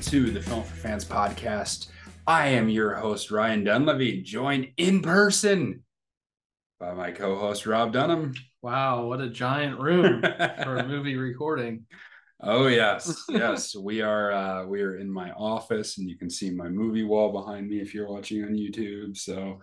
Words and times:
Hello, 0.00 0.20
everyone. 0.20 0.28
Welcome 0.28 0.30
to 0.30 0.30
the 0.30 0.42
Film 0.42 0.62
for 0.62 0.76
Fans 0.76 1.04
podcast. 1.04 1.88
I 2.26 2.48
am 2.48 2.68
your 2.68 2.94
host, 2.94 3.30
Ryan 3.30 3.64
Dunleavy, 3.64 4.22
joined 4.22 4.68
in 4.76 5.02
person 5.02 5.82
by 6.78 6.94
my 6.94 7.10
co 7.10 7.36
host, 7.36 7.66
Rob 7.66 7.92
Dunham. 7.92 8.32
Wow, 8.62 9.06
what 9.06 9.20
a 9.20 9.28
giant 9.28 9.80
room 9.80 10.22
for 10.62 10.76
a 10.76 10.86
movie 10.86 11.16
recording. 11.16 11.86
Oh 12.40 12.68
yes, 12.68 13.24
yes. 13.28 13.74
we 13.74 14.00
are 14.00 14.30
uh 14.32 14.66
we 14.66 14.82
are 14.82 14.96
in 14.98 15.10
my 15.10 15.32
office 15.32 15.98
and 15.98 16.08
you 16.08 16.16
can 16.16 16.30
see 16.30 16.50
my 16.50 16.68
movie 16.68 17.04
wall 17.04 17.32
behind 17.32 17.68
me 17.68 17.80
if 17.80 17.92
you're 17.94 18.08
watching 18.08 18.44
on 18.44 18.50
YouTube. 18.54 19.16
So 19.16 19.58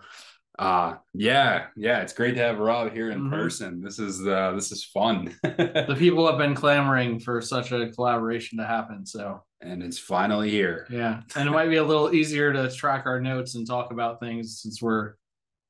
uh 0.58 0.96
yeah, 1.14 1.66
yeah, 1.76 2.00
it's 2.00 2.12
great 2.12 2.34
to 2.34 2.40
have 2.42 2.58
Rob 2.58 2.92
here 2.92 3.10
in 3.10 3.20
Mhm. 3.22 3.30
person. 3.30 3.80
This 3.82 3.98
is 3.98 4.26
uh 4.26 4.52
this 4.54 4.70
is 4.72 4.84
fun. 4.84 5.34
The 5.42 5.96
people 5.98 6.26
have 6.26 6.38
been 6.38 6.54
clamoring 6.54 7.20
for 7.20 7.40
such 7.40 7.72
a 7.72 7.90
collaboration 7.90 8.58
to 8.58 8.66
happen. 8.66 9.06
So, 9.06 9.42
and 9.60 9.82
it's 9.82 9.98
finally 9.98 10.50
here. 10.50 10.86
yeah. 10.90 11.22
And 11.34 11.48
it 11.48 11.52
might 11.52 11.68
be 11.68 11.76
a 11.76 11.84
little 11.84 12.14
easier 12.14 12.52
to 12.52 12.70
track 12.70 13.04
our 13.06 13.20
notes 13.20 13.54
and 13.54 13.66
talk 13.66 13.92
about 13.92 14.20
things 14.20 14.60
since 14.60 14.82
we're 14.82 15.14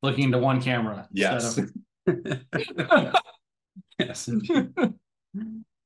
looking 0.02 0.24
into 0.24 0.38
one 0.38 0.60
camera. 0.60 1.08
Yes. 1.12 1.56
instead 2.06 2.42
yes. 3.98 4.28
indeed. 4.28 4.72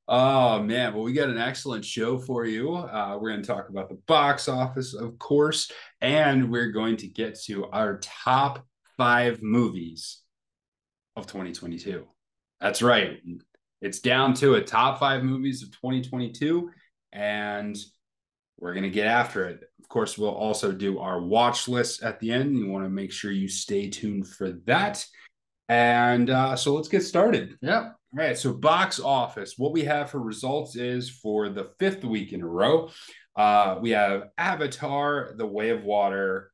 oh 0.09 0.63
man, 0.63 0.95
well, 0.95 1.03
we 1.03 1.13
got 1.13 1.29
an 1.29 1.39
excellent 1.39 1.85
show 1.85 2.19
for 2.19 2.45
you. 2.45 2.75
Uh, 2.75 3.19
we're 3.21 3.31
going 3.31 3.43
to 3.43 3.47
talk 3.47 3.69
about 3.69 3.89
the 3.89 3.99
box 4.07 4.49
office, 4.49 4.95
of 4.95 5.19
course, 5.19 5.71
and 6.01 6.51
we're 6.51 6.73
going 6.73 6.97
to 6.99 7.07
get 7.07 7.39
to 7.43 7.67
our 7.67 7.99
top 7.99 8.65
five 8.97 9.43
movies 9.43 10.21
of 11.17 11.27
2022. 11.27 12.07
That's 12.61 12.83
right. 12.83 13.19
It's 13.81 14.01
down 14.01 14.35
to 14.35 14.55
a 14.55 14.63
top 14.63 14.99
five 15.01 15.23
movies 15.23 15.63
of 15.63 15.71
2022, 15.71 16.71
and 17.13 17.77
we're 18.59 18.75
going 18.75 18.85
to 18.85 18.91
get 18.91 19.07
after 19.07 19.47
it. 19.47 19.61
Of 19.81 19.89
course, 19.89 20.19
we'll 20.19 20.31
also 20.31 20.73
do 20.73 20.99
our 20.99 21.21
watch 21.21 21.67
list 21.67 22.03
at 22.03 22.21
the 22.21 22.31
end. 22.31 22.57
You 22.57 22.69
want 22.69 22.85
to 22.85 22.91
make 22.91 23.13
sure 23.13 23.33
you 23.33 23.49
stay 23.49 23.89
tuned 23.89 24.29
for 24.29 24.53
that. 24.67 25.05
And 25.69 26.31
uh, 26.31 26.57
so 26.57 26.75
let's 26.75 26.89
get 26.89 27.03
started. 27.03 27.57
Yeah. 27.63 27.91
All 28.13 28.13
right, 28.13 28.37
so 28.37 28.53
box 28.53 28.99
office. 28.99 29.55
What 29.57 29.73
we 29.73 29.85
have 29.85 30.11
for 30.11 30.21
results 30.21 30.75
is 30.75 31.09
for 31.09 31.49
the 31.49 31.71
fifth 31.79 32.05
week 32.05 32.33
in 32.33 32.43
a 32.43 32.47
row, 32.47 32.91
uh, 33.37 33.79
we 33.81 33.91
have 33.91 34.31
Avatar: 34.37 35.35
The 35.37 35.47
Way 35.47 35.71
of 35.71 35.85
Water 35.85 36.51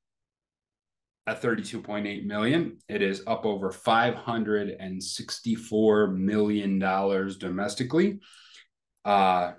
at 1.27 1.41
32.8 1.43 2.27
million. 2.27 2.77
It 2.89 3.01
is 3.01 3.23
up 3.27 3.47
over 3.47 3.73
564 3.73 6.09
million 6.09 6.79
dollars 6.79 7.39
domestically. 7.39 8.21
Uh, 9.05 9.53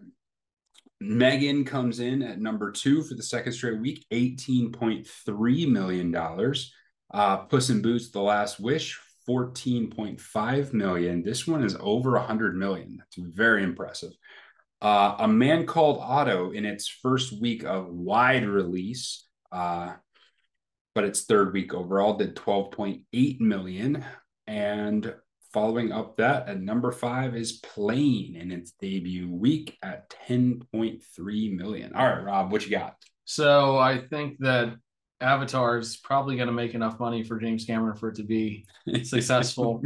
Megan 1.00 1.64
comes 1.64 2.00
in 2.00 2.24
at 2.24 2.40
number 2.40 2.72
two 2.72 3.04
for 3.04 3.14
the 3.14 3.24
second 3.24 3.54
straight 3.54 3.80
week, 3.80 4.06
$18.3 4.12 5.72
million. 5.72 6.16
Uh, 7.14 7.38
Puss 7.38 7.70
in 7.70 7.82
Boots, 7.82 8.10
The 8.10 8.22
Last 8.22 8.60
Wish, 8.60 9.00
14.5 9.30 10.74
million. 10.74 11.24
This 11.24 11.46
one 11.46 11.64
is 11.64 11.78
over 11.80 12.12
100 12.12 12.58
million. 12.58 12.98
That's 12.98 13.28
very 13.30 13.64
impressive. 13.64 14.12
Uh, 14.82 15.16
a 15.20 15.28
Man 15.28 15.66
Called 15.66 16.00
Otto 16.02 16.52
in 16.52 16.66
its 16.66 16.88
first 16.88 17.40
week 17.40 17.64
of 17.64 17.88
wide 17.90 18.46
release, 18.46 19.26
uh, 19.52 19.94
but 20.96 21.04
its 21.04 21.26
third 21.26 21.54
week 21.54 21.74
overall 21.74 22.18
did 22.18 22.36
12.8 22.36 23.40
million. 23.40 24.06
And 24.46 25.14
following 25.58 25.92
up 25.92 26.16
that 26.18 26.48
at 26.48 26.62
number 26.62 26.92
five 26.92 27.36
is 27.36 27.54
Plane 27.54 28.36
in 28.36 28.52
its 28.52 28.74
debut 28.80 29.28
week 29.28 29.76
at 29.82 30.08
10.3 30.30 31.58
million. 31.58 31.96
All 31.96 32.06
right, 32.06 32.24
Rob, 32.24 32.52
what 32.52 32.64
you 32.64 32.70
got? 32.70 32.96
So 33.26 33.76
I 33.76 33.98
think 33.98 34.38
that 34.42 34.76
Avatar 35.20 35.80
is 35.80 35.98
probably 35.98 36.36
going 36.36 36.46
to 36.46 36.54
make 36.54 36.76
enough 36.76 37.00
money 37.00 37.24
for 37.24 37.40
James 37.40 37.66
Cameron 37.66 37.96
for 37.98 38.10
it 38.10 38.18
to 38.18 38.24
be 38.24 38.68
successful. 39.04 39.82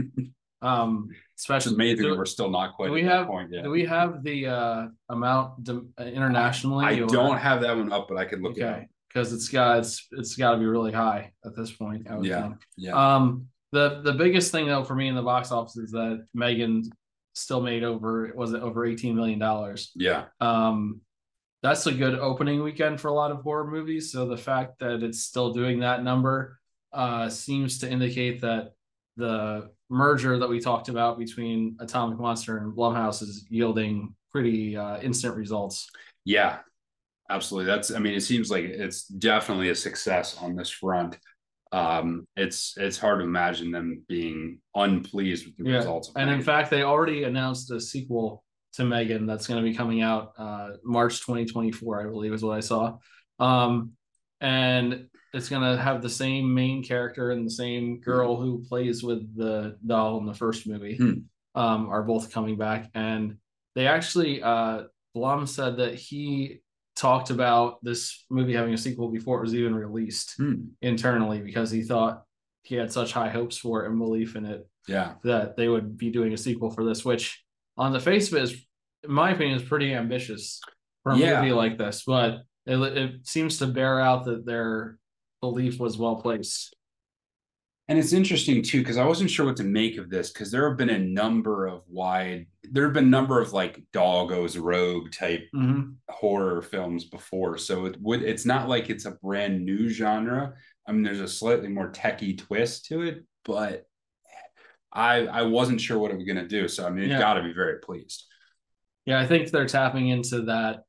Um, 0.61 1.07
It's 1.35 1.43
especially 1.43 1.75
amazing 1.75 2.03
do, 2.05 2.17
we're 2.17 2.25
still 2.25 2.49
not 2.49 2.73
quite 2.75 2.87
do 2.87 2.91
we 2.91 3.03
at 3.03 3.05
that 3.07 3.17
have- 3.19 3.27
point 3.27 3.51
yet. 3.53 3.63
do 3.63 3.69
we 3.69 3.85
have 3.85 4.23
the 4.23 4.47
uh, 4.47 4.87
amount 5.07 5.69
uh, 5.69 6.03
internationally? 6.03 6.85
I 6.85 6.99
or- 6.99 7.07
don't 7.07 7.37
have 7.37 7.61
that 7.61 7.77
one 7.77 7.93
up, 7.93 8.09
but 8.09 8.17
I 8.17 8.25
could 8.25 8.41
look 8.41 8.57
it 8.57 8.63
up. 8.63 8.81
Because 9.07 9.31
it's 9.31 9.47
got 9.47 9.79
it's 9.79 10.05
it's 10.11 10.35
got 10.35 10.51
to 10.51 10.57
be 10.57 10.65
really 10.65 10.91
high 10.91 11.31
at 11.45 11.55
this 11.55 11.71
point. 11.71 12.07
I 12.09 12.17
would 12.17 12.25
Yeah, 12.25 12.41
think. 12.41 12.55
Yeah. 12.77 13.15
Um, 13.15 13.47
the 13.71 14.01
the 14.03 14.13
biggest 14.13 14.51
thing 14.51 14.67
though 14.67 14.83
for 14.83 14.95
me 14.95 15.07
in 15.07 15.15
the 15.15 15.21
box 15.21 15.51
office 15.51 15.77
is 15.77 15.91
that 15.91 16.25
Megan 16.33 16.89
still 17.33 17.61
made 17.61 17.83
over 17.83 18.27
it 18.27 18.35
was 18.35 18.53
it 18.53 18.61
over 18.61 18.85
eighteen 18.85 19.15
million 19.15 19.39
dollars. 19.39 19.91
yeah. 19.95 20.25
Um, 20.39 21.01
that's 21.63 21.85
a 21.85 21.91
good 21.91 22.15
opening 22.15 22.63
weekend 22.63 22.99
for 22.99 23.09
a 23.09 23.13
lot 23.13 23.29
of 23.29 23.41
horror 23.43 23.69
movies. 23.69 24.11
So 24.11 24.27
the 24.27 24.37
fact 24.37 24.79
that 24.79 25.03
it's 25.03 25.21
still 25.21 25.53
doing 25.53 25.81
that 25.81 26.03
number 26.03 26.59
uh, 26.91 27.29
seems 27.29 27.77
to 27.79 27.89
indicate 27.89 28.41
that 28.41 28.71
the 29.15 29.69
merger 29.89 30.39
that 30.39 30.49
we 30.49 30.59
talked 30.59 30.89
about 30.89 31.19
between 31.19 31.77
Atomic 31.79 32.19
Monster 32.19 32.57
and 32.57 32.75
Blumhouse 32.75 33.21
is 33.21 33.45
yielding 33.49 34.15
pretty 34.31 34.75
uh, 34.75 34.99
instant 35.01 35.35
results. 35.35 35.87
Yeah, 36.25 36.59
absolutely. 37.29 37.67
That's 37.67 37.91
I 37.93 37.99
mean, 37.99 38.15
it 38.15 38.21
seems 38.21 38.49
like 38.49 38.65
it's 38.65 39.03
definitely 39.03 39.69
a 39.69 39.75
success 39.75 40.37
on 40.41 40.55
this 40.55 40.69
front. 40.69 41.17
Um, 41.71 42.27
it's 42.35 42.75
it's 42.77 42.97
hard 42.97 43.19
to 43.19 43.25
imagine 43.25 43.71
them 43.71 44.03
being 44.07 44.59
unpleased 44.75 45.45
with 45.45 45.57
the 45.57 45.69
Yeah, 45.69 45.77
results. 45.77 46.11
And 46.15 46.29
in 46.29 46.41
fact, 46.41 46.69
they 46.69 46.83
already 46.83 47.23
announced 47.23 47.71
a 47.71 47.79
sequel 47.79 48.43
to 48.73 48.83
Megan 48.85 49.25
that's 49.25 49.47
going 49.47 49.63
to 49.63 49.69
be 49.69 49.75
coming 49.75 50.01
out 50.01 50.33
uh, 50.37 50.71
March 50.83 51.19
2024, 51.21 52.01
I 52.01 52.09
believe 52.09 52.33
is 52.33 52.43
what 52.43 52.57
I 52.57 52.61
saw. 52.61 52.97
Um, 53.39 53.91
and 54.39 55.07
it's 55.33 55.49
going 55.49 55.61
to 55.61 55.81
have 55.81 56.01
the 56.01 56.09
same 56.09 56.53
main 56.53 56.83
character 56.83 57.31
and 57.31 57.45
the 57.45 57.51
same 57.51 57.99
girl 58.01 58.35
who 58.35 58.63
plays 58.67 59.03
with 59.03 59.35
the 59.37 59.77
doll 59.85 60.17
in 60.19 60.25
the 60.25 60.33
first 60.33 60.67
movie 60.67 60.95
Hmm. 60.97 61.13
um, 61.55 61.89
are 61.89 62.03
both 62.03 62.31
coming 62.31 62.57
back. 62.57 62.89
And 62.93 63.37
they 63.75 63.87
actually, 63.87 64.41
uh, 64.43 64.83
Blum 65.13 65.47
said 65.47 65.77
that 65.77 65.95
he 65.95 66.61
talked 67.01 67.31
about 67.31 67.83
this 67.83 68.23
movie 68.29 68.53
having 68.53 68.73
a 68.73 68.77
sequel 68.77 69.09
before 69.09 69.39
it 69.39 69.41
was 69.41 69.55
even 69.55 69.73
released 69.75 70.35
Hmm. 70.37 70.65
internally 70.81 71.39
because 71.41 71.71
he 71.71 71.81
thought 71.81 72.23
he 72.63 72.75
had 72.75 72.91
such 72.91 73.11
high 73.11 73.29
hopes 73.29 73.57
for 73.57 73.83
it 73.83 73.89
and 73.89 73.97
belief 73.97 74.35
in 74.35 74.45
it 74.45 74.67
yeah, 74.87 75.13
that 75.23 75.55
they 75.57 75.67
would 75.67 75.97
be 75.97 76.09
doing 76.11 76.31
a 76.33 76.37
sequel 76.37 76.69
for 76.71 76.83
this, 76.85 77.03
which 77.03 77.43
on 77.77 77.91
the 77.91 77.99
face 77.99 78.31
of 78.31 78.37
it 78.37 78.43
is, 78.43 78.65
in 79.03 79.11
my 79.11 79.31
opinion, 79.31 79.57
is 79.59 79.67
pretty 79.67 79.93
ambitious 79.93 80.59
for 81.03 81.11
a 81.13 81.17
Yeah. 81.17 81.41
movie 81.41 81.53
like 81.53 81.77
this. 81.77 82.03
But 82.05 82.43
it, 82.67 82.77
it 82.97 83.27
seems 83.27 83.57
to 83.59 83.67
bear 83.67 83.99
out 83.99 84.25
that 84.25 84.45
their 84.45 84.97
belief 85.39 85.79
was 85.79 85.97
well 85.97 86.15
placed. 86.17 86.75
And 87.91 87.99
it's 87.99 88.13
interesting 88.13 88.63
too 88.63 88.79
because 88.79 88.95
I 88.95 89.03
wasn't 89.03 89.29
sure 89.29 89.45
what 89.45 89.57
to 89.57 89.65
make 89.65 89.97
of 89.97 90.09
this 90.09 90.31
because 90.31 90.49
there 90.49 90.65
have 90.69 90.77
been 90.77 90.91
a 90.91 90.97
number 90.97 91.67
of 91.67 91.81
wide, 91.89 92.45
there 92.63 92.85
have 92.85 92.93
been 92.93 93.03
a 93.07 93.09
number 93.09 93.41
of 93.41 93.51
like 93.51 93.83
dog 93.91 94.29
goes 94.29 94.55
rogue 94.57 95.11
type 95.11 95.43
Mm-hmm. 95.53 95.89
horror 96.07 96.61
films 96.61 97.03
before. 97.03 97.57
So 97.57 97.83
it 97.87 97.97
would 97.99 98.23
it's 98.23 98.45
not 98.45 98.69
like 98.69 98.89
it's 98.89 99.03
a 99.03 99.11
brand 99.11 99.65
new 99.65 99.89
genre. 99.89 100.53
I 100.87 100.93
mean, 100.93 101.03
there's 101.03 101.19
a 101.19 101.27
slightly 101.27 101.67
more 101.67 101.91
techie 101.91 102.37
twist 102.37 102.85
to 102.85 103.01
it, 103.01 103.25
but 103.43 103.83
I 104.93 105.25
I 105.27 105.41
wasn't 105.41 105.81
sure 105.81 105.99
what 105.99 106.11
it 106.11 106.15
was 106.17 106.25
gonna 106.25 106.47
do. 106.47 106.69
So 106.69 106.87
I 106.87 106.91
mean, 106.91 107.03
it's 107.03 107.11
Yeah. 107.11 107.19
got 107.19 107.33
to 107.33 107.43
be 107.43 107.51
very 107.51 107.79
pleased. 107.79 108.23
Yeah, 109.05 109.19
I 109.19 109.27
think 109.27 109.51
they're 109.51 109.65
tapping 109.67 110.07
into 110.07 110.43
that 110.43 110.85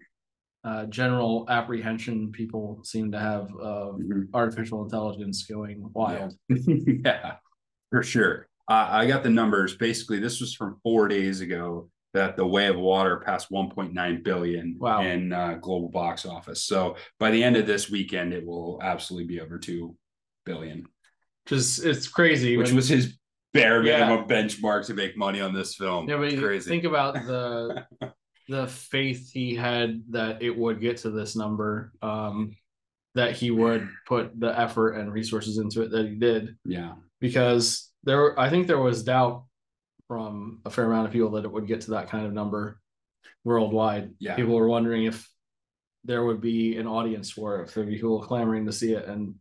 uh, 0.64 0.86
general 0.86 1.46
apprehension 1.48 2.30
people 2.32 2.80
seem 2.84 3.10
to 3.12 3.18
have 3.18 3.48
of 3.56 4.00
artificial 4.34 4.84
intelligence 4.84 5.44
going 5.44 5.88
wild. 5.92 6.34
yeah, 6.48 7.36
for 7.90 8.02
sure. 8.02 8.48
Uh, 8.68 8.86
I 8.90 9.06
got 9.06 9.22
the 9.22 9.30
numbers. 9.30 9.76
Basically, 9.76 10.18
this 10.20 10.40
was 10.40 10.54
from 10.54 10.78
four 10.82 11.08
days 11.08 11.40
ago 11.40 11.88
that 12.14 12.36
The 12.36 12.46
Way 12.46 12.66
of 12.66 12.76
Water 12.76 13.16
passed 13.24 13.50
1.9 13.50 14.22
billion 14.22 14.76
Wow. 14.78 15.02
in 15.02 15.32
uh, 15.32 15.54
global 15.60 15.88
box 15.88 16.24
office. 16.26 16.62
So 16.64 16.96
by 17.18 17.30
the 17.30 17.42
end 17.42 17.56
of 17.56 17.66
this 17.66 17.90
weekend, 17.90 18.32
it 18.32 18.46
will 18.46 18.78
absolutely 18.82 19.26
be 19.26 19.40
over 19.40 19.58
two 19.58 19.96
billion. 20.46 20.86
Just 21.46 21.84
it's 21.84 22.06
crazy. 22.06 22.56
which 22.56 22.68
when- 22.68 22.76
was 22.76 22.88
his 22.88 23.18
bare 23.52 23.82
Yeah. 23.82 24.06
minimum 24.08 24.28
benchmark 24.28 24.86
to 24.86 24.94
make 24.94 25.16
money 25.16 25.40
on 25.40 25.52
this 25.52 25.74
film. 25.74 26.08
Yeah, 26.08 26.18
but 26.18 26.38
Crazy. 26.38 26.68
think 26.70 26.84
about 26.84 27.14
the 27.14 27.84
the 28.48 28.66
faith 28.66 29.30
he 29.32 29.54
had 29.54 30.02
that 30.10 30.42
it 30.42 30.56
would 30.56 30.80
get 30.80 30.98
to 30.98 31.10
this 31.10 31.36
number, 31.36 31.92
um, 32.02 32.56
that 33.14 33.36
he 33.36 33.50
would 33.50 33.88
put 34.06 34.38
the 34.38 34.58
effort 34.58 34.92
and 34.92 35.12
resources 35.12 35.58
into 35.58 35.82
it 35.82 35.90
that 35.90 36.08
he 36.08 36.14
did, 36.14 36.56
yeah, 36.64 36.94
because 37.20 37.90
there, 38.04 38.38
I 38.38 38.50
think 38.50 38.66
there 38.66 38.78
was 38.78 39.04
doubt 39.04 39.44
from 40.08 40.60
a 40.64 40.70
fair 40.70 40.86
amount 40.86 41.06
of 41.06 41.12
people 41.12 41.30
that 41.32 41.44
it 41.44 41.52
would 41.52 41.66
get 41.66 41.82
to 41.82 41.92
that 41.92 42.08
kind 42.08 42.26
of 42.26 42.32
number 42.32 42.80
worldwide. 43.44 44.10
Yeah. 44.18 44.36
People 44.36 44.54
were 44.54 44.68
wondering 44.68 45.04
if 45.04 45.28
there 46.04 46.24
would 46.24 46.40
be 46.40 46.76
an 46.76 46.86
audience 46.86 47.30
for 47.30 47.60
it, 47.60 47.68
if 47.68 47.74
there'd 47.74 47.88
be 47.88 47.94
people 47.94 48.20
clamoring 48.20 48.66
to 48.66 48.72
see 48.72 48.92
it, 48.92 49.06
and 49.06 49.34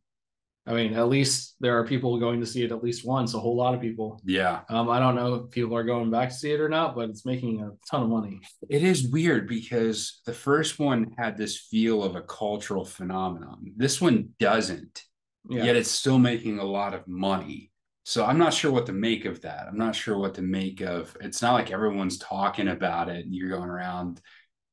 I 0.68 0.74
mean, 0.74 0.94
at 0.94 1.10
least 1.10 1.56
there 1.60 1.80
are 1.80 1.88
people 1.88 2.20
going 2.20 2.40
to 2.40 2.46
see 2.46 2.64
it 2.64 2.72
at 2.72 2.84
least 2.84 3.06
once, 3.06 3.34
a 3.34 3.40
whole 3.40 3.56
lot 3.56 3.74
of 3.74 3.82
people. 3.82 4.22
Yeah. 4.24 4.62
Um, 4.70 4.90
I 4.90 5.00
don't 5.00 5.16
know 5.16 5.34
if 5.34 5.50
people 5.50 5.76
are 5.76 5.84
going 5.84 6.12
back 6.12 6.30
to 6.30 6.36
see 6.36 6.52
it 6.52 6.62
or 6.62 6.70
not, 6.70 6.96
but 6.96 7.10
it's 7.10 7.26
making 7.26 7.62
a 7.62 7.72
ton 7.90 8.04
of 8.04 8.10
money. 8.10 8.42
It 8.70 8.84
is 8.84 9.08
weird 9.08 9.48
because 9.48 10.22
the 10.26 10.34
first 10.34 10.78
one 10.78 11.14
had 11.18 11.36
this 11.36 11.58
feel 11.58 12.04
of 12.04 12.16
a 12.16 12.22
cultural 12.22 12.86
phenomenon. 12.86 13.74
This 13.76 14.00
one 14.00 14.30
doesn't. 14.40 15.04
Yeah. 15.50 15.64
Yet 15.64 15.76
it's 15.78 15.90
still 15.90 16.20
making 16.20 16.60
a 16.60 16.64
lot 16.64 16.94
of 16.94 17.08
money. 17.08 17.72
So 18.04 18.26
I'm 18.26 18.38
not 18.38 18.54
sure 18.54 18.72
what 18.72 18.86
to 18.88 18.94
make 18.94 19.26
of 19.26 19.42
that. 19.42 19.68
I'm 19.68 19.78
not 19.78 19.96
sure 19.96 20.18
what 20.18 20.36
to 20.36 20.42
make 20.42 20.82
of. 20.82 21.16
It's 21.22 21.42
not 21.42 21.54
like 21.54 21.72
everyone's 21.72 22.18
talking 22.20 22.68
about 22.68 23.10
it 23.10 23.26
and 23.26 23.34
you're 23.34 23.50
going 23.50 23.70
around 23.70 24.22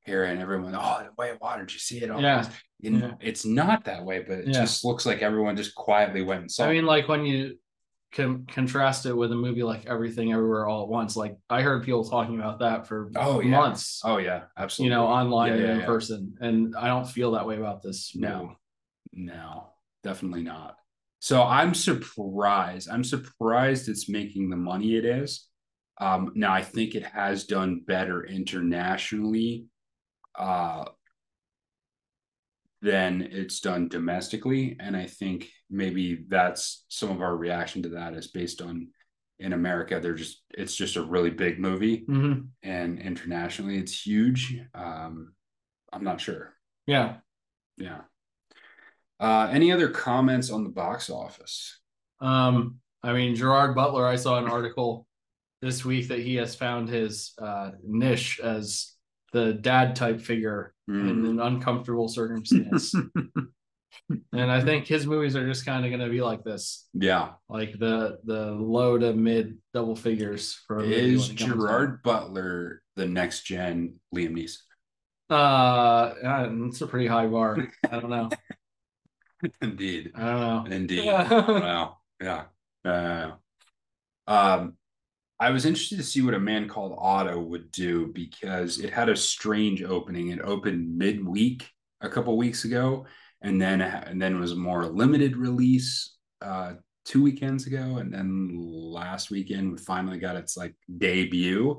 hearing 0.09 0.41
everyone, 0.41 0.75
oh, 0.75 1.03
the 1.05 1.11
way 1.17 1.37
water, 1.41 1.65
did 1.65 1.73
you 1.75 1.79
see 1.79 2.03
it? 2.03 2.11
Oh, 2.11 2.19
Yeah. 2.19 2.49
you 2.81 2.91
know, 2.91 3.07
Yeah. 3.09 3.15
it's 3.21 3.45
not 3.45 3.85
that 3.85 4.05
way, 4.05 4.21
but 4.27 4.39
it 4.41 4.47
Yeah. 4.49 4.61
just 4.63 4.85
looks 4.85 5.07
like 5.07 5.23
everyone 5.23 5.57
just 5.57 5.75
quietly 5.75 6.23
went 6.23 6.41
and 6.43 6.51
saw. 6.51 6.67
I 6.67 6.73
mean, 6.73 6.87
like 6.87 7.07
when 7.09 7.25
you 7.25 7.59
can 8.11 8.47
contrast 8.47 9.05
it 9.05 9.13
with 9.13 9.31
a 9.33 9.37
movie 9.37 9.63
like 9.63 9.85
Everything 9.87 10.33
Everywhere 10.33 10.67
All 10.67 10.83
at 10.85 10.89
Once, 10.89 11.15
like 11.15 11.37
I 11.51 11.61
heard 11.63 11.85
people 11.85 12.05
talking 12.09 12.37
about 12.41 12.59
that 12.61 12.87
for 12.89 13.11
Oh, 13.17 13.41
yeah. 13.41 13.51
months, 13.51 14.01
oh 14.05 14.17
yeah, 14.17 14.45
absolutely. 14.57 14.91
you 14.93 14.97
know, 14.99 15.07
online 15.07 15.53
and 15.53 15.63
in 15.81 15.81
person. 15.83 16.35
And 16.41 16.75
I 16.75 16.87
don't 16.89 17.07
feel 17.07 17.33
that 17.33 17.47
way 17.47 17.57
about 17.59 17.83
this. 17.83 18.17
No, 18.17 18.43
movie. 18.43 18.57
no, 19.13 19.69
definitely 20.03 20.43
not. 20.43 20.77
So 21.21 21.43
I'm 21.43 21.75
surprised. 21.75 22.89
I'm 22.89 23.05
surprised 23.05 23.89
it's 23.89 24.09
making 24.09 24.49
the 24.51 24.57
money 24.57 24.97
it 24.97 25.05
is. 25.05 25.47
Um, 26.01 26.31
now 26.37 26.53
I 26.53 26.63
think 26.63 26.95
it 26.95 27.03
has 27.05 27.45
done 27.45 27.81
better 27.87 28.25
internationally 28.25 29.67
uh, 30.39 30.85
than 32.81 33.23
it's 33.23 33.61
done 33.61 33.89
domestically, 33.89 34.77
and 34.79 34.97
I 34.97 35.07
think 35.07 35.49
maybe 35.69 36.25
that's 36.29 36.85
some 36.89 37.11
of 37.11 37.21
our 37.21 37.37
reaction 37.37 37.83
to 37.83 37.89
that 37.91 38.15
is 38.15 38.29
based 38.29 38.63
on 38.63 38.89
in 39.41 39.53
America 39.53 40.01
they're 40.03 40.15
just 40.15 40.43
it's 40.51 40.75
just 40.75 40.97
a 40.97 41.03
really 41.03 41.31
big 41.31 41.59
movie, 41.61 42.05
Mhm. 42.09 42.49
and 42.63 42.99
internationally 43.01 43.79
it's 43.79 44.07
huge. 44.07 44.61
Um, 44.75 45.35
I'm 45.93 46.05
not 46.05 46.21
sure. 46.21 46.55
Yeah. 46.87 47.19
Yeah. 47.77 48.03
Uh, 49.21 49.49
any 49.53 49.73
other 49.73 49.89
comments 49.91 50.51
on 50.51 50.65
the 50.65 50.71
box 50.71 51.09
office? 51.11 51.81
Um, 52.21 52.81
I 53.03 53.13
mean, 53.13 53.35
Gerard 53.37 53.75
Butler, 53.77 54.07
I 54.07 54.17
saw 54.17 54.39
an 54.39 54.49
article 54.49 55.07
this 55.63 55.85
week 55.85 56.09
that 56.09 56.21
he 56.21 56.37
has 56.37 56.55
found 56.57 56.89
his 56.89 57.33
uh, 57.39 57.73
niche 57.85 58.41
as 58.41 58.95
the 59.33 59.53
dad 59.55 59.97
type 59.97 60.21
figure 60.21 60.75
Hmm. 60.89 61.07
in 61.07 61.27
an 61.27 61.39
uncomfortable 61.41 62.09
circumstance. 62.09 62.95
and 64.33 64.51
I 64.51 64.63
think 64.63 64.87
his 64.87 65.07
movies 65.07 65.37
are 65.37 65.47
just 65.47 65.67
kind 65.67 65.85
of 65.85 65.91
going 65.91 66.01
to 66.01 66.09
be 66.09 66.23
like 66.23 66.43
this, 66.43 66.89
yeah. 66.95 67.33
like 67.51 67.79
the 67.79 68.19
the 68.25 68.53
low 68.53 68.97
to 68.97 69.13
mid 69.13 69.59
double 69.75 69.95
figures 69.97 70.55
for 70.67 70.83
Is 70.83 71.29
comes 71.29 71.31
out. 71.31 71.37
Gerard 71.37 72.03
Butler 72.03 72.83
the 72.97 73.05
next 73.07 73.43
gen 73.43 73.97
Liam 74.15 74.33
Neeson? 74.33 74.59
Uh, 75.31 75.35
uh, 76.25 76.49
it's 76.69 76.81
a 76.81 76.87
pretty 76.87 77.07
high 77.07 77.27
bar. 77.27 77.69
I 77.91 78.01
don't 78.01 78.11
know. 78.11 78.31
Indeed. 79.61 80.13
I 80.15 80.21
don't 80.25 80.41
know. 80.41 80.77
Indeed. 80.77 81.05
Yeah. 81.05 81.29
wow. 81.49 81.99
Yeah. 82.21 82.45
Uh, 82.85 83.33
um, 84.27 84.77
I 85.41 85.51
was 85.51 85.65
interested 85.65 85.97
to 85.99 86.05
see 86.05 86.23
what 86.23 86.35
a 86.35 86.41
man 86.41 86.69
called 86.69 86.97
Otto 86.99 87.39
would 87.39 87.71
do 87.71 88.09
because 88.13 88.79
it 88.79 88.93
had 88.93 89.09
a 89.09 89.17
strange 89.17 89.83
opening. 89.83 90.29
It 90.29 90.41
opened 90.41 90.99
midweek 90.99 91.71
a 92.01 92.09
couple 92.09 92.37
weeks 92.37 92.65
ago, 92.65 93.07
and 93.41 93.61
then 93.61 93.81
and 93.81 94.21
then 94.21 94.41
was 94.41 94.55
more 94.55 94.87
limited 94.87 95.37
release 95.37 96.17
uh, 96.43 96.75
two 97.05 97.23
weekends 97.23 97.67
ago, 97.67 97.99
and 97.99 98.13
then 98.13 98.51
last 98.53 99.31
weekend 99.31 99.73
we 99.73 99.79
finally 99.79 100.19
got 100.19 100.37
its 100.37 100.57
like 100.57 100.75
debut, 100.99 101.79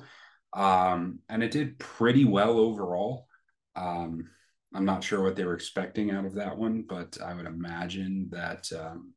um, 0.54 1.20
and 1.28 1.44
it 1.44 1.52
did 1.52 1.80
pretty 1.80 2.24
well 2.26 2.60
overall. 2.60 3.28
Um, 3.76 4.30
I'm 4.74 4.86
not 4.86 5.04
sure 5.04 5.22
what 5.22 5.36
they 5.36 5.46
were 5.46 5.56
expecting 5.56 6.12
out 6.12 6.26
of 6.26 6.36
that 6.36 6.58
one, 6.58 6.86
but 6.88 7.18
I 7.24 7.34
would 7.34 7.48
imagine 7.48 8.30
that 8.32 8.72
um, 8.72 9.14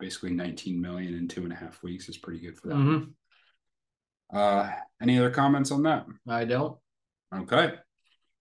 basically 0.00 0.30
19 0.30 0.80
million 0.80 1.14
in 1.14 1.28
two 1.28 1.44
and 1.44 1.52
a 1.52 1.56
half 1.56 1.82
weeks 1.82 2.08
is 2.08 2.16
pretty 2.16 2.40
good 2.40 2.56
for 2.58 2.68
that. 2.68 2.76
Mhm. 2.76 3.12
Uh, 4.34 4.70
any 5.00 5.18
other 5.18 5.30
comments 5.30 5.70
on 5.70 5.82
that? 5.84 6.06
I 6.28 6.44
don't. 6.44 6.76
Okay. 7.34 7.74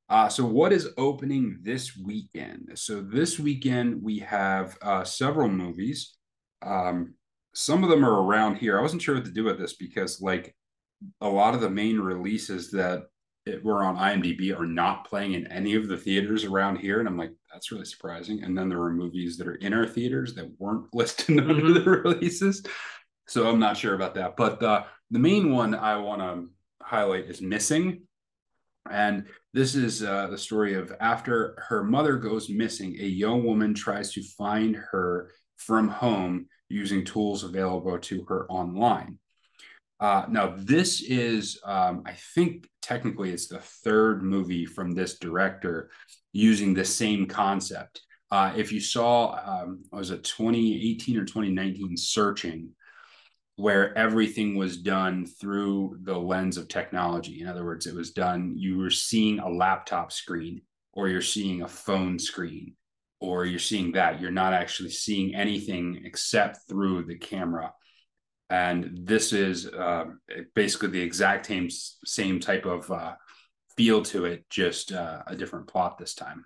Uh, 0.09 0.27
so 0.29 0.45
what 0.45 0.73
is 0.73 0.89
opening 0.97 1.59
this 1.61 1.95
weekend? 1.97 2.71
So 2.75 3.01
this 3.01 3.39
weekend 3.39 4.01
we 4.03 4.19
have 4.19 4.77
uh, 4.81 5.03
several 5.03 5.49
movies. 5.49 6.15
Um, 6.61 7.13
some 7.53 7.83
of 7.83 7.89
them 7.89 8.03
are 8.03 8.23
around 8.23 8.55
here. 8.55 8.77
I 8.77 8.81
wasn't 8.81 9.01
sure 9.01 9.15
what 9.15 9.25
to 9.25 9.31
do 9.31 9.43
with 9.43 9.59
this 9.59 9.73
because 9.75 10.21
like 10.21 10.55
a 11.21 11.27
lot 11.29 11.53
of 11.53 11.61
the 11.61 11.69
main 11.69 11.99
releases 11.99 12.71
that 12.71 13.03
it 13.45 13.63
were 13.63 13.83
on 13.83 13.97
IMDb 13.97 14.57
are 14.57 14.65
not 14.65 15.05
playing 15.07 15.33
in 15.33 15.47
any 15.47 15.75
of 15.75 15.87
the 15.89 15.97
theaters 15.97 16.45
around 16.45 16.77
here, 16.77 16.99
and 16.99 17.09
I'm 17.09 17.17
like, 17.17 17.33
that's 17.51 17.71
really 17.73 17.83
surprising. 17.85 18.41
And 18.41 18.57
then 18.57 18.69
there 18.69 18.79
were 18.79 18.93
movies 18.93 19.37
that 19.37 19.47
are 19.47 19.55
in 19.55 19.73
our 19.73 19.85
theaters 19.85 20.33
that 20.35 20.49
weren't 20.59 20.85
listed 20.93 21.37
under 21.39 21.53
Mhm. 21.55 21.83
the 21.83 21.89
releases, 21.91 22.63
so 23.27 23.49
I'm 23.49 23.59
not 23.59 23.75
sure 23.77 23.95
about 23.95 24.15
that. 24.15 24.37
But 24.37 24.63
uh, 24.63 24.83
the 25.13 25.19
main 25.19 25.51
one 25.51 25.75
I 25.75 25.97
want 25.97 26.21
to 26.21 26.49
highlight 26.81 27.25
is 27.25 27.39
Missing, 27.39 28.01
and 28.89 29.27
this 29.53 29.75
is 29.75 30.01
uh, 30.01 30.27
the 30.27 30.37
story 30.39 30.73
of 30.73 30.91
after 30.99 31.63
her 31.69 31.83
mother 31.83 32.17
goes 32.17 32.49
missing, 32.49 32.97
a 32.99 33.05
young 33.05 33.43
woman 33.45 33.75
tries 33.75 34.11
to 34.13 34.23
find 34.23 34.75
her 34.75 35.29
from 35.57 35.87
home 35.87 36.47
using 36.67 37.05
tools 37.05 37.43
available 37.43 37.99
to 37.99 38.23
her 38.23 38.47
online. 38.49 39.19
Uh, 39.99 40.25
now, 40.29 40.55
this 40.57 41.01
is, 41.01 41.61
um, 41.63 42.01
I 42.07 42.13
think, 42.33 42.67
technically, 42.81 43.29
it's 43.31 43.47
the 43.47 43.59
third 43.59 44.23
movie 44.23 44.65
from 44.65 44.93
this 44.93 45.19
director 45.19 45.91
using 46.31 46.73
the 46.73 46.83
same 46.83 47.27
concept. 47.27 48.01
Uh, 48.31 48.51
if 48.57 48.71
you 48.71 48.81
saw, 48.81 49.39
um, 49.45 49.83
was 49.91 50.09
it 50.09 50.23
2018 50.23 51.17
or 51.17 51.23
2019 51.23 51.95
Searching, 51.95 52.71
where 53.55 53.95
everything 53.97 54.55
was 54.55 54.77
done 54.77 55.25
through 55.25 55.97
the 56.01 56.17
lens 56.17 56.57
of 56.57 56.67
technology. 56.67 57.41
In 57.41 57.47
other 57.47 57.63
words, 57.63 57.85
it 57.85 57.93
was 57.93 58.11
done, 58.11 58.53
you 58.57 58.77
were 58.77 58.89
seeing 58.89 59.39
a 59.39 59.49
laptop 59.49 60.11
screen, 60.11 60.61
or 60.91 61.07
you're 61.07 61.21
seeing 61.21 61.61
a 61.61 61.67
phone 61.67 62.17
screen, 62.17 62.75
or 63.19 63.45
you're 63.45 63.59
seeing 63.59 63.91
that. 63.91 64.19
You're 64.19 64.31
not 64.31 64.53
actually 64.53 64.89
seeing 64.89 65.35
anything 65.35 66.01
except 66.03 66.67
through 66.67 67.03
the 67.03 67.17
camera 67.17 67.73
and 68.53 68.91
this 69.01 69.33
is 69.33 69.67
uh, 69.67 70.05
basically 70.53 70.89
the 70.89 71.01
exact 71.01 71.47
same 71.47 71.69
same 72.05 72.39
type 72.39 72.65
of 72.65 72.89
uh, 72.91 73.13
feel 73.75 74.03
to 74.03 74.25
it, 74.25 74.47
just 74.49 74.91
uh, 74.91 75.23
a 75.25 75.35
different 75.35 75.67
plot 75.67 75.97
this 75.97 76.13
time. 76.13 76.45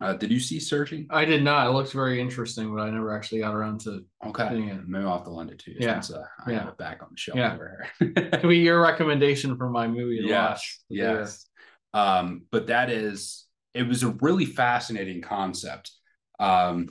Uh, 0.00 0.12
did 0.12 0.30
you 0.30 0.38
see 0.40 0.60
Searching? 0.60 1.06
I 1.08 1.24
did 1.24 1.42
not. 1.42 1.66
It 1.66 1.70
looks 1.70 1.92
very 1.92 2.20
interesting, 2.20 2.74
but 2.74 2.82
I 2.82 2.90
never 2.90 3.16
actually 3.16 3.40
got 3.40 3.54
around 3.54 3.80
to. 3.82 4.04
Okay, 4.26 4.48
Seeing 4.50 4.68
it. 4.68 4.86
maybe 4.86 5.04
I'll 5.04 5.14
have 5.16 5.24
to 5.24 5.30
lend 5.30 5.50
it 5.50 5.58
to 5.60 5.70
you. 5.70 5.78
Yeah. 5.80 6.00
since, 6.00 6.16
uh, 6.18 6.24
I 6.46 6.50
Yeah. 6.50 6.58
have 6.60 6.68
it 6.68 6.76
back 6.78 7.02
on 7.02 7.08
the 7.12 7.16
shelf 7.16 7.38
Yeah. 7.38 7.56
Could 7.98 8.48
be 8.48 8.58
your 8.58 8.82
recommendation 8.82 9.56
for 9.56 9.70
my 9.70 9.88
movie 9.88 10.18
to 10.20 10.24
watch. 10.32 10.80
yes, 10.90 11.16
yes. 11.18 11.46
Um, 11.94 12.42
but 12.52 12.66
that 12.66 12.90
is, 12.90 13.46
it 13.72 13.84
was 13.88 14.02
a 14.02 14.10
really 14.20 14.44
fascinating 14.44 15.22
concept. 15.22 15.92
Um, 16.38 16.88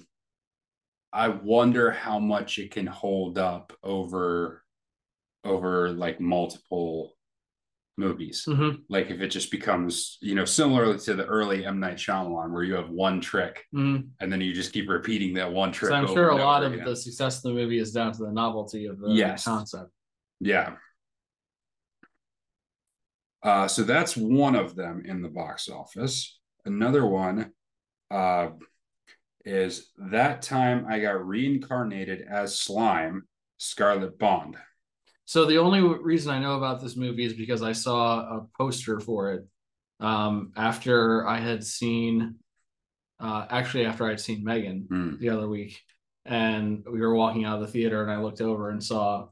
I 1.14 1.28
wonder 1.30 1.92
how 1.92 2.18
much 2.20 2.58
it 2.58 2.72
can 2.72 2.88
hold 2.88 3.38
up 3.38 3.72
over, 3.84 4.64
over 5.44 5.92
like 5.92 6.20
multiple 6.20 7.15
movies. 7.98 8.44
Mhm, 8.48 8.82
like 8.90 9.10
if 9.10 9.22
it 9.22 9.30
just 9.30 9.52
becomes 9.52 10.18
you 10.22 10.36
know 10.36 10.46
similar 10.46 10.98
to 10.98 11.14
the 11.14 11.26
early 11.26 11.66
M 11.66 11.80
Night 11.80 11.96
Shyamalan 11.98 12.52
where 12.52 12.64
you 12.64 12.74
have 12.76 12.90
one 12.90 13.22
trick 13.22 13.64
mhm. 13.74 14.10
and 14.20 14.32
then 14.32 14.42
you 14.42 14.54
just 14.54 14.74
keep 14.74 14.90
repeating 14.90 15.34
that 15.36 15.52
one 15.52 15.72
trick. 15.72 15.90
So 15.90 15.96
I'm 15.96 16.08
sure 16.08 16.30
a 16.30 16.36
lot 16.36 16.64
of 16.64 16.74
again. 16.74 16.86
the 16.86 16.96
success 16.96 17.38
of 17.38 17.44
the 17.44 17.54
movie 17.54 17.80
is 17.80 17.92
down 17.92 18.12
to 18.14 18.20
the 18.26 18.32
novelty 18.32 18.86
of 18.88 19.00
the 19.00 19.10
Yes. 19.12 19.46
concept. 19.46 19.92
yeah. 20.40 20.76
Uh, 23.44 23.68
so 23.68 23.84
that's 23.84 24.18
one 24.18 24.56
of 24.56 24.76
them 24.76 25.04
in 25.06 25.22
the 25.22 25.30
box 25.30 25.70
office. 25.70 26.40
Another 26.66 27.06
one 27.06 27.52
uh, 28.10 28.50
is 29.46 29.92
that 29.98 30.42
time 30.42 30.88
I 30.90 31.00
got 31.00 31.24
reincarnated 31.26 32.24
as 32.28 32.60
slime, 32.60 33.28
Scarlet 33.58 34.18
Bond. 34.18 34.58
So 35.26 35.46
the 35.46 35.58
only 35.58 35.82
reason 35.82 36.32
I 36.32 36.40
know 36.40 36.56
about 36.56 36.82
this 36.82 36.96
movie 36.96 37.26
is 37.26 37.34
because 37.34 37.62
I 37.62 37.72
saw 37.72 38.20
a 38.20 38.48
poster 38.58 39.00
for 39.00 39.34
it 39.34 39.48
um, 40.00 40.52
after 40.56 41.28
I 41.28 41.40
had 41.40 41.64
seen, 41.64 42.36
uh, 43.20 43.46
actually 43.50 43.86
after 43.86 44.06
I'd 44.06 44.20
seen 44.20 44.44
Megan 44.44 44.86
Hmm. 44.90 45.16
the 45.20 45.30
other 45.30 45.48
week, 45.48 45.82
and 46.26 46.84
we 46.92 47.00
were 47.02 47.16
walking 47.16 47.46
out 47.46 47.56
of 47.56 47.62
the 47.62 47.72
theater, 47.72 48.02
and 48.04 48.12
I 48.12 48.18
looked 48.18 48.42
over 48.42 48.70
and 48.70 48.84
saw 48.84 49.28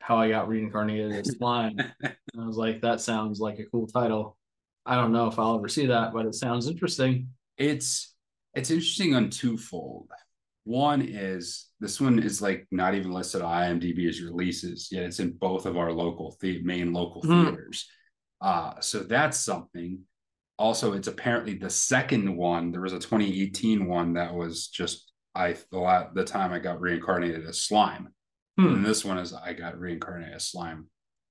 how 0.00 0.16
I 0.18 0.28
got 0.28 0.48
reincarnated 0.48 1.12
as 1.12 1.36
slime. 1.36 1.76
and 2.02 2.14
I 2.40 2.46
was 2.46 2.56
like, 2.56 2.82
that 2.82 3.00
sounds 3.00 3.40
like 3.40 3.58
a 3.58 3.64
cool 3.66 3.86
title. 3.86 4.38
I 4.84 4.94
don't 4.94 5.12
know 5.12 5.26
if 5.26 5.38
I'll 5.38 5.56
ever 5.56 5.68
see 5.68 5.86
that, 5.86 6.12
but 6.12 6.26
it 6.26 6.34
sounds 6.34 6.68
interesting. 6.68 7.30
It's 7.58 8.14
it's 8.54 8.70
interesting 8.70 9.14
on 9.14 9.30
twofold. 9.30 10.08
One 10.66 11.00
is 11.00 11.68
this 11.78 12.00
one 12.00 12.18
is 12.18 12.42
like 12.42 12.66
not 12.72 12.96
even 12.96 13.12
listed 13.12 13.40
on 13.40 13.52
IMDb 13.80 14.08
as 14.08 14.20
releases, 14.20 14.88
yet 14.90 15.04
it's 15.04 15.20
in 15.20 15.30
both 15.30 15.64
of 15.64 15.76
our 15.76 15.92
local 15.92 16.36
the 16.40 16.60
main 16.64 16.92
local 16.92 17.22
Hmm. 17.22 17.44
theaters. 17.44 17.88
Uh, 18.40 18.80
so 18.80 18.98
that's 19.00 19.38
something. 19.38 20.00
Also, 20.58 20.94
it's 20.94 21.06
apparently 21.06 21.54
the 21.54 21.70
second 21.70 22.36
one. 22.36 22.72
There 22.72 22.80
was 22.80 22.92
a 22.92 22.98
2018 22.98 23.86
one 23.86 24.14
that 24.14 24.34
was 24.34 24.66
just 24.66 25.12
I 25.36 25.56
the 25.70 25.78
la- 25.78 26.12
the 26.12 26.24
time 26.24 26.52
I 26.52 26.58
got 26.58 26.80
reincarnated 26.80 27.46
as 27.46 27.60
slime. 27.62 28.08
Hmm. 28.58 28.66
And 28.74 28.84
this 28.84 29.04
one 29.04 29.18
is 29.18 29.32
I 29.32 29.52
got 29.52 29.78
reincarnated 29.78 30.34
as 30.34 30.50
slime 30.50 30.88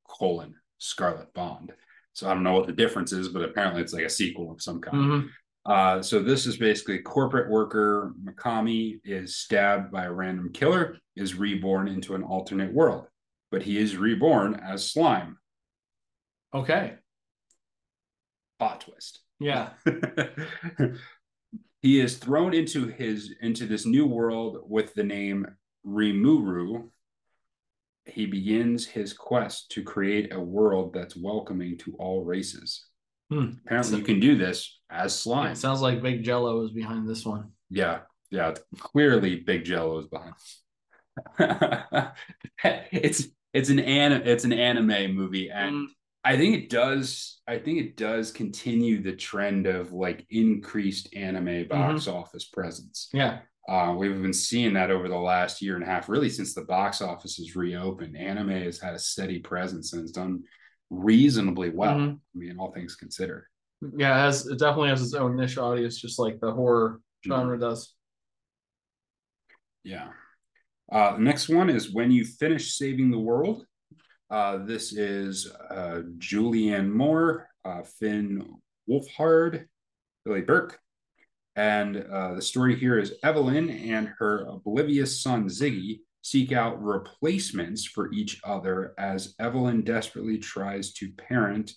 colon 0.08 0.56
Scarlet 0.78 1.34
Bond. 1.34 1.74
So 2.14 2.30
I 2.30 2.34
don't 2.34 2.44
know 2.44 2.54
what 2.54 2.68
the 2.68 2.74
difference 2.74 3.12
is, 3.12 3.28
but 3.28 3.44
apparently 3.44 3.82
it's 3.82 3.92
like 3.92 4.06
a 4.06 4.10
sequel 4.10 4.50
of 4.52 4.62
some 4.62 4.80
kind. 4.80 4.96
Mhm. 4.98 5.30
Uh, 5.66 6.02
so 6.02 6.22
this 6.22 6.46
is 6.46 6.58
basically 6.58 7.00
corporate 7.00 7.50
worker 7.50 8.14
Mikami 8.24 9.00
is 9.04 9.38
stabbed 9.38 9.92
by 9.92 10.06
a 10.06 10.12
random 10.12 10.52
killer, 10.54 11.00
is 11.16 11.34
reborn 11.34 11.88
into 11.88 12.14
an 12.14 12.24
alternate 12.24 12.72
world, 12.72 13.08
but 13.52 13.64
he 13.64 13.80
is 13.80 13.98
reborn 13.98 14.56
as 14.56 14.92
slime. 14.92 15.38
Okay. 16.54 16.94
Plot 18.60 18.82
twist. 18.82 19.22
Yeah. 19.40 19.70
he 21.82 22.00
is 22.00 22.18
thrown 22.18 22.54
into 22.54 22.88
his 22.88 23.34
into 23.42 23.66
this 23.66 23.86
new 23.86 24.06
world 24.06 24.60
with 24.68 24.94
the 24.94 25.04
name 25.04 25.48
Rimuru. 25.86 26.90
He 28.06 28.28
begins 28.28 28.86
his 28.86 29.14
quest 29.14 29.72
to 29.72 29.84
create 29.84 30.32
a 30.32 30.40
world 30.40 30.94
that's 30.94 31.18
welcoming 31.18 31.78
to 31.80 31.96
all 31.98 32.24
races. 32.24 32.86
Hmm. 33.30 33.52
Apparently, 33.66 33.92
So- 33.92 33.98
you 33.98 34.04
can 34.04 34.20
do 34.20 34.36
this 34.38 34.80
as 34.90 35.18
slime. 35.18 35.52
it 35.52 35.58
sounds 35.58 35.82
like 35.82 36.02
Big 36.02 36.24
Jello 36.24 36.64
is 36.64 36.72
behind 36.72 37.08
this 37.10 37.26
one. 37.26 37.52
Yeah, 37.70 38.02
yeah. 38.32 38.54
Clearly, 38.80 39.38
Big 39.38 39.64
Jello 39.66 39.98
is 40.00 40.08
behind. 40.08 40.36
it's 42.64 43.28
it's 43.54 43.70
an 43.70 43.80
an 43.80 44.12
it's 44.26 44.44
an 44.44 44.54
anime 44.54 45.16
movie, 45.16 45.50
and 45.50 45.76
Mm, 45.76 45.86
I 46.24 46.38
think 46.38 46.56
it 46.56 46.70
does. 46.70 47.42
I 47.48 47.58
think 47.60 47.80
it 47.80 47.98
does 47.98 48.32
continue 48.32 49.02
the 49.02 49.16
trend 49.16 49.68
of 49.68 49.92
like 49.94 50.26
increased 50.30 51.14
anime 51.16 51.68
box 51.68 52.08
office 52.08 52.46
presence. 52.46 53.10
yeah. 53.14 53.40
Uh, 53.68 53.96
we've 53.98 54.22
been 54.22 54.32
seeing 54.32 54.74
that 54.76 54.92
over 54.92 55.08
the 55.08 55.18
last 55.18 55.60
year 55.60 55.74
and 55.74 55.84
a 55.84 55.88
half, 55.88 56.08
really 56.08 56.30
since 56.30 56.54
the 56.54 56.66
box 56.66 57.02
office 57.02 57.38
has 57.38 57.56
reopened. 57.56 58.16
Anime 58.16 58.50
has 58.50 58.80
had 58.80 58.94
a 58.94 59.00
steady 59.00 59.40
presence 59.40 59.92
and 59.94 60.04
has 60.04 60.12
done 60.12 60.44
reasonably 60.90 61.70
well. 61.70 61.96
Mhm. 61.98 62.14
I 62.16 62.38
mean, 62.38 62.58
all 62.60 62.72
things 62.72 62.96
considered. 62.96 63.46
Yeah, 63.82 64.16
it 64.18 64.22
has 64.22 64.48
it 64.48 64.60
definitely 64.60 64.90
has 64.90 65.02
its 65.02 65.14
own 65.14 65.36
niche 65.36 65.58
audience, 65.58 66.00
just 66.00 66.20
like 66.20 66.40
the 66.40 66.52
horror 66.52 67.02
Mm-hmm. 67.26 67.32
genre 67.32 67.60
does. 67.60 67.96
Yeah. 69.84 70.10
Uh, 70.92 71.14
the 71.14 71.22
next 71.24 71.50
one 71.50 71.70
is 71.70 71.92
When 71.94 72.12
You 72.12 72.24
Finish 72.24 72.78
Saving 72.78 73.10
the 73.12 73.20
World. 73.20 73.66
Uh, 74.30 74.58
this 74.66 74.94
is 74.94 75.52
uh, 75.70 76.02
Julianne 76.18 76.90
Moore, 76.92 77.48
uh, 77.64 77.82
Finn 78.00 78.46
Wolfhard, 78.90 79.66
Billy 80.24 80.42
Burke. 80.42 80.80
And 81.56 81.98
uh, 81.98 82.34
the 82.36 82.42
story 82.42 82.76
here 82.76 83.00
is 83.00 83.14
Evelyn 83.24 83.70
and 83.70 84.12
her 84.20 84.46
oblivious 84.46 85.22
son 85.22 85.46
Ziggy 85.48 86.02
seek 86.26 86.52
out 86.52 86.84
replacements 86.84 87.86
for 87.86 88.12
each 88.12 88.42
other 88.44 88.96
as 88.98 89.36
Evelyn 89.40 89.84
desperately 89.84 90.40
tries 90.40 90.92
to 90.92 91.12
parent 91.12 91.74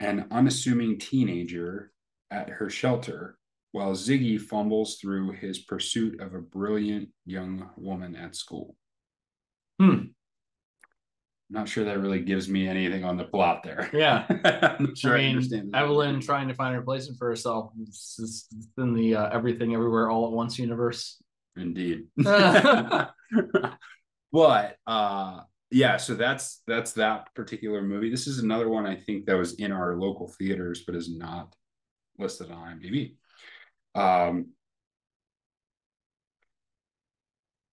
an 0.00 0.26
unassuming 0.32 0.98
teenager 0.98 1.92
at 2.32 2.48
her 2.48 2.68
shelter 2.68 3.38
while 3.70 3.92
Ziggy 3.92 4.40
fumbles 4.40 4.96
through 4.96 5.30
his 5.30 5.60
pursuit 5.60 6.20
of 6.20 6.34
a 6.34 6.40
brilliant 6.40 7.10
young 7.24 7.70
woman 7.76 8.16
at 8.16 8.34
school. 8.34 8.74
Hmm. 9.80 10.06
Not 11.50 11.68
sure 11.68 11.84
that 11.84 12.00
really 12.00 12.22
gives 12.22 12.48
me 12.48 12.66
anything 12.66 13.04
on 13.04 13.16
the 13.16 13.26
plot 13.26 13.62
there. 13.62 13.88
Yeah. 13.92 14.26
I'm 14.80 14.96
sure 14.96 15.12
I 15.12 15.14
I, 15.14 15.18
mean, 15.18 15.36
understand. 15.36 15.70
Evelyn 15.76 16.20
trying 16.20 16.48
to 16.48 16.54
find 16.54 16.74
a 16.74 16.80
replacement 16.80 17.16
for 17.16 17.28
herself 17.28 17.70
is 17.78 18.48
in 18.76 18.92
the 18.92 19.14
uh, 19.14 19.28
Everything 19.30 19.72
Everywhere 19.72 20.10
All 20.10 20.26
at 20.26 20.32
Once 20.32 20.58
universe. 20.58 21.22
Indeed. 21.56 22.06
but 24.32 24.76
uh 24.86 25.40
yeah, 25.70 25.98
so 25.98 26.14
that's 26.14 26.62
that's 26.66 26.92
that 26.94 27.32
particular 27.34 27.80
movie. 27.80 28.10
This 28.10 28.26
is 28.26 28.40
another 28.40 28.68
one 28.68 28.86
I 28.86 28.96
think 28.96 29.26
that 29.26 29.36
was 29.38 29.54
in 29.54 29.70
our 29.70 29.96
local 29.96 30.28
theaters, 30.28 30.82
but 30.84 30.96
is 30.96 31.14
not 31.16 31.54
listed 32.18 32.50
on 32.50 32.80
IMDb. 32.80 33.14
Um, 33.94 34.48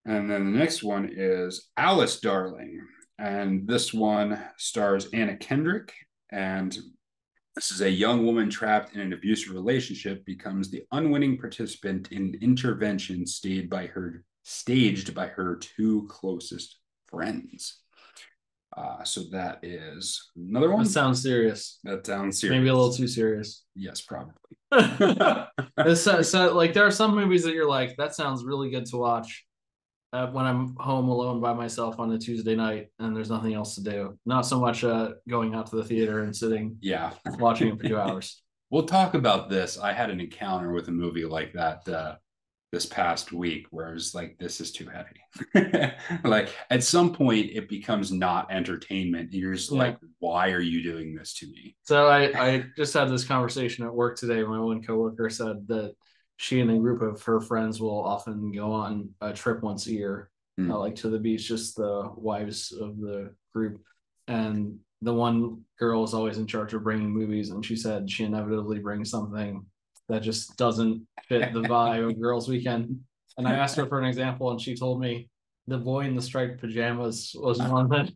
and 0.06 0.30
then 0.30 0.52
the 0.52 0.58
next 0.58 0.84
one 0.84 1.10
is 1.12 1.70
Alice 1.76 2.20
Darling, 2.20 2.86
and 3.18 3.68
this 3.68 3.94
one 3.94 4.42
stars 4.58 5.08
Anna 5.12 5.36
Kendrick, 5.36 5.92
and 6.32 6.78
this 7.56 7.72
is 7.72 7.82
a 7.82 7.90
young 7.90 8.28
woman 8.28 8.52
trapped 8.52 8.94
in 8.94 9.02
an 9.02 9.14
abusive 9.14 9.54
relationship 9.54 10.24
becomes 10.24 10.70
the 10.70 10.84
unwitting 10.92 11.40
participant 11.40 12.12
in 12.12 12.18
an 12.18 12.36
intervention 12.42 13.26
staged 13.26 13.72
by 13.72 13.88
her 13.88 14.24
staged 14.48 15.14
by 15.14 15.28
her 15.28 15.58
two 15.58 16.08
closest 16.08 16.78
friends. 17.08 17.82
Uh, 18.76 19.04
so 19.04 19.24
that 19.32 19.60
is 19.62 20.30
another 20.38 20.72
one. 20.72 20.84
That 20.86 20.90
sounds 20.90 21.22
serious. 21.22 21.80
That 21.84 22.06
sounds 22.06 22.40
serious. 22.40 22.58
Maybe 22.58 22.70
a 22.70 22.74
little 22.74 22.94
too 22.94 23.08
serious. 23.08 23.66
Yes, 23.76 24.02
probably. 24.02 24.34
So, 25.96 26.22
so, 26.22 26.56
like 26.56 26.74
there 26.74 26.86
are 26.86 26.92
some 26.92 27.16
movies 27.16 27.44
that 27.44 27.54
you're 27.54 27.70
like 27.70 27.96
that 27.98 28.16
sounds 28.16 28.44
really 28.44 28.72
good 28.72 28.88
to 28.88 28.98
watch 28.98 29.46
uh, 30.12 30.28
when 30.28 30.46
I'm 30.46 30.76
home 30.78 31.08
alone 31.08 31.40
by 31.40 31.54
myself 31.54 32.00
on 32.00 32.12
a 32.12 32.18
Tuesday 32.18 32.56
night 32.56 32.88
and 33.00 33.16
there's 33.16 33.30
nothing 33.30 33.54
else 33.54 33.76
to 33.76 33.84
do. 33.84 34.18
Not 34.26 34.42
so 34.42 34.60
much 34.60 34.84
uh, 34.84 35.12
going 35.30 35.54
out 35.54 35.68
to 35.68 35.76
the 35.76 35.84
theater 35.84 36.24
and 36.24 36.36
sitting 36.36 36.78
yeah. 36.82 37.12
watching 37.38 37.70
it 37.70 37.78
for 37.78 37.88
two 37.88 38.00
hours. 38.00 38.42
We'll 38.70 38.84
talk 38.84 39.14
about 39.14 39.50
this. 39.50 39.78
I 39.78 39.94
had 39.94 40.10
an 40.10 40.20
encounter 40.20 40.74
with 40.74 40.90
a 40.90 40.92
movie 40.92 41.24
like 41.24 41.54
that 41.54 41.88
uh, 41.88 42.16
this 42.72 42.86
past 42.86 43.32
week 43.32 43.66
where 43.72 43.88
I 43.88 43.94
was 43.94 44.14
like, 44.14 44.38
this 44.40 44.60
is 44.60 44.72
too 44.72 44.88
heavy. 44.90 45.94
like 46.26 46.50
at 46.70 46.84
some 46.84 47.14
point, 47.14 47.52
it 47.54 47.70
becomes 47.70 48.12
not 48.12 48.52
entertainment. 48.52 49.34
You're 49.34 49.54
just 49.54 49.72
Yeah. 49.72 49.78
like, 49.80 49.98
why 50.20 50.52
are 50.52 50.60
you 50.62 50.84
doing 50.84 51.16
this 51.16 51.34
to 51.36 51.48
me? 51.48 51.76
So 51.84 52.08
I, 52.08 52.24
I 52.56 52.64
just 52.76 52.94
had 52.94 53.10
this 53.10 53.24
conversation 53.24 53.86
at 53.86 53.94
work 53.94 54.18
today. 54.18 54.44
My 54.44 54.60
one 54.60 54.84
coworker 54.84 55.30
said 55.30 55.68
that 55.68 55.94
she 56.36 56.60
and 56.60 56.70
a 56.70 56.78
group 56.78 57.02
of 57.02 57.22
her 57.24 57.40
friends 57.40 57.80
will 57.80 58.04
often 58.04 58.52
go 58.52 58.72
on 58.72 59.10
a 59.22 59.32
trip 59.34 59.64
once 59.64 59.88
a 59.88 59.92
year, 59.94 60.30
Hmm. 60.58 60.72
uh, 60.72 60.78
like 60.78 60.96
to 60.96 61.10
the 61.10 61.20
beach, 61.20 61.48
just 61.48 61.76
the 61.78 62.12
wives 62.16 62.72
of 62.72 62.98
the 63.00 63.34
group. 63.54 63.80
And 64.28 64.80
the 65.04 65.14
one 65.14 65.62
girl 65.80 66.04
is 66.04 66.14
always 66.16 66.38
in 66.40 66.48
charge 66.48 66.74
of 66.74 66.84
bringing 66.84 67.12
movies, 67.12 67.52
and 67.52 67.64
she 67.64 67.76
said 67.76 68.10
she 68.10 68.24
inevitably 68.26 68.80
brings 68.80 69.10
something 69.12 69.66
that 70.10 70.22
just 70.22 70.58
doesn't 70.58 71.06
fit 71.28 71.54
the 71.54 71.62
vibe 71.62 72.10
of 72.10 72.22
girls' 72.22 72.48
weekend. 72.48 73.00
And 73.38 73.48
I 73.48 73.56
asked 73.56 73.76
her 73.78 73.86
for 73.86 74.00
an 74.00 74.06
example, 74.06 74.52
and 74.52 74.60
she 74.60 74.76
told 74.76 75.00
me 75.00 75.30
the 75.68 75.78
boy 75.78 76.06
in 76.06 76.16
the 76.16 76.22
striped 76.22 76.60
pajamas 76.60 77.36
was 77.38 77.60
one 77.60 77.90
that 77.90 78.10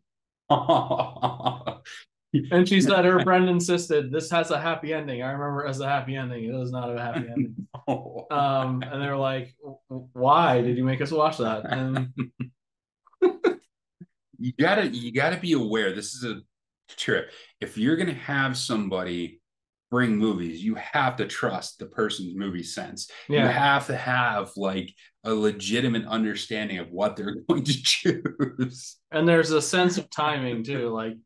and 2.51 2.67
she 2.67 2.81
said 2.81 3.05
her 3.05 3.21
friend 3.21 3.49
insisted 3.49 4.11
this 4.11 4.29
has 4.31 4.51
a 4.51 4.59
happy 4.59 4.93
ending. 4.93 5.21
I 5.21 5.31
remember 5.31 5.65
it 5.65 5.69
as 5.69 5.79
a 5.79 5.87
happy 5.87 6.15
ending. 6.15 6.45
It 6.45 6.53
was 6.53 6.71
not 6.71 6.93
a 6.95 6.99
happy 6.99 7.27
ending. 7.29 7.67
Um, 8.31 8.83
and 8.83 9.01
they 9.01 9.07
were 9.07 9.17
like, 9.17 9.53
"Why 9.87 10.61
did 10.61 10.77
you 10.77 10.85
make 10.85 11.01
us 11.01 11.11
watch 11.11 11.37
that?" 11.37 11.65
And 11.65 12.13
you 14.39 14.53
gotta 14.57 14.87
you 14.87 15.11
gotta 15.11 15.37
be 15.37 15.53
aware 15.53 15.93
this 15.93 16.13
is 16.13 16.23
a 16.23 16.41
trip 16.95 17.31
if 17.59 17.77
you're 17.77 17.97
gonna 17.97 18.13
have 18.13 18.57
somebody 18.57 19.40
bring 19.91 20.15
movies 20.15 20.63
you 20.63 20.73
have 20.75 21.15
to 21.17 21.27
trust 21.27 21.77
the 21.77 21.85
person's 21.85 22.33
movie 22.35 22.63
sense 22.63 23.09
you 23.29 23.37
have 23.37 23.85
to 23.85 23.95
have 23.95 24.49
like 24.57 24.91
a 25.25 25.33
legitimate 25.33 26.05
understanding 26.05 26.79
of 26.79 26.89
what 26.89 27.15
they're 27.15 27.35
going 27.49 27.63
to 27.63 27.83
choose 27.83 28.97
and 29.11 29.27
there's 29.27 29.51
a 29.51 29.61
sense 29.61 29.97
of 29.99 30.09
timing 30.09 30.63
too, 30.63 30.89
like 30.89 31.17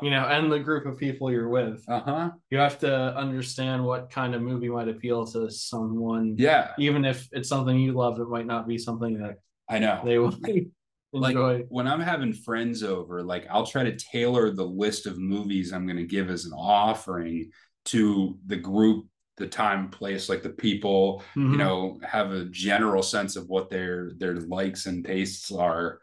you 0.00 0.10
know, 0.10 0.24
and 0.26 0.52
the 0.52 0.58
group 0.60 0.86
of 0.86 0.96
people 0.96 1.30
you're 1.30 1.48
with. 1.48 1.84
uh-huh 1.88 2.30
You 2.50 2.58
have 2.58 2.78
to 2.80 3.16
understand 3.16 3.84
what 3.84 4.08
kind 4.08 4.34
of 4.36 4.42
movie 4.42 4.68
might 4.68 4.88
appeal 4.88 5.26
to 5.26 5.50
someone. 5.50 6.36
yeah 6.38 6.70
Even 6.78 7.04
if 7.04 7.28
it's 7.32 7.48
something 7.48 7.76
you 7.78 7.92
love, 7.92 8.20
it 8.20 8.28
might 8.28 8.46
not 8.46 8.66
be 8.68 8.78
something 8.78 9.18
that 9.18 9.36
i 9.68 9.78
know 9.78 10.00
they 10.04 10.18
will 10.18 10.34
like 11.12 11.34
enjoy. 11.34 11.64
when 11.68 11.86
i'm 11.86 12.00
having 12.00 12.32
friends 12.32 12.82
over 12.82 13.22
like 13.22 13.46
i'll 13.50 13.66
try 13.66 13.84
to 13.84 13.94
tailor 13.96 14.50
the 14.50 14.64
list 14.64 15.06
of 15.06 15.18
movies 15.18 15.72
i'm 15.72 15.86
going 15.86 15.96
to 15.98 16.06
give 16.06 16.30
as 16.30 16.46
an 16.46 16.52
offering 16.52 17.50
to 17.86 18.38
the 18.46 18.56
group 18.56 19.06
the 19.38 19.46
time 19.46 19.88
place 19.88 20.28
like 20.28 20.42
the 20.42 20.50
people 20.50 21.22
you 21.34 21.42
Mhm. 21.42 21.56
know 21.58 22.00
have 22.02 22.32
a 22.32 22.44
general 22.46 23.02
sense 23.02 23.34
of 23.36 23.48
what 23.48 23.70
their 23.70 24.12
their 24.18 24.36
likes 24.40 24.86
and 24.86 25.04
tastes 25.04 25.50
are 25.50 26.00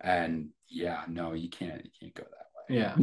and 0.00 0.48
yeah 0.68 1.04
no 1.08 1.32
you 1.34 1.50
can't 1.50 1.84
you 1.84 1.90
can't 2.00 2.14
go 2.14 2.24
that 2.24 2.48
way 2.56 2.76
yeah. 2.78 2.96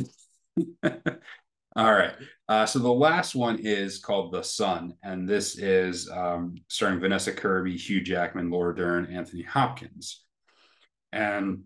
All 1.75 1.93
right. 1.93 2.13
Uh, 2.49 2.65
so 2.65 2.79
the 2.79 2.91
last 2.91 3.35
one 3.35 3.59
is 3.59 3.99
called 3.99 4.33
The 4.33 4.41
Son 4.41 4.95
and 5.03 5.29
this 5.29 5.57
is 5.57 6.09
um, 6.09 6.55
starring 6.67 6.99
Vanessa 6.99 7.31
Kirby, 7.31 7.77
Hugh 7.77 8.01
Jackman, 8.01 8.49
Laura 8.49 8.75
Dern, 8.75 9.05
Anthony 9.05 9.43
Hopkins. 9.43 10.25
And 11.13 11.65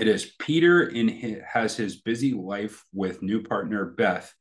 it 0.00 0.08
is 0.08 0.32
Peter 0.38 0.88
in 0.88 1.06
his, 1.08 1.38
has 1.46 1.76
his 1.76 1.96
busy 2.00 2.32
life 2.32 2.82
with 2.94 3.22
new 3.22 3.42
partner 3.42 3.84
Beth 3.84 4.32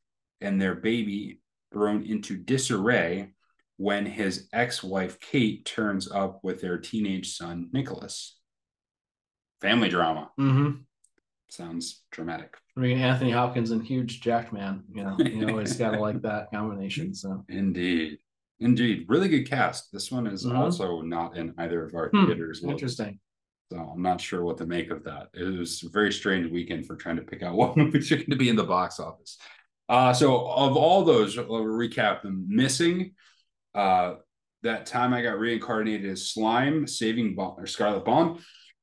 and 0.46 0.62
their 0.62 0.76
baby 0.76 1.40
thrown 1.74 2.04
into 2.06 2.38
disarray 2.38 3.32
when 3.78 4.06
his 4.06 4.48
ex-wife 4.54 5.20
Kate 5.20 5.66
turns 5.66 6.10
up 6.10 6.40
with 6.44 6.62
their 6.62 6.78
teenage 6.78 7.36
son 7.36 7.70
Nicholas. 7.74 8.38
Family 9.62 9.90
drama. 9.90 10.30
Mm-hmm. 10.40 10.82
Sounds 11.50 12.04
dramatic. 12.12 12.56
I 12.78 12.80
mean, 12.80 12.98
Anthony 13.00 13.32
Hopkins 13.32 13.72
and 13.72 13.84
Hugh 13.86 14.04
Jackman. 14.04 14.84
You 14.94 15.04
know, 15.04 15.18
you 15.20 15.50
always 15.50 15.76
gotta 15.76 16.00
like 16.00 16.22
that 16.22 16.50
combination. 16.54 17.14
So 17.14 17.44
Indeed. 17.50 18.20
Indeed. 18.60 19.06
Really 19.10 19.28
good 19.28 19.50
cast. 19.50 19.92
This 19.92 20.12
one 20.12 20.28
is 20.28 20.46
Mhm. 20.46 20.58
also 20.58 21.02
not 21.02 21.36
in 21.36 21.54
either 21.58 21.84
of 21.84 21.94
our 21.96 22.10
Hmm, 22.10 22.26
theaters. 22.28 22.64
interesting. 22.64 23.20
So 23.72 23.78
I'm 23.78 24.02
not 24.02 24.22
sure 24.22 24.44
what 24.44 24.58
to 24.60 24.66
make 24.66 24.92
of 24.92 25.04
that. 25.06 25.30
It 25.34 25.44
was 25.44 25.84
a 25.84 25.90
very 25.90 26.14
strange 26.14 26.50
weekend 26.52 26.86
for 26.86 26.96
trying 26.96 27.16
to 27.18 27.24
pick 27.24 27.42
out 27.44 27.56
what 27.60 27.76
movies 27.76 28.12
are 28.12 28.18
going 28.18 28.30
to 28.30 28.36
be 28.38 28.50
in 28.50 28.56
the 28.56 28.64
box 28.64 29.00
office. 29.00 29.38
Uh, 29.88 30.14
so 30.14 30.48
of 30.48 30.76
all 30.76 31.04
those, 31.04 31.38
I'll 31.38 31.46
recap 31.46 32.22
them. 32.22 32.46
Missing, 32.50 33.14
uh, 33.74 34.16
that 34.64 34.86
time 34.86 35.14
I 35.14 35.22
got 35.22 35.40
reincarnated 35.40 36.10
as 36.10 36.30
slime, 36.30 36.88
saving 36.88 37.36
Bond 37.36 37.60
or 37.60 37.68
Scarlet 37.68 38.04
Bond. 38.04 38.40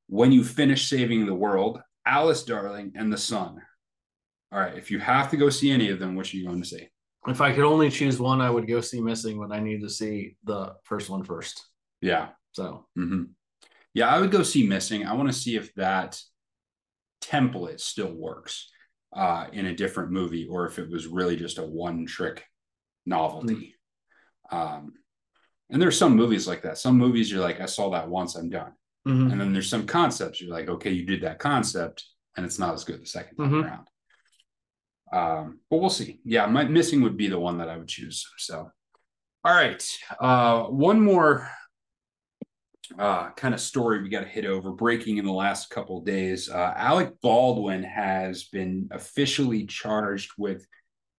When 0.06 0.30
you 0.30 0.44
finish 0.44 0.88
saving 0.88 1.26
the 1.26 1.34
world, 1.34 1.80
Alice 2.06 2.44
Darling, 2.44 2.92
and 2.94 3.12
the 3.12 3.18
Son. 3.18 3.60
All 4.52 4.60
right, 4.60 4.76
if 4.76 4.90
you 4.90 4.98
have 4.98 5.30
to 5.30 5.36
go 5.36 5.48
see 5.48 5.70
any 5.70 5.88
of 5.88 5.98
them, 5.98 6.14
which 6.14 6.34
are 6.34 6.36
you 6.36 6.46
going 6.46 6.62
to 6.62 6.68
see? 6.68 6.88
If 7.26 7.40
I 7.40 7.52
could 7.52 7.64
only 7.64 7.88
choose 7.88 8.18
one, 8.18 8.40
I 8.40 8.50
would 8.50 8.68
go 8.68 8.80
see 8.80 9.00
Missing, 9.00 9.38
but 9.38 9.54
I 9.54 9.60
need 9.60 9.80
to 9.82 9.88
see 9.88 10.36
the 10.44 10.74
first 10.84 11.08
one 11.08 11.22
first. 11.22 11.64
Yeah, 12.00 12.30
So 12.52 12.86
hmm 12.96 13.24
Yeah, 13.94 14.08
I 14.08 14.20
would 14.20 14.32
go 14.32 14.42
see 14.42 14.66
Missing. 14.66 15.06
I 15.06 15.14
want 15.14 15.28
to 15.28 15.32
see 15.32 15.56
if 15.56 15.72
that 15.74 16.20
template 17.22 17.80
still 17.80 18.12
works 18.12 18.71
uh, 19.14 19.46
in 19.52 19.66
a 19.66 19.74
different 19.74 20.10
movie 20.10 20.46
or 20.48 20.66
if 20.66 20.78
it 20.78 20.88
was 20.90 21.06
really 21.06 21.36
just 21.36 21.58
a 21.58 21.64
one 21.64 22.06
trick 22.06 22.44
novelty. 23.06 23.74
Um, 24.50 24.94
and 25.70 25.80
there's 25.80 25.98
some 25.98 26.16
movies 26.16 26.46
like 26.46 26.62
that. 26.62 26.78
Some 26.78 26.96
movies 26.98 27.30
you're 27.30 27.40
like, 27.40 27.60
I 27.60 27.66
saw 27.66 27.90
that 27.90 28.08
once, 28.08 28.34
I'm 28.36 28.50
done. 28.50 28.72
Mhm. 29.06 29.32
And 29.32 29.40
then 29.40 29.52
there's 29.52 29.68
some 29.68 29.86
concepts 29.86 30.40
you're 30.40 30.54
like, 30.54 30.68
okay, 30.68 30.90
you 30.90 31.04
did 31.04 31.22
that 31.22 31.38
concept 31.38 32.04
and 32.36 32.46
it's 32.46 32.58
not 32.58 32.74
as 32.74 32.84
good 32.84 33.00
the 33.02 33.06
2nd 33.06 33.36
time 33.36 33.50
Mhm. 33.50 33.64
around. 33.64 33.88
Um, 35.12 35.60
but 35.68 35.78
we'll 35.78 35.90
see. 35.90 36.20
Yeah, 36.24 36.46
my 36.46 36.64
missing 36.64 37.02
would 37.02 37.16
be 37.16 37.28
the 37.28 37.38
one 37.38 37.58
that 37.58 37.68
I 37.68 37.76
would 37.76 37.88
choose. 37.88 38.26
So, 38.38 38.70
all 39.44 39.54
right. 39.54 39.82
Uh, 40.18 40.64
one 40.64 41.00
more 41.00 41.50
uh, 42.98 43.30
kind 43.30 43.54
of 43.54 43.60
story 43.60 44.02
we 44.02 44.08
got 44.08 44.20
to 44.20 44.28
hit 44.28 44.44
over 44.44 44.72
breaking 44.72 45.18
in 45.18 45.24
the 45.24 45.32
last 45.32 45.70
couple 45.70 45.98
of 45.98 46.04
days. 46.04 46.48
Uh, 46.48 46.72
Alec 46.76 47.20
Baldwin 47.20 47.82
has 47.82 48.44
been 48.44 48.88
officially 48.90 49.66
charged 49.66 50.32
with 50.38 50.66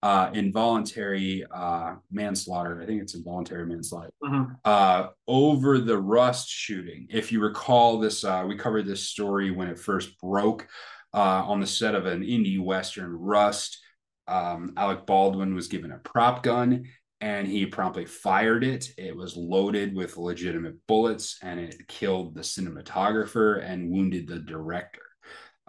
uh, 0.02 0.30
involuntary 0.34 1.46
uh, 1.50 1.96
manslaughter. 2.12 2.82
I 2.82 2.86
think 2.86 3.02
it's 3.02 3.16
involuntary 3.16 3.66
manslaughter 3.66 4.10
Mhm. 4.22 4.58
uh, 4.66 5.08
over 5.28 5.80
the 5.80 5.98
Rust 5.98 6.50
shooting. 6.50 7.08
If 7.10 7.32
you 7.32 7.40
recall 7.42 8.00
this, 8.00 8.24
uh, 8.26 8.44
we 8.46 8.58
covered 8.58 8.86
this 8.86 9.08
story 9.08 9.52
when 9.52 9.70
it 9.70 9.80
first 9.80 10.20
broke 10.20 10.68
uh, 11.14 11.46
on 11.48 11.62
the 11.62 11.68
set 11.68 11.96
of 11.96 12.06
an 12.06 12.22
indie 12.22 12.60
western, 12.62 13.14
Rust. 13.14 13.80
Um, 14.28 14.74
Alec 14.78 15.06
Baldwin 15.06 15.54
was 15.56 15.68
given 15.68 15.92
a 15.92 16.00
prop 16.00 16.44
gun 16.44 16.86
and 17.24 17.48
he 17.48 17.66
promptly 17.66 18.04
fired 18.04 18.66
it. 18.66 18.90
It 18.98 19.16
was 19.16 19.38
loaded 19.38 19.96
with 19.96 20.18
legitimate 20.18 20.76
bullets 20.88 21.38
and 21.42 21.58
it 21.58 21.88
killed 21.88 22.36
the 22.36 22.42
cinematographer 22.42 23.64
and 23.64 23.90
wounded 23.90 24.28
the 24.28 24.40
director. 24.40 25.00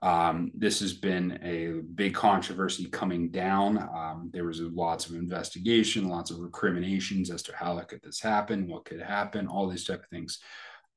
Um, 0.02 0.50
this 0.52 0.80
has 0.80 0.94
been 0.94 1.38
a 1.44 1.80
big 1.94 2.12
controversy 2.12 2.86
coming 2.86 3.30
down. 3.30 3.78
Um, 3.78 4.30
there 4.32 4.44
was 4.44 4.60
lots 4.62 5.08
of 5.08 5.14
investigation, 5.14 6.08
lots 6.08 6.32
of 6.32 6.40
recriminations 6.40 7.30
as 7.30 7.44
to 7.44 7.54
how 7.54 7.78
could 7.82 8.02
this 8.02 8.20
happen, 8.20 8.66
what 8.66 8.84
could 8.84 9.00
happen, 9.00 9.46
all 9.46 9.68
these 9.68 9.84
type 9.84 10.02
of 10.02 10.08
things. 10.08 10.40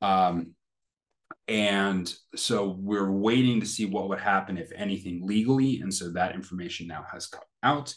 Um, 0.01 0.55
and 1.47 2.12
so 2.36 2.75
we're 2.79 3.12
waiting 3.12 3.60
to 3.60 3.67
see 3.67 3.86
what 3.86 4.10
would 4.10 4.19
happen 4.19 4.58
if 4.58 4.71
anything 4.75 5.21
legally, 5.23 5.81
and 5.81 5.93
so 5.93 6.12
that 6.13 6.34
information 6.34 6.88
now 6.88 7.05
has 7.12 7.27
come 7.27 7.43
out. 7.62 7.93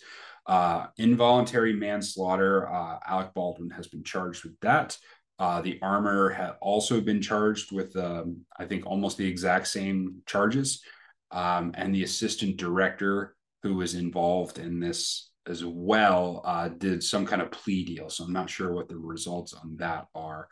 Uh, 0.46 0.86
involuntary 0.96 1.72
manslaughter. 1.74 2.68
Uh, 2.68 2.98
Alec 3.06 3.34
Baldwin 3.34 3.70
has 3.70 3.88
been 3.88 4.02
charged 4.02 4.44
with 4.44 4.58
that. 4.60 4.96
Uh, 5.38 5.62
the 5.62 5.78
armor 5.80 6.28
had 6.28 6.52
also 6.60 7.00
been 7.00 7.22
charged 7.22 7.72
with, 7.72 7.96
um, 7.96 8.44
I 8.58 8.66
think, 8.66 8.84
almost 8.86 9.16
the 9.16 9.26
exact 9.26 9.68
same 9.68 10.22
charges. 10.26 10.82
Um, 11.30 11.72
and 11.74 11.94
the 11.94 12.02
assistant 12.02 12.56
director 12.56 13.36
who 13.62 13.76
was 13.76 13.94
involved 13.94 14.58
in 14.58 14.80
this 14.80 15.30
as 15.46 15.64
well 15.64 16.42
uh, 16.44 16.68
did 16.68 17.02
some 17.02 17.24
kind 17.24 17.40
of 17.40 17.50
plea 17.50 17.84
deal. 17.84 18.10
So 18.10 18.24
I'm 18.24 18.32
not 18.32 18.50
sure 18.50 18.72
what 18.72 18.88
the 18.88 18.98
results 18.98 19.54
on 19.54 19.76
that 19.76 20.06
are. 20.14 20.48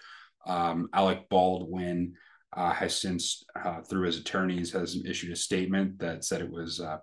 Um, 0.46 0.88
Alec 0.94 1.29
Baldwin 1.29 2.14
uh, 2.57 2.72
has 2.72 2.98
since, 2.98 3.44
uh, 3.62 3.83
through 3.83 4.07
his 4.07 4.18
attorneys, 4.18 4.72
has 4.72 4.96
issued 5.05 5.33
a 5.33 5.37
statement 5.37 5.98
that 5.98 6.24
said 6.24 6.40
it 6.40 6.51
was, 6.51 6.81
uh, 6.81 6.98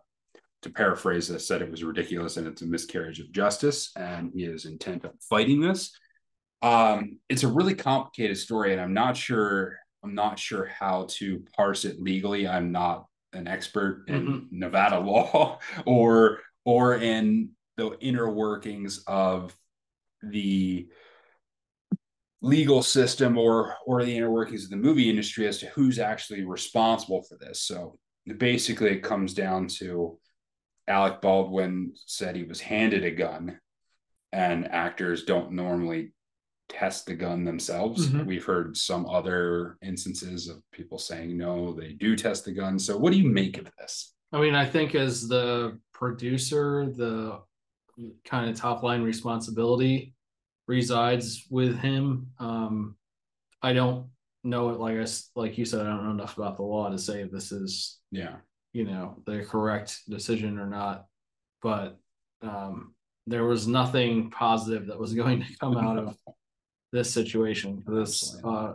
to 0.65 0.71
paraphrase 0.71 1.27
this, 1.27 1.47
said 1.47 1.61
it 1.61 1.69
was 1.69 1.83
ridiculous 1.83 2.37
and 2.37 2.47
it's 2.47 2.63
a 2.63 2.65
miscarriage 2.65 3.19
of 3.19 3.31
justice, 3.31 3.91
and 3.95 4.31
he 4.33 4.43
is 4.45 4.65
intent 4.65 5.05
on 5.05 5.11
fighting 5.29 5.61
this. 5.61 5.95
Um, 6.61 7.19
it's 7.29 7.43
a 7.43 7.47
really 7.47 7.75
complicated 7.75 8.37
story, 8.37 8.73
and 8.73 8.81
I'm 8.81 8.93
not 8.93 9.15
sure. 9.15 9.77
I'm 10.03 10.15
not 10.15 10.39
sure 10.39 10.65
how 10.65 11.07
to 11.11 11.43
parse 11.55 11.85
it 11.85 12.01
legally. 12.01 12.47
I'm 12.47 12.71
not 12.71 13.05
an 13.33 13.47
expert 13.47 14.05
in 14.07 14.27
Mhm. 14.27 14.47
Nevada 14.51 14.99
law 15.11 15.59
or 15.85 16.41
or 16.63 16.95
in 16.95 17.51
the 17.77 17.95
inner 17.99 18.29
workings 18.29 19.03
of 19.05 19.55
the 20.23 20.87
legal 22.41 22.81
system 22.81 23.37
or 23.37 23.75
or 23.85 24.03
the 24.03 24.15
inner 24.17 24.31
workings 24.31 24.63
of 24.63 24.69
the 24.71 24.75
movie 24.77 25.09
industry 25.09 25.47
as 25.47 25.59
to 25.59 25.67
who's 25.67 25.99
actually 25.99 26.43
responsible 26.43 27.21
for 27.23 27.37
this. 27.39 27.61
So 27.61 27.99
basically 28.37 28.89
it 28.91 29.03
comes 29.03 29.33
down 29.33 29.67
to 29.79 30.17
Alec 30.87 31.21
Baldwin 31.21 31.93
said 32.05 32.35
he 32.35 32.43
was 32.43 32.61
handed 32.61 33.03
a 33.03 33.11
gun 33.11 33.59
and 34.31 34.71
actors 34.71 35.23
don't 35.23 35.51
normally 35.53 36.11
test 36.69 37.05
the 37.05 37.15
gun 37.15 37.43
themselves. 37.43 38.07
Mhm. 38.09 38.25
We've 38.25 38.45
heard 38.45 38.75
some 38.75 39.05
other 39.07 39.77
instances 39.81 40.47
of 40.47 40.61
people 40.71 40.97
saying 40.97 41.37
no, 41.37 41.73
they 41.73 41.93
do 41.93 42.15
test 42.15 42.45
the 42.45 42.51
gun. 42.53 42.79
So 42.79 42.97
what 42.97 43.11
do 43.13 43.19
you 43.19 43.29
make 43.29 43.57
of 43.57 43.69
this? 43.77 44.13
I 44.31 44.41
mean, 44.41 44.55
I 44.55 44.65
think 44.65 44.95
as 44.95 45.27
the 45.27 45.79
producer, 45.93 46.87
the 46.91 47.41
kind 48.25 48.49
of 48.49 48.57
top 48.57 48.83
line 48.83 49.03
responsibility 49.03 50.13
resides 50.67 51.45
with 51.49 51.77
him. 51.79 52.31
Um, 52.39 52.97
I 53.61 53.73
don't 53.73 54.07
know 54.43 54.69
it 54.71 54.79
like 54.79 54.97
I 54.97 55.05
like 55.35 55.57
you 55.57 55.65
said. 55.65 55.81
I 55.85 55.89
don't 55.89 56.03
know 56.05 56.11
enough 56.11 56.37
about 56.37 56.57
the 56.57 56.63
law 56.63 56.89
to 56.89 56.97
say 56.97 57.21
if 57.21 57.31
this 57.31 57.51
is 57.51 57.99
Yeah. 58.11 58.37
You 58.75 58.83
know 58.83 59.15
the 59.25 59.45
correct 59.45 60.01
decision 60.09 60.59
or 60.59 60.67
not. 60.67 61.05
But 61.61 61.97
um, 62.41 62.93
there 63.25 63.45
was 63.45 63.67
nothing 63.67 64.29
positive 64.29 64.87
that 64.87 64.99
was 64.99 65.13
going 65.21 65.41
to 65.43 65.57
come 65.57 65.77
out 65.77 65.97
of 65.97 66.17
this 66.91 67.09
situation. 67.11 67.83
This 67.87 68.37
uh, 68.43 68.73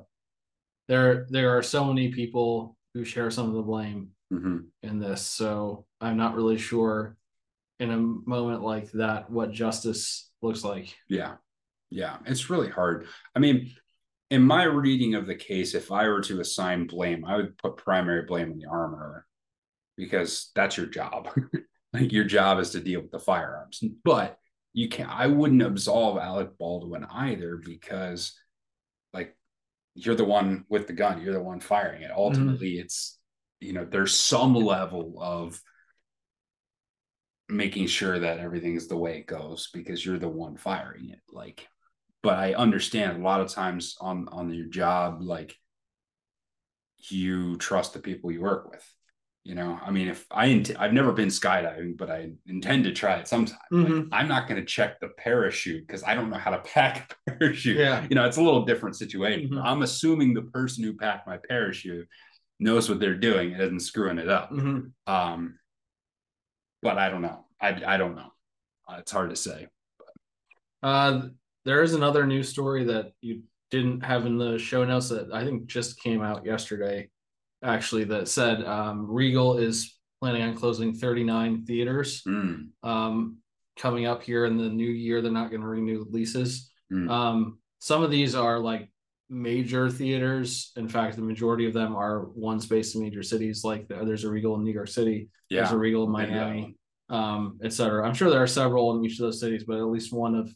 there 0.88 1.26
there 1.28 1.56
are 1.56 1.62
so 1.62 1.84
many 1.84 2.10
people 2.12 2.76
who 2.94 3.04
share 3.04 3.30
some 3.30 3.48
of 3.48 3.54
the 3.54 3.62
blame 3.62 4.08
Mhm. 4.32 4.66
in 4.82 5.00
this. 5.00 5.22
So 5.26 5.84
I'm 6.00 6.16
not 6.16 6.34
really 6.36 6.56
sure 6.58 7.16
in 7.80 7.90
a 7.90 7.96
moment 7.98 8.62
like 8.62 8.90
that 8.92 9.28
what 9.28 9.50
justice 9.52 10.30
looks 10.40 10.62
like. 10.64 10.96
Yeah. 11.08 11.34
Yeah. 11.90 12.18
It's 12.26 12.48
really 12.48 12.68
hard. 12.70 13.06
I 13.34 13.40
mean, 13.40 13.72
in 14.30 14.42
my 14.42 14.62
reading 14.64 15.16
of 15.16 15.26
the 15.26 15.34
case, 15.34 15.74
if 15.74 15.90
I 15.90 16.06
were 16.06 16.20
to 16.22 16.40
assign 16.40 16.86
blame, 16.86 17.24
I 17.24 17.36
would 17.36 17.58
put 17.58 17.76
primary 17.76 18.24
blame 18.24 18.52
on 18.52 18.58
the 18.58 18.66
armorer 18.70 19.26
because 20.00 20.50
that's 20.54 20.76
your 20.76 20.86
job. 20.86 21.28
like 21.92 22.12
your 22.12 22.24
job 22.24 22.58
is 22.58 22.70
to 22.70 22.80
deal 22.80 23.00
with 23.00 23.10
the 23.10 23.20
firearms. 23.20 23.82
But 24.04 24.36
you 24.72 24.88
can't 24.88 25.10
I 25.10 25.26
wouldn't 25.26 25.62
absolve 25.62 26.18
Alec 26.18 26.58
Baldwin 26.58 27.06
either 27.12 27.56
because 27.56 28.36
like 29.12 29.36
you're 29.94 30.14
the 30.14 30.24
one 30.24 30.64
with 30.68 30.86
the 30.86 30.92
gun, 30.92 31.22
you're 31.22 31.34
the 31.34 31.42
one 31.42 31.60
firing 31.60 32.02
it. 32.02 32.10
Ultimately, 32.10 32.72
mm-hmm. 32.72 32.84
it's 32.84 33.18
you 33.60 33.74
know, 33.74 33.84
there's 33.84 34.14
some 34.14 34.54
level 34.54 35.16
of 35.20 35.60
making 37.50 37.86
sure 37.86 38.18
that 38.18 38.38
everything's 38.38 38.86
the 38.86 38.96
way 38.96 39.18
it 39.18 39.26
goes 39.26 39.68
because 39.72 40.04
you're 40.04 40.18
the 40.18 40.28
one 40.28 40.56
firing 40.56 41.10
it 41.10 41.20
like 41.32 41.66
but 42.22 42.38
i 42.38 42.54
understand 42.54 43.16
a 43.16 43.24
lot 43.24 43.40
of 43.40 43.48
times 43.48 43.96
on 44.00 44.28
on 44.30 44.52
your 44.52 44.66
job 44.66 45.20
like 45.20 45.54
you 47.08 47.56
trust 47.56 47.92
the 47.92 47.98
people 47.98 48.30
you 48.30 48.40
work 48.40 48.70
with 48.70 48.84
You 49.42 49.55
know, 49.55 49.79
I 49.83 49.90
mean, 49.90 50.09
if 50.09 50.26
I 50.31 50.46
int- 50.46 50.79
I've 50.79 50.92
never 50.92 51.12
been 51.12 51.29
skydiving, 51.31 51.96
but 51.96 52.11
I 52.11 52.31
intend 52.46 52.85
to 52.85 52.92
try 52.92 53.16
it 53.16 53.26
sometime. 53.26 53.59
Mhm. 53.72 54.09
I'm 54.12 54.29
not 54.29 54.46
going 54.46 54.61
to 54.61 54.66
check 54.66 55.00
the 55.00 55.09
parachute 55.16 55.87
because 55.87 56.03
I 56.03 56.14
don't 56.14 56.29
know 56.29 56.37
how 56.37 56.50
to 56.50 56.59
pack 56.74 57.16
a 57.26 57.31
parachute. 57.33 57.79
Yeah. 57.79 58.07
You 58.09 58.14
know, 58.16 58.26
it's 58.26 58.37
a 58.37 58.42
little 58.42 58.66
different 58.66 58.96
situation. 58.96 59.50
Mhm. 59.50 59.64
I'm 59.64 59.81
assuming 59.83 60.35
the 60.35 60.42
person 60.42 60.85
who 60.85 60.94
packed 60.94 61.26
my 61.26 61.38
parachute 61.48 62.07
knows 62.59 62.90
what 62.90 63.00
they're 63.00 63.16
doing 63.16 63.55
and 63.55 63.62
isn't 63.62 63.81
screwing 63.81 64.18
it 64.18 64.29
up. 64.29 64.50
Mhm. 64.50 64.92
Um, 65.07 65.59
but 66.83 66.98
I 66.98 67.09
don't 67.09 67.22
know. 67.22 67.46
I 67.61 67.68
I 67.87 67.96
don't 67.96 68.16
know. 68.16 68.33
Uh, 68.87 68.96
it's 68.98 69.12
hard 69.12 69.31
to 69.31 69.37
say. 69.37 69.68
Uh, 70.83 71.29
there 71.64 71.83
is 71.83 71.94
another 71.94 72.26
news 72.26 72.48
story 72.50 72.85
that 72.85 73.12
you 73.20 73.42
didn't 73.70 74.00
have 74.03 74.26
in 74.26 74.37
the 74.38 74.59
show 74.59 74.85
notes 74.85 75.09
that 75.11 75.33
I 75.33 75.44
think 75.44 75.66
just 75.66 76.00
came 76.03 76.22
out 76.22 76.44
yesterday, 76.44 77.09
actually, 77.62 78.05
that 78.05 78.29
said 78.29 78.64
um, 78.64 79.07
Regal 79.11 79.59
is 79.59 79.96
planning 80.20 80.42
on 80.42 80.55
closing 80.55 80.92
39 80.94 81.64
theaters 81.64 82.23
Mm, 82.27 82.68
um, 82.83 83.37
coming 83.79 84.07
up 84.07 84.23
here 84.23 84.44
in 84.44 84.57
the 84.59 84.68
new 84.68 84.90
year. 84.90 85.23
They're 85.23 85.33
not 85.33 85.51
going 85.51 85.62
to 85.62 85.66
renew 85.66 86.05
leases. 86.11 86.70
mm. 86.92 87.11
Um, 87.11 87.59
some 87.79 88.03
of 88.03 88.11
these 88.11 88.35
are 88.35 88.59
like 88.59 88.90
major 89.31 89.88
theaters. 89.88 90.73
In 90.77 90.88
fact, 90.88 91.16
the 91.16 91.23
majority 91.23 91.66
of 91.66 91.73
them 91.73 91.96
are 91.96 92.27
ones 92.35 92.66
based 92.66 92.94
in 92.94 93.03
major 93.03 93.23
cities. 93.23 93.64
Like 93.64 93.88
there's 93.88 94.25
a 94.25 94.31
Regal 94.31 94.57
in 94.57 94.64
New 94.64 94.73
York 94.73 94.88
City, 94.88 95.31
Yeah. 95.49 95.61
there's 95.61 95.73
a. 95.73 95.79
Regal 95.79 96.05
in 96.05 96.11
Miami, 96.11 96.77
um, 97.09 97.59
et 97.62 97.73
cetera. 97.73 98.07
I'm 98.07 98.12
sure 98.14 98.29
there 98.29 98.42
are 98.42 98.46
several 98.46 98.94
in 98.99 99.05
each 99.05 99.18
of 99.18 99.25
those 99.25 99.40
cities, 99.40 99.64
but 99.64 99.79
at 99.79 99.85
least 99.87 100.12
one 100.12 100.35
of 100.35 100.53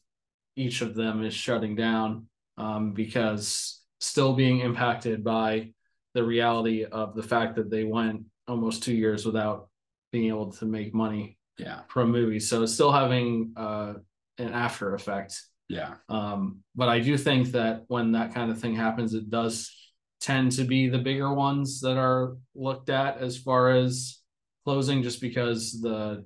each 0.57 0.83
of 0.83 0.95
them 0.95 1.25
is 1.25 1.33
shutting 1.35 1.75
down 1.77 2.27
um, 2.59 2.93
because 2.93 3.81
still 4.01 4.35
being 4.35 4.61
impacted 4.61 5.25
by 5.25 5.73
the 6.15 6.23
reality 6.25 6.85
of 6.85 7.15
the 7.15 7.23
fact 7.23 7.57
that 7.57 7.71
they 7.71 7.85
went 7.85 8.23
almost 8.49 8.83
two 8.83 8.95
years 8.95 9.27
without 9.27 9.69
being 10.13 10.29
able 10.29 10.53
to 10.53 10.65
make 10.65 10.95
money 10.95 11.37
Yeah. 11.59 11.81
from 11.89 12.11
movies. 12.11 12.49
So 12.49 12.63
it's 12.63 12.73
still 12.75 12.93
having 12.93 13.53
uh, 13.57 13.95
an 14.39 14.53
after 14.53 14.95
effect. 14.95 15.41
Yeah. 15.69 15.95
Um, 16.09 16.61
but 16.77 16.89
I 16.89 17.01
do 17.01 17.17
think 17.17 17.49
that 17.53 17.85
when 17.89 18.13
that 18.13 18.33
kind 18.35 18.51
of 18.51 18.61
thing 18.61 18.75
happens, 18.77 19.15
it 19.15 19.29
does 19.31 19.71
tend 20.21 20.53
to 20.53 20.65
be 20.65 20.89
the 20.89 20.99
bigger 20.99 21.33
ones 21.33 21.81
that 21.81 21.97
are 21.97 22.37
looked 22.55 22.91
at 22.91 23.19
as 23.19 23.37
far 23.37 23.71
as 23.73 24.21
closing, 24.65 25.03
just 25.03 25.21
because 25.21 25.81
the 25.81 26.25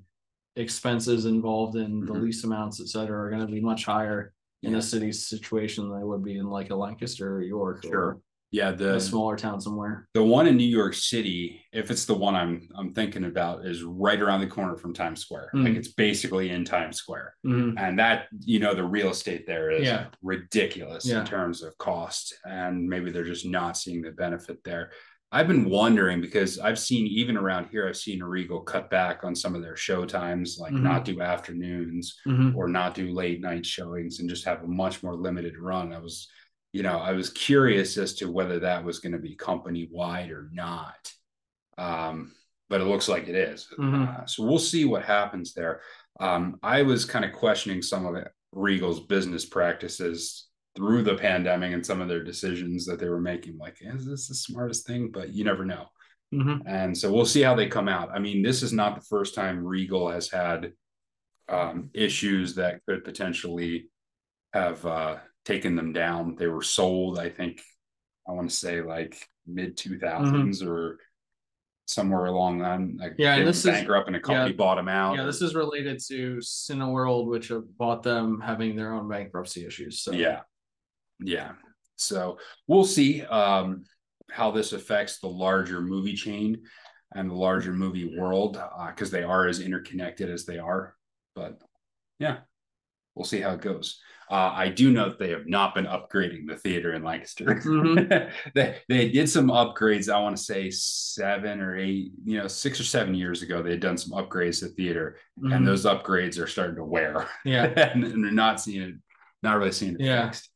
expenses 0.57 1.25
involved 1.25 1.77
in 1.77 2.01
the 2.05 2.13
Mhm. 2.13 2.23
lease 2.23 2.45
amounts, 2.45 2.81
et 2.81 2.89
cetera, 2.89 3.19
are 3.27 3.31
going 3.31 3.47
to 3.47 3.53
be 3.53 3.61
much 3.61 3.85
higher 3.85 4.33
in 4.63 4.75
a 4.75 4.83
city 4.83 5.13
situation 5.13 5.89
than 5.89 5.99
they 5.99 6.05
would 6.05 6.23
be 6.25 6.37
in 6.37 6.47
like 6.51 6.71
a 6.71 6.75
Lancaster 6.77 7.37
or 7.37 7.43
York 7.43 7.85
Sure. 7.85 8.21
Yeah. 8.51 8.71
The 8.73 8.99
smaller 8.99 9.37
town 9.37 9.61
somewhere. 9.61 10.09
The 10.15 10.23
one 10.23 10.47
in 10.47 10.57
New 10.57 10.65
York 10.67 10.95
City, 10.95 11.61
if 11.73 11.91
it's 11.91 12.07
the 12.07 12.15
one 12.15 12.35
I'm 12.35 12.69
I'm 12.77 12.95
thinking 12.95 13.25
about, 13.25 13.67
is 13.67 13.83
right 13.83 14.21
around 14.21 14.41
the 14.41 14.47
corner 14.47 14.77
from 14.77 14.95
Times 14.95 15.21
Square. 15.21 15.51
Mm. 15.55 15.65
Like 15.65 15.77
it's 15.77 15.89
basically 15.93 16.51
in 16.51 16.65
Times 16.65 16.97
Square. 16.97 17.35
Mhm. 17.45 17.75
And 17.79 17.99
that, 17.99 18.27
you 18.41 18.59
know, 18.59 18.75
the 18.75 18.85
real 18.85 19.11
estate 19.11 19.47
there 19.47 19.71
is 19.71 19.87
Yeah. 19.87 20.07
ridiculous 20.23 21.07
Yeah. 21.07 21.21
in 21.21 21.27
terms 21.27 21.63
of 21.63 21.77
cost. 21.79 22.35
And 22.47 22.89
maybe 22.89 23.11
they're 23.11 23.25
just 23.25 23.45
not 23.47 23.77
seeing 23.77 24.01
the 24.03 24.13
benefit 24.13 24.65
there. 24.65 24.93
I've 25.31 25.47
been 25.47 25.69
wondering 25.69 26.23
because 26.23 26.59
I've 26.59 26.79
seen 26.79 27.07
even 27.07 27.37
around 27.37 27.69
here, 27.71 27.87
I've 27.87 27.99
seen 27.99 28.23
Regal 28.23 28.61
cut 28.63 28.89
back 28.89 29.25
on 29.25 29.35
some 29.35 29.55
of 29.55 29.61
their 29.61 29.77
show 29.77 30.07
times, 30.07 30.57
like 30.59 30.73
Mhm. 30.73 30.81
not 30.83 31.05
do 31.05 31.21
afternoons 31.21 32.19
Mhm. 32.27 32.55
or 32.57 32.67
not 32.67 32.95
do 32.95 33.13
late 33.13 33.43
night 33.43 33.67
showings 33.67 34.21
and 34.21 34.31
just 34.31 34.47
have 34.47 34.63
a 34.63 34.67
much 34.67 35.03
more 35.03 35.15
limited 35.15 35.59
run. 35.59 35.93
I 35.93 35.99
was, 35.99 36.31
you 36.73 36.83
know, 36.83 36.99
I 36.99 37.13
was 37.13 37.31
curious 37.31 37.97
as 37.97 38.15
to 38.17 38.31
whether 38.31 38.61
that 38.61 38.85
was 38.85 38.99
going 38.99 39.13
to 39.13 39.19
be 39.19 39.35
company 39.35 39.89
wide 39.91 40.31
or 40.31 40.49
not. 40.53 41.13
Um, 41.77 42.33
but 42.69 42.81
it 42.81 42.85
looks 42.85 43.09
like 43.09 43.29
it 43.29 43.35
is. 43.35 43.67
Mhm. 43.79 44.23
Uh, 44.23 44.27
so 44.27 44.45
we'll 44.45 44.59
see 44.59 44.85
what 44.85 45.05
happens 45.05 45.55
there. 45.55 45.81
Um, 46.21 46.59
I 46.63 46.83
was 46.83 47.05
kind 47.05 47.25
of 47.25 47.33
questioning 47.33 47.81
some 47.81 48.05
of 48.05 48.15
it, 48.17 48.29
Regal's 48.53 49.07
business 49.07 49.47
practices 49.47 50.49
through 50.77 51.03
the 51.03 51.17
pandemic 51.17 51.73
and 51.73 51.85
some 51.85 52.01
of 52.01 52.09
their 52.09 52.23
decisions 52.23 52.85
that 52.87 52.99
they 52.99 53.09
were 53.09 53.21
making. 53.21 53.57
Like, 53.57 53.79
is 53.81 54.07
this 54.07 54.29
the 54.29 54.35
smartest 54.35 54.87
thing? 54.87 55.11
But 55.11 55.31
you 55.31 55.45
never 55.45 55.65
know. 55.65 55.87
Mhm. 56.35 56.63
And 56.67 56.97
so 56.97 57.11
we'll 57.11 57.25
see 57.25 57.41
how 57.41 57.55
they 57.55 57.69
come 57.69 57.89
out. 57.89 58.11
I 58.13 58.19
mean, 58.19 58.43
this 58.43 58.63
is 58.63 58.73
not 58.73 58.95
the 58.95 59.07
first 59.07 59.35
time 59.35 59.65
Regal 59.65 60.11
has 60.11 60.31
had 60.31 60.73
um, 61.49 61.89
issues 61.95 62.57
that 62.57 62.85
could 62.87 63.03
potentially 63.05 63.89
have 64.53 64.85
uh, 64.85 65.17
taken 65.49 65.75
them 65.75 65.93
down. 65.93 66.37
They 66.37 66.47
were 66.47 66.63
sold, 66.63 67.19
I 67.19 67.31
think, 67.31 67.61
I 68.29 68.33
want 68.33 68.51
to 68.51 68.55
say 68.55 68.83
like 68.83 69.17
mid 69.47 69.77
2000s 69.79 70.65
or 70.65 70.99
somewhere 71.87 72.27
along 72.27 72.59
that. 72.59 72.79
Like 72.81 73.13
Mm-hmm. 73.13 73.23
Yeah, 73.23 73.35
and 73.37 73.49
this 73.49 73.65
were 73.65 73.71
is- 73.71 73.77
bankrupt 73.79 74.07
and 74.09 74.17
a 74.17 74.21
company 74.21 74.51
yeah. 74.51 74.57
bought 74.57 74.77
them 74.77 74.89
out. 74.89 75.17
Yeah, 75.17 75.25
this 75.25 75.41
is 75.43 75.55
related 75.55 75.99
to 76.09 76.37
Cineworld, 76.37 77.27
which 77.27 77.51
bought 77.79 78.03
them 78.03 78.41
having 78.45 78.77
their 78.77 78.93
own 78.93 79.09
bankruptcy 79.09 79.67
issues. 79.67 80.03
So 80.03 80.13
yeah 80.13 80.41
yeah 81.21 81.51
so 81.97 82.39
we'll 82.69 82.85
see 82.85 83.23
um 83.23 83.83
how 84.31 84.53
this 84.53 84.73
affects 84.73 85.19
the 85.19 85.27
larger 85.27 85.81
movie 85.81 86.15
chain 86.15 86.63
and 87.13 87.29
the 87.29 87.35
larger 87.35 87.73
movie 87.73 88.17
world 88.17 88.57
because 88.87 89.11
they 89.11 89.25
are 89.25 89.49
as 89.49 89.59
interconnected 89.59 90.31
as 90.31 90.45
they 90.45 90.59
are 90.59 90.95
but 91.35 91.61
yeah 92.21 92.37
we'll 93.17 93.25
see 93.25 93.41
how 93.41 93.51
it 93.51 93.61
goes 93.61 94.01
uh, 94.31 94.53
I 94.55 94.69
do 94.69 94.91
know 94.93 95.09
that 95.09 95.19
they 95.19 95.31
have 95.31 95.47
not 95.47 95.75
been 95.75 95.87
upgrading 95.87 96.47
the 96.47 96.57
theater 96.57 96.93
in 96.93 97.03
Lancaster. 97.03 97.47
Mhm. 97.47 98.31
they 98.55 98.77
they 98.89 99.09
did 99.09 99.29
some 99.29 99.49
upgrades. 99.49 100.13
I 100.13 100.21
want 100.21 100.37
to 100.37 100.43
say 100.43 100.71
seven 100.71 101.61
or 101.61 101.77
eight, 101.77 102.13
you 102.25 102.39
know, 102.39 102.47
six 102.49 102.79
or 102.81 102.85
seven 102.85 103.15
years 103.15 103.43
ago. 103.43 103.63
They 103.63 103.71
had 103.71 103.81
done 103.81 103.97
some 103.97 104.13
upgrades 104.19 104.59
to 104.61 104.67
the 104.67 104.73
theater, 104.75 105.17
Mhm. 105.41 105.55
and 105.57 105.67
those 105.67 105.85
upgrades 105.85 106.39
are 106.43 106.47
starting 106.47 106.77
to 106.77 106.85
wear. 106.85 107.27
yeah, 107.45 107.65
and, 107.95 108.05
and 108.05 108.23
they're 108.25 108.33
not 108.33 108.61
seeing 108.61 108.83
it, 108.83 108.95
not 109.43 109.57
really 109.59 109.73
seeing 109.73 109.95
it 109.95 110.01
Yeah. 110.01 110.27
fixed. 110.27 110.51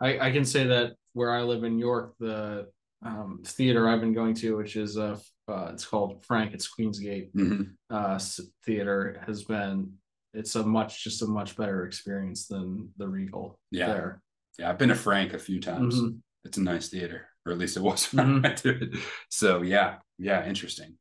I, 0.00 0.28
I 0.28 0.30
can 0.32 0.44
say 0.44 0.64
that 0.66 0.92
where 1.14 1.32
I 1.32 1.42
live 1.42 1.64
in 1.64 1.78
York, 1.78 2.14
the 2.20 2.68
um, 3.04 3.40
theater 3.44 3.88
I've 3.88 4.00
been 4.00 4.12
going 4.14 4.34
to, 4.36 4.56
which 4.56 4.76
is 4.76 4.98
uh, 4.98 5.18
uh 5.48 5.70
it's 5.72 5.84
called 5.86 6.24
Frank, 6.24 6.52
it's 6.52 6.68
Queensgate 6.68 7.32
Mhm. 7.32 7.70
uh 7.90 8.18
theater, 8.66 9.22
has 9.26 9.44
been 9.44 9.92
it's 10.34 10.54
a 10.56 10.62
much 10.62 11.02
just 11.04 11.22
a 11.22 11.26
much 11.26 11.56
better 11.56 11.84
experience 11.84 12.46
than 12.46 12.90
the 12.96 13.08
Regal 13.08 13.58
Yeah. 13.70 13.86
there. 13.88 14.22
Yeah, 14.58 14.70
I've 14.70 14.78
been 14.78 14.88
to 14.90 14.94
Frank 14.94 15.32
a 15.34 15.38
few 15.38 15.60
times. 15.60 16.00
Mhm. 16.00 16.18
It's 16.44 16.58
a 16.58 16.62
nice 16.62 16.88
theater, 16.88 17.28
or 17.46 17.52
at 17.52 17.58
least 17.58 17.76
it 17.76 17.82
was 17.82 18.12
when 18.12 18.44
I 18.44 18.54
to 18.54 18.82
it. 18.82 18.90
So 19.30 19.62
yeah, 19.62 19.98
yeah, 20.18 20.46
interesting. 20.46 20.98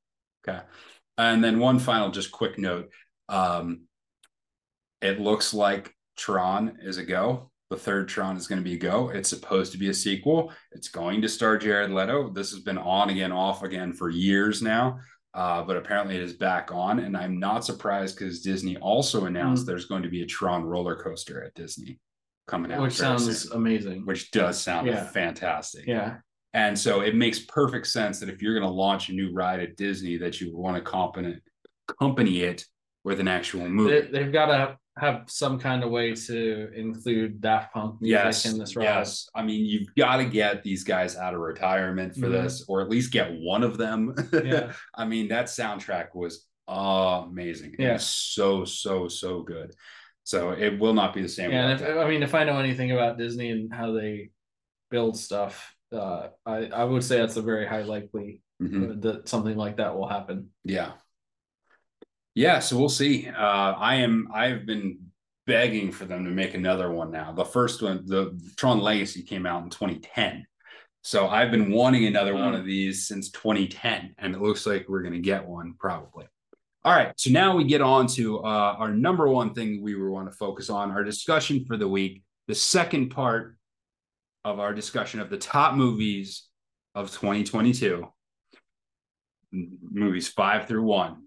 Okay. 0.47 0.61
And 1.17 1.43
then 1.43 1.59
one 1.59 1.79
final 1.79 2.09
just 2.11 2.31
quick 2.31 2.57
note. 2.57 2.91
Um 3.29 3.81
it 5.01 5.19
looks 5.19 5.53
like 5.53 5.93
Tron 6.15 6.77
is 6.81 6.97
a 6.97 7.03
go. 7.05 7.51
The 7.69 7.77
third 7.77 8.07
Tron 8.07 8.37
is 8.37 8.47
going 8.47 8.57
to 8.59 8.63
be 8.63 8.75
a 8.75 8.79
go. 8.79 9.09
It's 9.09 9.29
supposed 9.29 9.73
to 9.73 9.77
be 9.77 9.89
a 9.89 9.93
sequel. 9.93 10.51
It's 10.71 10.87
going 10.87 11.21
to 11.21 11.29
star 11.29 11.57
Jared 11.57 11.91
Leto. 11.91 12.29
This 12.31 12.51
has 12.51 12.61
been 12.61 12.77
on 12.77 13.09
again, 13.09 13.31
off 13.31 13.61
again 13.61 13.93
for 13.93 14.09
years 14.09 14.61
now. 14.61 14.99
Uh, 15.37 15.61
but 15.63 15.77
apparently 15.77 16.15
it 16.15 16.21
is 16.23 16.33
back 16.33 16.71
on, 16.73 16.97
and 16.99 17.15
I'm 17.15 17.39
not 17.39 17.63
surprised 17.63 18.17
because 18.17 18.41
Disney 18.41 18.75
also 18.77 19.25
announced 19.25 19.63
Mm. 19.63 19.67
there's 19.67 19.85
going 19.85 20.01
to 20.01 20.09
be 20.09 20.23
a 20.23 20.25
Tron 20.25 20.63
roller 20.65 20.95
coaster 20.95 21.43
at 21.43 21.53
Disney 21.53 21.99
coming 22.47 22.71
out, 22.71 22.81
Which 22.81 22.93
sounds 22.93 23.43
soon 23.43 23.55
amazing. 23.55 24.05
which 24.07 24.31
does 24.31 24.59
sound 24.59 24.87
Yeah. 24.87 25.05
fantastic. 25.05 25.85
yeah. 25.85 26.17
And 26.53 26.79
so 26.79 27.01
it 27.01 27.13
makes 27.13 27.39
perfect 27.45 27.85
sense 27.85 28.19
that 28.19 28.29
if 28.29 28.41
you're 28.41 28.57
going 28.57 28.67
to 28.67 28.73
launch 28.73 29.09
a 29.09 29.13
new 29.13 29.31
ride 29.31 29.59
at 29.59 29.75
Disney, 29.77 30.17
that 30.17 30.41
you 30.41 30.57
want 30.57 30.75
to 30.75 30.81
accompany, 30.81 31.37
accompany 31.87 32.41
it 32.41 32.65
with 33.03 33.19
an 33.19 33.27
actual 33.27 33.69
movie. 33.69 34.01
They, 34.01 34.07
they've 34.23 34.33
got 34.33 34.47
to 34.47 34.77
have 34.99 35.23
some 35.27 35.59
kind 35.59 35.83
of 35.83 35.89
way 35.91 36.13
to 36.13 36.71
include 36.75 37.39
Daft 37.41 37.73
Punk 37.73 38.01
music 38.01 38.23
yes, 38.25 38.45
in 38.45 38.57
this 38.59 38.75
ride. 38.75 38.83
yes. 38.85 39.29
I 39.35 39.43
mean, 39.43 39.65
you've 39.65 39.93
got 39.95 40.17
to 40.17 40.25
get 40.25 40.63
these 40.63 40.83
guys 40.83 41.15
out 41.15 41.33
of 41.33 41.39
retirement 41.39 42.15
for 42.15 42.27
Mhm. 42.27 42.31
this, 42.43 42.65
or 42.67 42.81
at 42.81 42.89
least 42.89 43.11
get 43.11 43.31
one 43.39 43.63
of 43.63 43.77
them. 43.77 44.13
Yeah. 44.33 44.73
I 44.95 45.05
mean, 45.05 45.27
that 45.29 45.45
soundtrack 45.45 46.07
was 46.15 46.45
amazing. 46.67 47.75
Yeah. 47.79 47.93
was 47.93 48.05
so 48.05 48.65
so 48.65 49.07
so 49.07 49.41
good. 49.41 49.73
So 50.23 50.51
it 50.51 50.77
will 50.79 50.93
not 50.93 51.13
be 51.13 51.21
the 51.21 51.29
same. 51.29 51.51
Yeah, 51.51 51.69
and 51.69 51.81
if. 51.81 51.97
I 51.97 52.07
mean, 52.09 52.21
if 52.23 52.35
I 52.35 52.43
know 52.43 52.59
anything 52.59 52.91
about 52.91 53.17
Disney 53.17 53.49
and 53.51 53.73
how 53.73 53.93
they 53.93 54.31
build 54.91 55.17
stuff, 55.17 55.73
uh, 55.93 56.27
I 56.45 56.65
I 56.67 56.83
would 56.83 57.03
say 57.03 57.17
that's 57.19 57.37
a 57.37 57.41
very 57.41 57.65
high 57.65 57.83
likely 57.83 58.41
Mhm. 58.61 59.01
that 59.03 59.29
something 59.29 59.55
like 59.55 59.77
that 59.77 59.95
will 59.95 60.07
happen. 60.07 60.49
Yeah. 60.65 60.93
Yeah, 62.37 62.59
so 62.59 62.77
we'll 62.77 62.87
see. 62.87 63.27
Uh 63.27 63.73
I 63.89 63.95
am 63.95 64.27
I've 64.31 64.67
been 64.67 64.99
begging 65.47 65.91
for 65.91 66.05
them 66.05 66.23
to 66.23 66.29
make 66.29 66.53
another 66.53 66.91
one 66.91 67.09
now. 67.09 67.31
The 67.31 67.43
first 67.43 67.81
one, 67.81 68.05
the 68.05 68.39
Tron 68.57 68.79
Legacy 68.79 69.23
came 69.23 69.47
out 69.47 69.63
in 69.63 69.71
2010. 69.71 70.45
So 71.01 71.27
I've 71.27 71.49
been 71.49 71.71
wanting 71.71 72.05
another 72.05 72.35
one 72.35 72.53
Hmm. 72.53 72.59
of 72.59 72.65
these 72.65 73.07
since 73.07 73.31
2010 73.31 74.13
and 74.19 74.35
it 74.35 74.41
looks 74.41 74.67
like 74.67 74.85
we're 74.87 75.01
going 75.01 75.15
to 75.15 75.19
get 75.19 75.47
one 75.47 75.73
probably. 75.79 76.27
All 76.85 76.93
right, 76.93 77.11
so 77.17 77.31
now 77.31 77.57
we 77.57 77.63
get 77.63 77.81
on 77.81 78.05
to 78.17 78.37
uh 78.43 78.75
our 78.77 78.91
number 78.93 79.27
one 79.27 79.55
thing 79.55 79.81
we 79.81 79.95
want 79.95 80.29
to 80.31 80.37
focus 80.37 80.69
on, 80.69 80.91
our 80.91 81.03
discussion 81.03 81.65
for 81.65 81.75
the 81.75 81.87
week, 81.87 82.21
the 82.47 82.53
second 82.55 83.09
part 83.09 83.57
of 84.45 84.59
our 84.59 84.75
discussion 84.75 85.19
of 85.21 85.31
the 85.31 85.37
top 85.37 85.73
movies 85.73 86.43
of 86.93 87.09
2022 87.09 88.07
movies 89.51 90.27
five 90.27 90.67
through 90.67 90.83
one. 90.83 91.26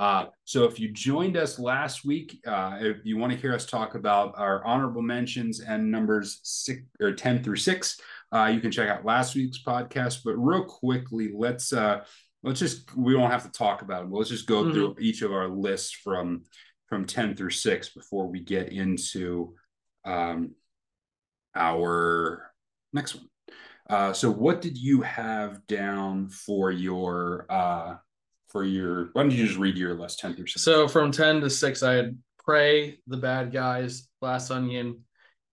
Uh, 0.00 0.24
so 0.46 0.64
if 0.64 0.80
you 0.80 0.90
joined 0.90 1.36
us 1.36 1.58
last 1.58 2.06
week, 2.06 2.40
uh, 2.46 2.78
if 2.80 3.04
you 3.04 3.18
want 3.18 3.30
to 3.34 3.38
hear 3.38 3.54
us 3.54 3.66
talk 3.66 3.94
about 3.94 4.32
our 4.38 4.64
honorable 4.64 5.02
mentions 5.02 5.60
and 5.60 5.90
numbers 5.90 6.40
six 6.42 6.80
or 7.02 7.12
10 7.12 7.44
through 7.44 7.56
six, 7.56 8.00
uh, 8.32 8.46
you 8.46 8.60
can 8.60 8.70
check 8.70 8.88
out 8.88 9.04
last 9.04 9.34
week's 9.34 9.62
podcast. 9.62 10.20
But 10.24 10.36
real 10.36 10.64
quickly, 10.64 11.30
let's 11.34 11.74
uh, 11.74 12.04
let's 12.42 12.60
just 12.60 12.96
we 12.96 13.12
don't 13.12 13.30
have 13.30 13.42
to 13.42 13.52
talk 13.52 13.82
about 13.82 14.00
them. 14.00 14.10
Let's 14.10 14.30
just 14.30 14.46
go 14.46 14.62
mm-hmm. 14.64 14.72
through 14.72 14.96
each 15.00 15.20
of 15.20 15.32
our 15.32 15.48
lists 15.48 15.92
from 15.92 16.44
from 16.88 17.04
10 17.04 17.36
through 17.36 17.50
6 17.50 17.90
before 17.90 18.26
we 18.26 18.40
get 18.40 18.72
into 18.72 19.54
um, 20.06 20.52
our 21.54 22.50
next 22.94 23.16
one. 23.16 23.28
Uh, 23.90 24.12
so 24.14 24.30
what 24.30 24.62
did 24.62 24.78
you 24.78 25.02
have 25.02 25.66
down 25.66 26.30
for 26.30 26.70
your 26.70 27.44
uh, 27.50 27.96
for 28.50 28.64
your 28.64 29.10
why 29.12 29.22
don't 29.22 29.30
you 29.32 29.46
just 29.46 29.58
read 29.58 29.76
your 29.76 29.94
list 29.94 30.18
10 30.20 30.34
through 30.34 30.46
6? 30.46 30.62
So 30.62 30.88
from 30.88 31.12
10 31.12 31.40
to 31.40 31.50
6, 31.50 31.82
I 31.82 31.92
had 31.94 32.18
Prey, 32.44 32.98
The 33.06 33.16
Bad 33.16 33.52
Guys, 33.52 34.08
Glass 34.20 34.50
Onion, 34.50 35.04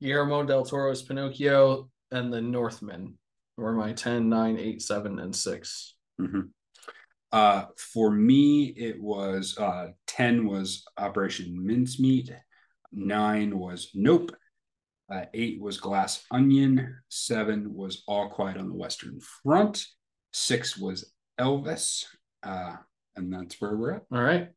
Guillermo 0.02 0.44
del 0.44 0.66
Toro's 0.66 1.02
Pinocchio, 1.02 1.90
and 2.12 2.34
The 2.34 2.42
Northman 2.42 3.18
were 3.58 3.74
my 3.74 3.94
10, 3.94 4.30
9, 4.30 4.58
8, 4.58 4.82
7, 4.82 5.20
and 5.20 5.36
6. 5.36 5.96
Mm-hmm. 6.22 6.42
Uh, 7.32 7.66
for 7.78 8.10
me, 8.10 8.66
it 8.66 9.02
was 9.02 9.58
uh, 9.58 9.90
10 10.08 10.48
was 10.48 10.86
Operation 10.98 11.66
Mincemeat, 11.66 12.32
nine 12.92 13.58
was 13.58 13.92
Nope, 13.94 14.32
uh, 15.12 15.26
eight 15.34 15.62
was 15.62 15.78
Glass 15.78 16.24
Onion, 16.32 16.96
seven 17.10 17.74
was 17.74 18.04
All 18.08 18.30
Quiet 18.30 18.58
on 18.58 18.70
the 18.70 18.76
Western 18.76 19.20
Front, 19.20 19.86
six 20.34 20.78
was 20.78 21.14
Elvis, 21.40 22.06
uh, 22.48 22.76
and 23.16 23.32
that's 23.32 23.60
where 23.60 23.76
we're 23.76 23.94
at. 23.94 24.04
All 24.12 24.22
right. 24.22 24.50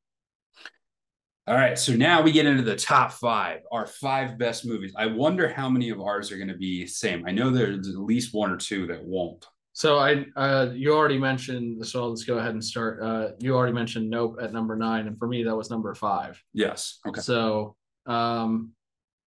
All 1.47 1.57
right, 1.57 1.77
so 1.77 1.95
now 1.95 2.23
we 2.23 2.31
get 2.31 2.47
into 2.47 2.63
the 2.63 2.77
top 2.77 3.11
five, 3.11 3.63
our 3.73 3.85
five 3.85 4.39
best 4.39 4.65
movies. 4.65 4.93
I 4.97 5.07
wonder 5.07 5.49
how 5.49 5.69
many 5.69 5.91
of 5.91 6.01
ours 6.01 6.31
are 6.31 6.37
going 6.37 6.49
to 6.49 6.57
be 6.57 6.87
same. 6.87 7.25
I 7.27 7.33
know 7.33 7.51
there's 7.51 7.89
at 7.89 7.97
least 7.97 8.33
one 8.33 8.53
or 8.53 8.57
two 8.57 8.87
that 8.87 9.03
won't. 9.03 9.45
So 9.73 9.99
I, 9.99 10.27
uh, 10.37 10.71
you 10.75 10.95
already 10.95 11.19
mentioned. 11.19 11.85
So 11.85 12.07
let's 12.07 12.23
go 12.23 12.39
ahead 12.39 12.53
and 12.53 12.65
start. 12.65 13.03
Uh, 13.03 13.31
you 13.41 13.57
already 13.57 13.73
mentioned 13.73 14.09
Nope 14.09 14.37
at 14.41 14.53
number 14.53 14.77
nine, 14.77 15.09
and 15.09 15.19
for 15.19 15.27
me 15.27 15.43
that 15.43 15.57
was 15.57 15.71
number 15.71 15.93
five. 15.95 16.41
Yes. 16.53 17.01
Okay. 17.09 17.21
So, 17.21 17.75
um, 18.07 18.73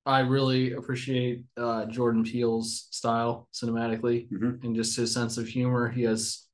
I 0.05 0.19
really 0.19 0.73
appreciate 0.73 1.43
uh, 1.57 1.85
Jordan 1.85 2.23
Peele's 2.23 2.87
style 2.91 3.47
cinematically 3.53 4.29
mm-hmm. 4.29 4.65
and 4.65 4.75
just 4.75 4.95
his 4.95 5.13
sense 5.13 5.37
of 5.37 5.47
humor. 5.47 5.89
He 5.89 6.03
has 6.03 6.45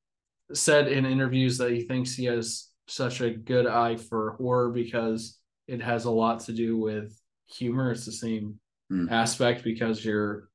said 0.53 0.88
in 0.88 1.05
interviews 1.05 1.57
that 1.57 1.71
he 1.71 1.83
thinks 1.83 2.15
he 2.15 2.25
has 2.25 2.69
such 2.88 3.21
a 3.21 3.29
good 3.29 3.67
eye 3.67 3.95
for 3.95 4.31
horror 4.38 4.69
because 4.69 5.39
it 5.67 5.81
has 5.81 6.05
a 6.05 6.12
lot 6.12 6.39
to 6.41 6.53
do 6.53 6.77
with 6.77 7.15
humor. 7.47 7.91
It's 7.91 8.05
the 8.05 8.12
same 8.12 8.59
mm. 8.91 9.12
aspect 9.12 9.63
because 9.63 10.03
you're 10.03 10.49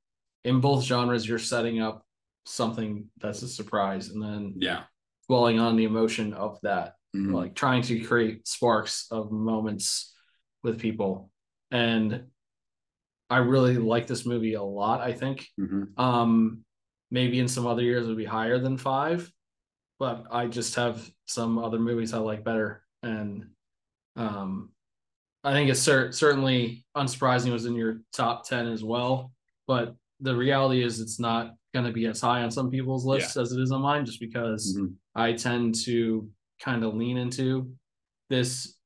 in 0.44 0.60
both 0.60 0.84
genres. 0.84 1.26
You're 1.28 1.38
setting 1.38 1.80
up 1.80 2.04
something 2.44 3.08
that's 3.20 3.42
a 3.42 3.48
surprise 3.48 4.10
and 4.10 4.22
then 4.22 4.54
yeah 4.58 4.82
dwelling 5.28 5.58
on 5.58 5.76
the 5.76 5.84
emotion 5.84 6.34
of 6.34 6.58
that 6.62 6.94
mm-hmm. 7.16 7.34
like 7.34 7.54
trying 7.54 7.82
to 7.82 8.00
create 8.00 8.46
sparks 8.46 9.06
of 9.10 9.32
moments 9.32 10.14
with 10.62 10.78
people 10.78 11.30
and 11.70 12.24
i 13.30 13.38
really 13.38 13.76
like 13.76 14.06
this 14.06 14.26
movie 14.26 14.54
a 14.54 14.62
lot 14.62 15.00
i 15.00 15.12
think 15.12 15.46
mm-hmm. 15.58 15.84
um 16.00 16.62
maybe 17.10 17.38
in 17.40 17.48
some 17.48 17.66
other 17.66 17.82
years 17.82 18.04
it 18.04 18.08
would 18.08 18.18
be 18.18 18.24
higher 18.24 18.58
than 18.58 18.76
five 18.76 19.30
but 19.98 20.24
i 20.30 20.46
just 20.46 20.74
have 20.74 21.08
some 21.26 21.58
other 21.58 21.78
movies 21.78 22.12
i 22.12 22.18
like 22.18 22.44
better 22.44 22.82
and 23.02 23.46
um 24.16 24.70
i 25.42 25.52
think 25.52 25.70
it's 25.70 25.80
cer- 25.80 26.12
certainly 26.12 26.84
unsurprising 26.96 27.48
it 27.48 27.52
was 27.52 27.66
in 27.66 27.74
your 27.74 28.00
top 28.12 28.46
10 28.48 28.68
as 28.68 28.82
well 28.84 29.32
but 29.66 29.94
the 30.20 30.34
reality 30.34 30.82
is 30.82 31.00
it's 31.00 31.18
not 31.18 31.54
going 31.72 31.84
to 31.84 31.92
be 31.92 32.06
as 32.06 32.20
high 32.20 32.42
on 32.42 32.50
some 32.50 32.70
people's 32.70 33.04
lists 33.04 33.36
yeah. 33.36 33.42
as 33.42 33.52
it 33.52 33.60
is 33.60 33.72
on 33.72 33.82
mine, 33.82 34.06
just 34.06 34.20
because 34.20 34.76
mm-hmm. 34.76 34.92
I 35.14 35.32
tend 35.32 35.74
to 35.84 36.28
kind 36.60 36.84
of 36.84 36.94
lean 36.94 37.18
into 37.18 37.70
this 38.30 38.76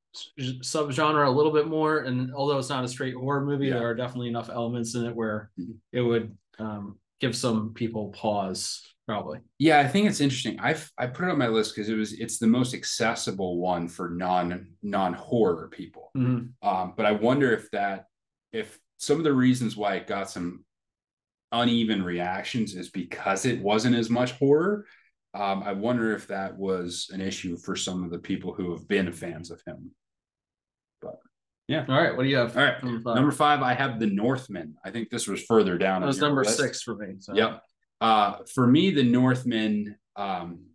subgenre 0.41 1.27
a 1.27 1.31
little 1.31 1.53
bit 1.53 1.69
more. 1.69 2.01
And 2.01 2.35
although 2.35 2.59
it's 2.59 2.71
not 2.71 2.85
a 2.85 2.89
straight 2.89 3.15
horror 3.15 3.45
movie, 3.45 3.67
yeah. 3.67 3.75
there 3.75 3.89
are 3.89 3.95
definitely 3.95 4.29
enough 4.29 4.49
elements 4.49 4.95
in 4.95 5.05
it 5.05 5.15
where 5.15 5.51
mm-hmm. 5.61 5.73
it 5.93 6.01
would 6.01 6.37
um, 6.59 6.99
give 7.21 7.37
some 7.37 7.75
people 7.75 8.09
pause. 8.09 8.83
Probably. 9.09 9.39
Yeah, 9.59 9.81
I 9.81 9.89
think 9.89 10.07
it's 10.07 10.21
interesting. 10.21 10.61
I 10.61 10.77
I 10.99 11.07
put 11.07 11.27
it 11.27 11.31
on 11.31 11.39
my 11.39 11.49
list 11.49 11.75
because 11.75 11.89
it 11.89 11.95
was 11.95 12.13
it's 12.13 12.39
the 12.39 12.47
most 12.47 12.75
accessible 12.75 13.59
one 13.59 13.89
for 13.89 14.11
non 14.11 14.69
non 14.83 15.15
horror 15.15 15.69
people. 15.73 16.11
Mm-hmm. 16.15 16.69
Um, 16.69 16.93
but 16.95 17.07
I 17.07 17.13
wonder 17.13 17.51
if 17.55 17.71
that 17.71 18.05
if 18.53 18.79
some 18.99 19.17
of 19.17 19.25
the 19.25 19.33
reasons 19.33 19.79
why 19.79 19.95
it 19.95 20.07
got 20.07 20.31
some 20.31 20.63
uneven 21.53 22.03
reactions 22.05 22.75
is 22.75 22.91
because 22.91 23.47
it 23.47 23.63
wasn't 23.63 23.97
as 23.97 24.11
much 24.11 24.33
horror. 24.33 24.85
Um, 25.33 25.63
I 25.63 25.73
wonder 25.73 26.15
if 26.15 26.27
that 26.27 26.59
was 26.59 27.09
an 27.11 27.23
issue 27.23 27.57
for 27.57 27.77
some 27.77 28.05
of 28.05 28.11
the 28.11 28.19
people 28.19 28.53
who 28.53 28.73
have 28.73 28.87
been 28.89 29.11
fans 29.11 29.51
of 29.51 29.63
him. 29.67 29.91
But 31.01 31.17
yeah. 31.67 31.87
All 31.89 31.97
right. 31.99 32.15
What 32.15 32.25
do 32.25 32.29
you 32.29 32.37
have? 32.37 32.55
All 32.55 32.63
right. 32.63 32.85
Number 32.85 33.01
five, 33.01 33.15
number 33.15 33.33
five 33.33 33.63
I 33.63 33.73
have 33.73 33.99
The 34.01 34.07
Northman. 34.07 34.75
I 34.85 34.91
think 34.91 35.09
this 35.09 35.27
was 35.27 35.43
further 35.45 35.79
down. 35.79 36.03
That 36.03 36.09
was 36.09 36.21
number 36.21 36.45
list. 36.45 36.59
six 36.59 36.83
for 36.83 36.95
me. 36.95 37.15
So. 37.21 37.35
Yep. 37.35 37.63
Uh, 38.01 38.39
for 38.55 38.67
me, 38.67 38.91
The 38.91 39.03
Northman, 39.03 39.97
um, 40.17 40.67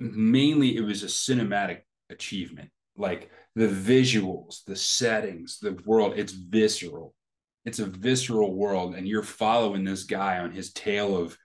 mainly 0.00 0.76
it 0.76 0.82
was 0.82 1.02
a 1.02 1.06
cinematic 1.06 1.80
achievement. 2.10 2.70
Like 2.96 3.30
the 3.54 3.68
visuals, 3.68 4.64
the 4.64 4.76
settings, 4.76 5.58
the 5.60 5.72
world, 5.84 6.14
it's 6.16 6.32
visceral. 6.32 7.14
It's 7.64 7.78
a 7.80 7.86
visceral 7.86 8.54
world 8.54 8.94
and 8.94 9.06
you're 9.06 9.22
following 9.22 9.84
this 9.84 10.04
guy 10.04 10.38
on 10.38 10.52
his 10.52 10.72
tale 10.72 11.16
of 11.16 11.36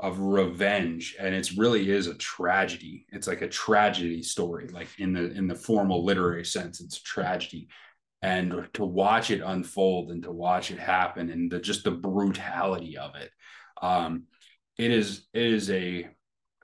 of 0.00 0.18
revenge 0.18 1.16
and 1.20 1.34
it's 1.34 1.56
really 1.56 1.90
is 1.90 2.06
a 2.06 2.14
tragedy. 2.14 3.06
It's 3.12 3.26
like 3.26 3.42
a 3.42 3.48
tragedy 3.48 4.22
story 4.22 4.68
like 4.68 4.88
in 4.98 5.12
the 5.12 5.32
in 5.32 5.46
the 5.46 5.54
formal 5.54 6.04
literary 6.04 6.44
sense 6.44 6.80
it's 6.80 6.98
a 6.98 7.02
tragedy. 7.02 7.68
And 8.22 8.68
to 8.74 8.84
watch 8.84 9.30
it 9.30 9.42
unfold 9.44 10.10
and 10.10 10.22
to 10.22 10.30
watch 10.30 10.70
it 10.70 10.78
happen 10.78 11.30
and 11.30 11.50
the 11.50 11.60
just 11.60 11.84
the 11.84 11.90
brutality 11.90 12.96
of 12.96 13.14
it 13.16 13.30
um 13.84 14.24
it 14.78 14.90
is 14.90 15.26
it 15.34 15.42
is 15.42 15.70
a 15.70 16.08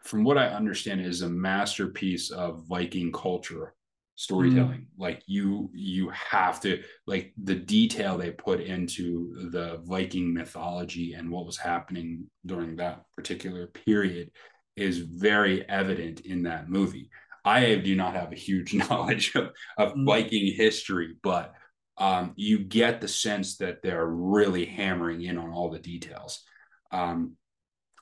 from 0.03 0.25
what 0.25 0.39
i 0.39 0.47
understand 0.47 1.01
is 1.01 1.23
a 1.23 1.29
masterpiece 1.29 2.31
of 2.31 2.65
viking 2.67 3.13
culture 3.13 3.75
storytelling 4.17 4.81
mm-hmm. 4.81 5.03
like 5.03 5.23
you 5.27 5.71
you 5.73 6.11
have 6.11 6.61
to 6.61 6.83
like 7.07 7.33
the 7.45 7.55
detail 7.55 8.19
they 8.19 8.31
put 8.31 8.61
into 8.61 9.49
the 9.51 9.81
viking 9.85 10.33
mythology 10.35 11.15
and 11.15 11.31
what 11.31 11.47
was 11.47 11.57
happening 11.57 12.25
during 12.45 12.77
that 12.77 13.03
particular 13.17 13.67
period 13.69 14.31
is 14.77 14.99
very 14.99 15.67
evident 15.69 16.21
in 16.21 16.43
that 16.43 16.69
movie 16.69 17.09
i 17.45 17.77
do 17.77 17.95
not 17.97 18.15
have 18.15 18.33
a 18.33 18.37
huge 18.37 18.75
knowledge 18.83 19.35
of, 19.35 19.51
of 19.79 19.91
mm-hmm. 19.91 20.07
viking 20.07 20.55
history 20.55 21.17
but 21.23 21.55
um, 21.99 22.33
you 22.35 22.61
get 22.61 23.03
the 23.03 23.09
sense 23.09 23.59
that 23.59 23.83
they're 23.83 24.07
really 24.07 24.65
hammering 24.65 25.21
in 25.23 25.37
on 25.37 25.51
all 25.51 25.69
the 25.69 25.79
details 25.79 26.45
um, 26.93 27.37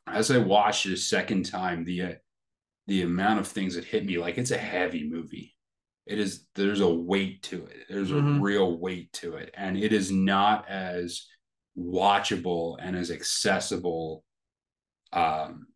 as 0.07 0.31
i 0.31 0.39
watched 0.39 0.87
it 0.87 0.93
a 0.93 0.97
second 0.97 1.45
time 1.45 1.85
the 1.85 2.03
uh, 2.03 2.13
the 2.87 3.03
amount 3.03 3.39
of 3.39 3.47
things 3.47 3.75
that 3.75 3.85
hit 3.85 4.05
me 4.05 4.19
like 4.19 4.39
it's 4.39 4.51
a 4.51 4.59
heavy 4.59 5.09
movie 5.09 5.55
it 6.07 6.19
is 6.19 6.47
there's 6.55 6.81
a 6.81 6.89
weight 6.89 7.43
to 7.43 7.67
it 7.67 7.85
there's 7.89 8.11
mm-hmm. 8.11 8.39
a 8.39 8.41
real 8.41 8.79
weight 8.79 9.13
to 9.13 9.35
it 9.35 9.55
and 9.55 9.77
it 9.77 9.93
is 9.93 10.11
not 10.11 10.69
as 10.69 11.27
watchable 11.79 12.77
and 12.81 12.97
as 12.97 13.11
accessible 13.11 14.25
um 15.13 15.67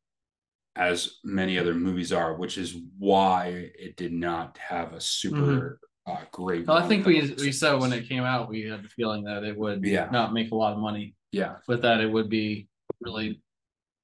as 0.75 1.19
many 1.23 1.59
other 1.59 1.75
movies 1.75 2.13
are 2.13 2.35
which 2.35 2.57
is 2.57 2.77
why 2.99 3.71
it 3.79 3.95
did 3.97 4.13
not 4.13 4.57
have 4.57 4.95
a 4.95 5.01
super 5.01 5.81
mm-hmm. 6.07 6.13
uh, 6.13 6.25
great 6.33 6.67
well, 6.67 6.79
i 6.79 6.89
think 6.89 7.05
we 7.07 7.21
we 7.39 7.53
said 7.53 7.75
when 7.75 7.93
it 7.93 8.09
came 8.09 8.25
out 8.25 8.49
we 8.49 8.63
had 8.63 8.83
the 8.83 8.89
feeling 8.89 9.23
that 9.23 9.45
it 9.45 9.57
would 9.57 9.85
yeah. 9.85 10.09
not 10.11 10.33
make 10.33 10.51
a 10.51 10.55
lot 10.55 10.73
of 10.73 10.79
money 10.79 11.15
yeah 11.31 11.57
but 11.69 11.83
that 11.83 12.01
it 12.01 12.11
would 12.11 12.31
be 12.31 12.67
really 13.01 13.41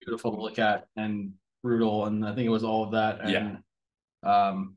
beautiful 0.04 0.34
to 0.34 0.40
look 0.40 0.58
at 0.58 0.86
and 0.96 1.32
brutal 1.62 2.06
and 2.06 2.24
i 2.24 2.34
think 2.34 2.46
it 2.46 2.50
was 2.50 2.64
all 2.64 2.84
of 2.84 2.92
that 2.92 3.20
and 3.20 3.58
yeah. 4.24 4.50
um 4.50 4.74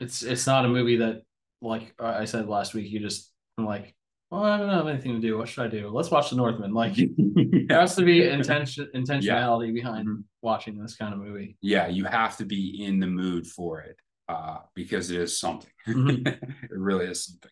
it's 0.00 0.22
it's 0.22 0.46
not 0.46 0.64
a 0.64 0.68
movie 0.68 0.96
that 0.96 1.22
like 1.60 1.94
I 1.98 2.24
said 2.24 2.48
last 2.48 2.74
week. 2.74 2.90
You 2.90 3.00
just 3.00 3.32
I'm 3.58 3.66
like, 3.66 3.94
well, 4.30 4.44
I 4.44 4.58
don't 4.58 4.70
have 4.70 4.88
anything 4.88 5.14
to 5.14 5.20
do. 5.20 5.38
What 5.38 5.48
should 5.48 5.64
I 5.64 5.68
do? 5.68 5.88
Let's 5.88 6.10
watch 6.10 6.30
The 6.30 6.36
Northman. 6.36 6.74
Like 6.74 6.94
there 7.66 7.80
has 7.80 7.96
to 7.96 8.04
be 8.04 8.28
intention 8.28 8.88
intentionality 8.94 9.68
yeah. 9.68 9.72
behind 9.72 10.08
mm-hmm. 10.08 10.20
watching 10.42 10.78
this 10.78 10.96
kind 10.96 11.14
of 11.14 11.20
movie. 11.20 11.56
Yeah, 11.60 11.88
you 11.88 12.04
have 12.04 12.36
to 12.38 12.44
be 12.44 12.84
in 12.84 13.00
the 13.00 13.06
mood 13.06 13.46
for 13.46 13.80
it 13.80 13.96
uh, 14.28 14.58
because 14.74 15.10
it 15.10 15.20
is 15.20 15.38
something. 15.38 15.70
Mm-hmm. 15.88 16.26
it 16.64 16.70
really 16.70 17.06
is 17.06 17.24
something. 17.24 17.50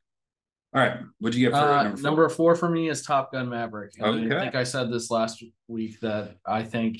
All 0.74 0.80
right, 0.82 0.98
what'd 1.20 1.38
you 1.38 1.48
get 1.48 1.52
for 1.56 1.62
uh, 1.70 1.82
number, 1.84 1.96
four? 1.96 2.02
number 2.02 2.28
four? 2.28 2.56
for 2.56 2.68
me 2.68 2.88
is 2.88 3.02
Top 3.02 3.32
Gun 3.32 3.48
Maverick. 3.48 3.92
And 3.98 4.26
okay. 4.26 4.36
I 4.36 4.40
think 4.40 4.54
I 4.56 4.64
said 4.64 4.90
this 4.90 5.10
last 5.10 5.42
week 5.68 6.00
that 6.00 6.36
I 6.46 6.62
think 6.62 6.98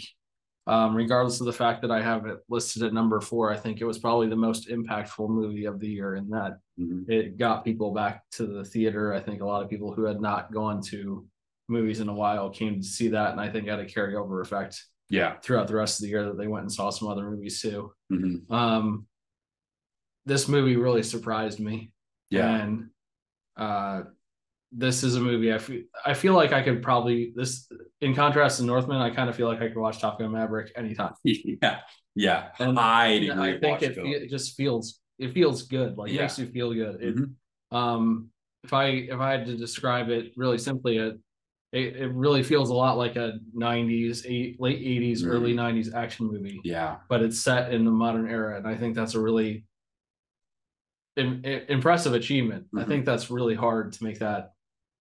Um, 0.66 0.96
regardless 0.96 1.40
of 1.40 1.46
the 1.46 1.52
fact 1.52 1.82
that 1.82 1.90
I 1.90 2.00
have 2.00 2.24
it 2.24 2.38
listed 2.48 2.82
at 2.84 2.94
number 2.94 3.20
four, 3.20 3.52
I 3.52 3.56
think 3.58 3.82
it 3.82 3.84
was 3.84 3.98
probably 3.98 4.28
the 4.28 4.37
most 4.37 4.70
impactful 4.70 5.28
movie 5.28 5.66
of 5.66 5.78
the 5.78 5.88
year 5.88 6.14
in 6.14 6.30
that 6.30 6.56
Mhm. 6.80 7.06
it 7.06 7.37
got 7.37 7.66
people 7.66 7.92
back 7.92 8.22
to 8.37 8.46
the 8.46 8.64
theater. 8.64 9.12
I 9.12 9.20
think 9.20 9.42
a 9.42 9.44
lot 9.44 9.62
of 9.62 9.68
people 9.68 9.92
who 9.92 10.04
had 10.04 10.22
not 10.22 10.50
gone 10.54 10.80
to 10.84 11.26
movies 11.68 12.00
in 12.00 12.08
a 12.08 12.14
while 12.14 12.48
came 12.48 12.76
to 12.80 12.87
see 12.87 13.08
that, 13.08 13.32
and 13.32 13.40
I 13.42 13.50
think 13.50 13.68
had 13.68 13.78
a 13.78 13.84
carryover 13.84 14.40
effect 14.40 14.82
Yeah. 15.10 15.38
throughout 15.42 15.68
the 15.68 15.74
rest 15.76 15.98
of 16.00 16.04
the 16.04 16.08
year 16.08 16.24
that 16.24 16.38
they 16.38 16.46
went 16.48 16.62
and 16.62 16.72
saw 16.72 16.88
some 16.88 17.08
other 17.08 17.30
movies 17.30 17.60
too. 17.60 17.92
Mhm. 18.10 18.50
Um, 18.50 19.06
this 20.24 20.48
movie 20.48 20.76
really 20.76 21.02
surprised 21.02 21.60
me. 21.60 21.92
Yeah. 22.30 22.48
And 22.62 22.88
uh 23.56 24.02
this 24.76 25.04
is 25.04 25.14
a 25.14 25.20
movie 25.20 25.52
I 25.52 25.58
feel 25.58 25.82
I 26.04 26.14
feel 26.14 26.34
like 26.34 26.52
I 26.52 26.60
could 26.62 26.82
probably 26.82 27.32
this 27.36 27.68
in 28.00 28.14
contrast 28.14 28.58
to 28.58 28.64
Northman, 28.64 29.00
I 29.00 29.10
kind 29.10 29.28
of 29.30 29.36
feel 29.36 29.46
like 29.46 29.60
I 29.62 29.68
could 29.68 29.76
watch 29.78 30.00
Top 30.00 30.18
Gun 30.18 30.32
Maverick 30.32 30.72
anytime. 30.76 31.12
Yeah. 31.24 31.80
Yeah. 32.16 32.48
And 32.58 32.78
I'd 32.78 33.22
And 33.24 33.40
I 33.40 33.58
think 33.58 33.82
it, 33.82 33.96
it 33.98 34.30
just 34.30 34.56
feels 34.56 35.00
it 35.18 35.32
feels 35.32 35.62
good. 35.62 35.96
Like 35.96 36.10
it 36.10 36.14
Yeah. 36.14 36.22
makes 36.22 36.38
you 36.38 36.46
feel 36.46 36.72
good. 36.74 37.00
It, 37.02 37.16
Mhm. 37.16 37.34
um 37.70 38.30
if 38.64 38.72
I 38.72 38.86
if 38.86 39.20
I 39.20 39.30
had 39.32 39.46
to 39.46 39.56
describe 39.56 40.08
it 40.08 40.32
really 40.36 40.58
simply, 40.58 40.98
it 40.98 41.18
it, 41.72 41.96
it 41.96 42.12
really 42.12 42.42
feels 42.44 42.70
a 42.70 42.74
lot 42.74 42.96
like 42.98 43.16
a 43.16 43.38
90s, 43.52 44.24
eight, 44.26 44.60
late 44.60 44.78
80s, 44.80 45.22
Mhm. 45.24 45.28
early 45.28 45.52
90s 45.54 45.92
action 45.94 46.26
movie 46.26 46.60
Yeah. 46.64 46.96
but 47.08 47.20
it's 47.22 47.40
set 47.40 47.72
in 47.74 47.84
the 47.84 47.90
modern 47.90 48.28
era 48.30 48.56
and 48.58 48.66
i 48.66 48.76
think 48.76 48.94
that's 48.94 49.14
a 49.16 49.20
really 49.20 49.64
im- 51.16 51.42
i- 51.44 51.64
impressive 51.68 52.12
achievement 52.14 52.66
i 52.77 52.83
Mhm. 52.83 52.87
think 52.88 53.05
that's 53.05 53.31
really 53.31 53.55
hard 53.55 53.92
to 53.92 54.05
make 54.05 54.18
that 54.18 54.53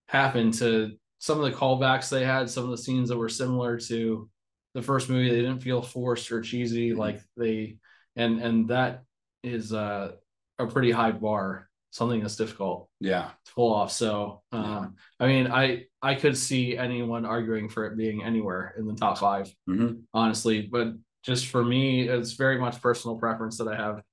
happen 0.08 0.52
to 0.52 0.98
some 1.20 1.40
of 1.40 1.46
the 1.46 1.58
callbacks 1.58 2.10
they 2.10 2.26
had 2.26 2.50
some 2.50 2.66
of 2.66 2.70
the 2.72 2.78
scenes 2.78 3.10
that 3.10 3.18
were 3.18 3.30
similar 3.30 3.80
to 3.80 4.30
the 4.74 4.82
first 4.82 5.10
movie 5.10 5.30
they 5.30 5.42
didn't 5.42 5.62
feel 5.64 5.82
forced 5.82 6.32
or 6.32 6.42
cheesy 6.42 6.92
Mhm. 6.92 6.98
like 6.98 7.22
they 7.38 7.78
and 8.16 8.40
and 8.42 8.68
that 8.70 9.04
is 9.44 9.74
uh, 9.74 10.12
a 10.60 10.68
pretty 10.68 10.92
high 10.92 11.12
bar 11.12 11.70
something 11.92 12.22
that's 12.22 12.36
difficult 12.36 12.90
Yeah. 13.00 13.32
to 13.46 13.54
pull 13.54 13.74
off 13.74 13.92
so 13.92 14.42
um 14.52 14.64
Yeah. 14.64 14.88
i 15.26 15.28
mean 15.28 15.48
i 15.48 15.86
i 16.02 16.16
could 16.16 16.38
see 16.38 16.78
anyone 16.78 17.26
arguing 17.26 17.70
for 17.70 17.86
it 17.86 17.96
being 17.98 18.24
anywhere 18.24 18.74
in 18.78 18.86
the 18.88 18.96
top 18.96 19.18
five 19.18 19.54
Mhm. 19.70 20.04
honestly. 20.14 20.64
But 20.68 20.94
just 21.24 21.48
for 21.48 21.64
me, 21.64 22.10
it's 22.10 22.34
very 22.34 22.58
much 22.60 22.82
personal 22.82 23.18
preference 23.18 23.58
that 23.60 23.70
I 23.70 23.76
have 23.78 24.04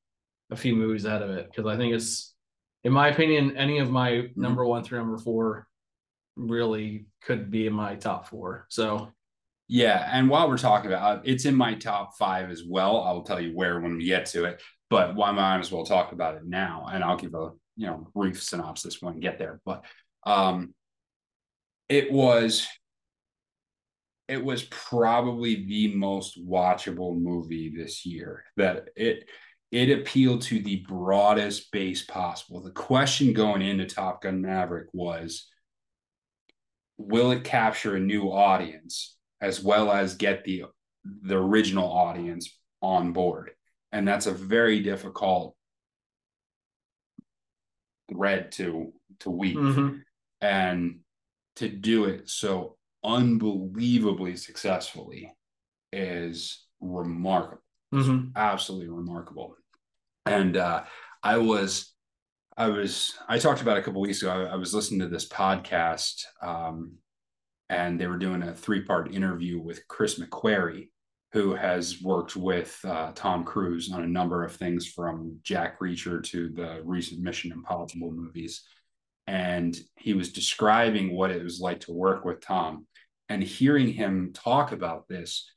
a 0.51 0.57
few 0.57 0.75
movies 0.77 1.07
out 1.07 1.23
of 1.23 1.31
it 1.31 1.51
because 1.51 1.67
I 1.67 1.77
think 1.77 1.95
it's, 1.95 2.35
in 2.85 2.93
my 2.93 3.09
opinion, 3.09 3.57
any 3.57 3.79
of 3.79 3.91
my 3.91 4.31
Mm-hmm. 4.37 4.41
number 4.43 4.65
one 4.67 4.83
through 4.85 4.99
number 4.99 5.19
four 5.19 5.67
really 6.37 7.07
could 7.23 7.51
be 7.51 7.67
in 7.67 7.73
my 7.73 7.97
top 7.97 8.29
four. 8.29 8.67
So 8.71 9.13
Yeah, 9.69 10.09
and 10.13 10.29
while 10.29 10.49
we're 10.49 10.59
talking 10.59 10.91
about 10.91 11.19
uh, 11.19 11.23
it's 11.25 11.45
in 11.45 11.55
my 11.55 11.75
top 11.75 12.17
five 12.19 12.51
as 12.51 12.63
well. 12.69 13.03
I'll 13.03 13.23
tell 13.23 13.41
you 13.41 13.53
where 13.55 13.81
when 13.81 13.97
we 13.97 14.05
get 14.07 14.27
to 14.27 14.45
it, 14.45 14.63
but 14.89 15.15
why 15.15 15.31
might 15.33 15.61
as 15.61 15.71
well 15.71 15.85
talk 15.85 16.13
about 16.13 16.37
it 16.37 16.45
now, 16.47 16.89
and 16.93 17.05
I'll 17.05 17.17
give 17.17 17.35
a 17.35 17.51
you 17.77 17.87
know 17.87 18.09
brief 18.15 18.43
synopsis 18.43 19.01
when 19.01 19.15
we 19.15 19.21
get 19.21 19.39
there. 19.39 19.61
But 19.65 19.85
um, 20.27 20.75
it 21.89 22.11
was 22.13 22.67
it 24.29 24.45
was 24.45 24.63
probably 24.65 25.67
the 25.67 25.95
most 25.97 26.39
watchable 26.47 27.21
movie 27.21 27.73
this 27.77 28.07
year. 28.07 28.45
That 28.57 28.89
it 28.97 29.29
it 29.71 29.91
appealed 29.91 30.43
to 30.43 30.61
the 30.61 30.85
broadest 30.89 31.71
base 31.71 32.03
possible. 32.05 32.61
The 32.61 32.73
question 32.73 33.33
going 33.33 33.63
into 33.63 33.87
Top 33.87 34.23
Gun 34.23 34.43
Maverick 34.43 34.89
was 34.93 35.47
will 36.99 37.31
it 37.31 37.45
capture 37.45 37.97
a 37.97 38.01
new 38.01 38.31
audience 38.31 39.17
as 39.41 39.63
well 39.63 39.91
as 39.91 40.17
get 40.17 40.45
the 40.45 40.65
the 41.23 41.37
original 41.37 41.91
audience 41.91 42.59
on 42.83 43.13
board 43.13 43.53
and 43.91 44.07
that's 44.07 44.27
a 44.27 44.33
very 44.33 44.81
difficult 44.81 45.57
thread 48.13 48.53
to 48.53 48.93
to 49.19 49.31
weave 49.31 49.57
mhm. 49.57 50.03
and 50.43 51.01
to 51.57 51.69
do 51.69 52.05
it 52.05 52.29
so 52.29 52.77
unbelievably 53.03 54.37
successfully 54.37 55.33
is 55.93 56.67
remarkable 56.81 57.63
Mhm. 57.93 58.33
absolutely 58.37 58.89
remarkable 58.89 59.57
and 60.31 60.57
uh 60.57 60.83
i 61.23 61.37
was 61.37 61.93
i 62.57 62.69
was 62.69 63.15
i 63.29 63.39
talked 63.39 63.63
about 63.63 63.77
a 63.77 63.83
couple 63.83 64.01
weeks 64.01 64.23
ago. 64.23 64.31
I, 64.31 64.53
I 64.53 64.57
was 64.57 64.73
listening 64.73 65.01
to 65.01 65.09
this 65.09 65.29
podcast 65.29 66.25
um 66.43 66.93
and 67.69 68.01
they 68.01 68.07
were 68.07 68.19
doing 68.19 68.43
a 68.43 68.55
three 68.55 68.83
part 68.83 69.15
interview 69.15 69.61
with 69.61 69.87
chris 69.89 70.19
mcquarrie 70.19 70.89
who 71.33 71.55
has 71.55 72.03
worked 72.03 72.37
with 72.37 72.79
uh, 72.85 73.13
tom 73.15 73.45
cruise 73.45 73.93
on 73.93 74.03
a 74.03 74.09
number 74.09 74.45
of 74.45 74.55
things 74.55 74.87
from 74.87 75.39
jack 75.43 75.81
reacher 75.81 76.23
to 76.25 76.49
the 76.51 76.81
recent 76.85 77.21
mission 77.21 77.53
impossible 77.53 78.11
movies. 78.11 78.65
And 79.29 79.79
he 79.97 80.13
was 80.15 80.33
describing 80.33 81.15
what 81.15 81.31
it 81.31 81.41
was 81.41 81.61
like 81.61 81.79
to 81.81 81.93
work 81.93 82.25
with 82.25 82.41
tom. 82.41 82.87
And 83.29 83.45
hearing 83.45 83.93
him 83.93 84.33
talk 84.35 84.73
about 84.73 85.07
this 85.07 85.49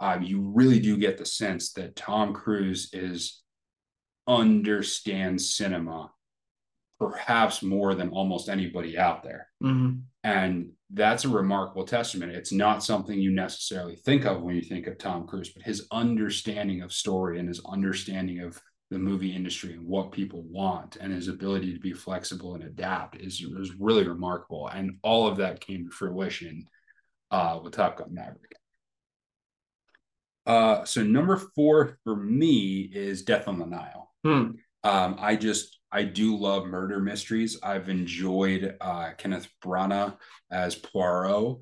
uh, 0.00 0.18
you 0.20 0.40
really 0.40 0.80
do 0.80 0.96
get 0.96 1.18
the 1.18 1.26
sense 1.26 1.72
that 1.74 1.94
Tom 1.94 2.32
Cruise 2.32 2.88
is 2.92 3.42
understands 4.26 5.54
cinema 5.54 6.10
perhaps 7.00 7.62
more 7.62 7.94
than 7.94 8.10
almost 8.10 8.50
anybody 8.50 8.98
out 8.98 9.22
there. 9.22 9.48
Mhm. 9.62 10.02
And 10.22 10.72
that's 10.90 11.24
a 11.24 11.30
remarkable 11.30 11.86
testament. 11.86 12.32
It's 12.32 12.52
not 12.52 12.84
something 12.84 13.18
you 13.18 13.30
necessarily 13.32 13.96
think 13.96 14.26
of 14.26 14.42
when 14.42 14.54
you 14.54 14.60
think 14.60 14.86
of 14.86 14.98
Tom 14.98 15.26
Cruise, 15.26 15.48
but 15.48 15.62
his 15.62 15.86
understanding 15.90 16.82
of 16.82 16.92
story 16.92 17.38
and 17.38 17.48
his 17.48 17.64
understanding 17.64 18.40
of 18.40 18.60
the 18.90 18.98
movie 18.98 19.34
industry 19.34 19.72
and 19.72 19.86
what 19.86 20.12
people 20.12 20.42
want 20.42 20.96
and 20.96 21.12
his 21.12 21.28
ability 21.28 21.72
to 21.72 21.80
be 21.80 21.94
flexible 21.94 22.54
and 22.54 22.64
adapt 22.64 23.16
is, 23.16 23.40
is 23.40 23.74
really 23.76 24.06
remarkable. 24.06 24.68
And 24.68 24.98
all 25.02 25.26
of 25.26 25.38
that 25.38 25.60
came 25.60 25.84
to 25.84 25.90
fruition 25.90 26.66
uh, 27.30 27.60
with 27.62 27.72
Top 27.72 27.96
Gun 27.96 28.12
Maverick. 28.12 28.56
Uh, 30.44 30.84
so 30.84 31.02
number 31.02 31.36
four 31.36 31.98
for 32.04 32.16
me 32.16 32.80
is 32.80 33.22
Death 33.22 33.48
on 33.48 33.58
the 33.58 33.66
Nile. 33.66 34.09
Hmm. 34.24 34.50
Um, 34.82 35.16
I 35.18 35.36
just 35.36 35.78
I 35.92 36.04
do 36.04 36.36
love 36.36 36.66
murder 36.66 37.00
mysteries. 37.00 37.58
I've 37.62 37.88
enjoyed 37.88 38.76
uh, 38.80 39.12
Kenneth 39.18 39.48
Branagh 39.64 40.16
as 40.50 40.74
Poirot. 40.74 41.58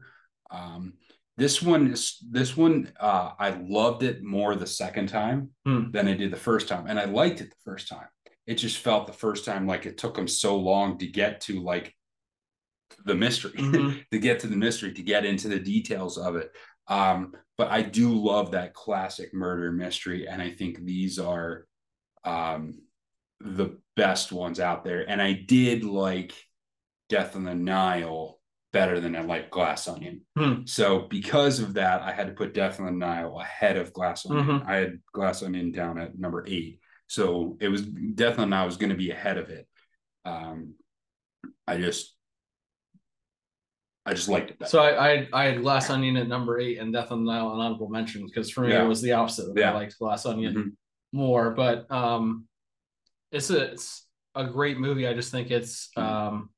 Um, 0.50 0.94
this 1.36 1.62
one 1.62 1.92
is 1.92 2.18
this 2.28 2.56
one 2.56 2.92
uh, 2.98 3.32
I 3.38 3.50
loved 3.50 4.02
it 4.02 4.22
more 4.22 4.54
the 4.56 4.66
second 4.66 5.08
time 5.08 5.50
Hmm. 5.64 5.90
than 5.92 6.08
I 6.08 6.14
did 6.14 6.32
the 6.32 6.36
first 6.36 6.68
time, 6.68 6.86
and 6.88 6.98
I 6.98 7.04
liked 7.04 7.40
it 7.40 7.50
the 7.50 7.62
first 7.64 7.88
time. 7.88 8.08
It 8.46 8.54
just 8.54 8.78
felt 8.78 9.06
the 9.06 9.12
first 9.12 9.44
time 9.44 9.66
like 9.66 9.86
it 9.86 9.98
took 9.98 10.14
them 10.14 10.28
so 10.28 10.56
long 10.56 10.98
to 10.98 11.06
get 11.06 11.40
to 11.42 11.60
like 11.62 11.94
the 13.04 13.14
mystery, 13.14 13.52
Mhm. 13.58 14.04
to 14.10 14.18
get 14.18 14.40
to 14.40 14.46
the 14.48 14.56
mystery, 14.56 14.92
to 14.94 15.02
get 15.02 15.24
into 15.24 15.48
the 15.48 15.60
details 15.60 16.18
of 16.18 16.34
it. 16.36 16.50
Um, 16.88 17.34
but 17.56 17.70
I 17.70 17.82
do 17.82 18.12
love 18.12 18.50
that 18.52 18.74
classic 18.74 19.32
murder 19.34 19.70
mystery, 19.70 20.26
and 20.26 20.40
I 20.42 20.50
think 20.50 20.84
these 20.84 21.18
are 21.18 21.66
um, 22.28 22.74
the 23.40 23.78
best 23.96 24.32
ones 24.32 24.60
out 24.60 24.84
there. 24.84 25.08
And 25.08 25.20
I 25.22 25.32
did 25.32 25.84
like 25.84 26.34
Death 27.08 27.36
on 27.36 27.44
the 27.44 27.54
Nile 27.54 28.38
better 28.72 29.00
than 29.00 29.16
I 29.16 29.22
like 29.22 29.50
Glass 29.50 29.88
Onion. 29.88 30.20
Hmm. 30.36 30.66
So 30.66 31.06
because 31.08 31.58
of 31.60 31.74
that, 31.74 32.02
I 32.02 32.12
had 32.12 32.26
to 32.26 32.34
put 32.34 32.52
Death 32.54 32.80
on 32.80 32.86
the 32.86 32.92
Nile 32.92 33.38
ahead 33.40 33.76
of 33.76 33.92
Glass 33.92 34.26
Onion. 34.26 34.46
Mhm. 34.46 34.66
I 34.66 34.76
had 34.76 34.98
Glass 35.12 35.42
Onion 35.42 35.72
down 35.72 35.98
at 35.98 36.18
number 36.18 36.44
eight. 36.46 36.80
So 37.06 37.56
it 37.60 37.68
was 37.68 37.82
Death 37.86 38.38
on 38.38 38.50
the 38.50 38.56
Nile 38.56 38.66
was 38.66 38.76
going 38.76 38.90
to 38.90 38.96
be 38.96 39.10
ahead 39.10 39.38
of 39.38 39.48
it. 39.48 39.66
Um, 40.26 40.74
I 41.66 41.78
just, 41.78 42.14
I 44.04 44.12
just 44.14 44.28
liked 44.28 44.50
it. 44.50 44.58
Better. 44.58 44.70
So 44.70 44.80
I, 44.80 45.12
I 45.22 45.28
I 45.32 45.44
had 45.46 45.62
Glass 45.62 45.88
Onion 45.90 46.16
at 46.16 46.28
number 46.28 46.58
eight 46.58 46.78
and 46.78 46.92
Death 46.92 47.10
on 47.12 47.24
the 47.24 47.32
Nile 47.32 47.52
an 47.52 47.60
honorable 47.60 47.88
mention 47.88 48.24
because 48.26 48.50
for 48.50 48.62
me 48.62 48.72
Yeah. 48.72 48.84
it 48.84 48.88
was 48.88 49.00
the 49.02 49.12
opposite. 49.12 49.52
Yeah. 49.56 49.70
I 49.72 49.74
liked 49.74 49.98
Glass 49.98 50.26
Onion 50.26 50.54
Mhm. 50.54 50.70
More, 51.12 51.50
but 51.50 51.90
um, 51.90 52.46
it's 53.32 53.50
a 53.50 53.72
it's 53.72 54.06
a 54.34 54.44
great 54.46 54.78
movie. 54.78 55.06
I 55.06 55.14
just 55.14 55.30
think 55.32 55.50
it's 55.50 55.90
Mhm. 55.96 56.02
um, 56.02 56.50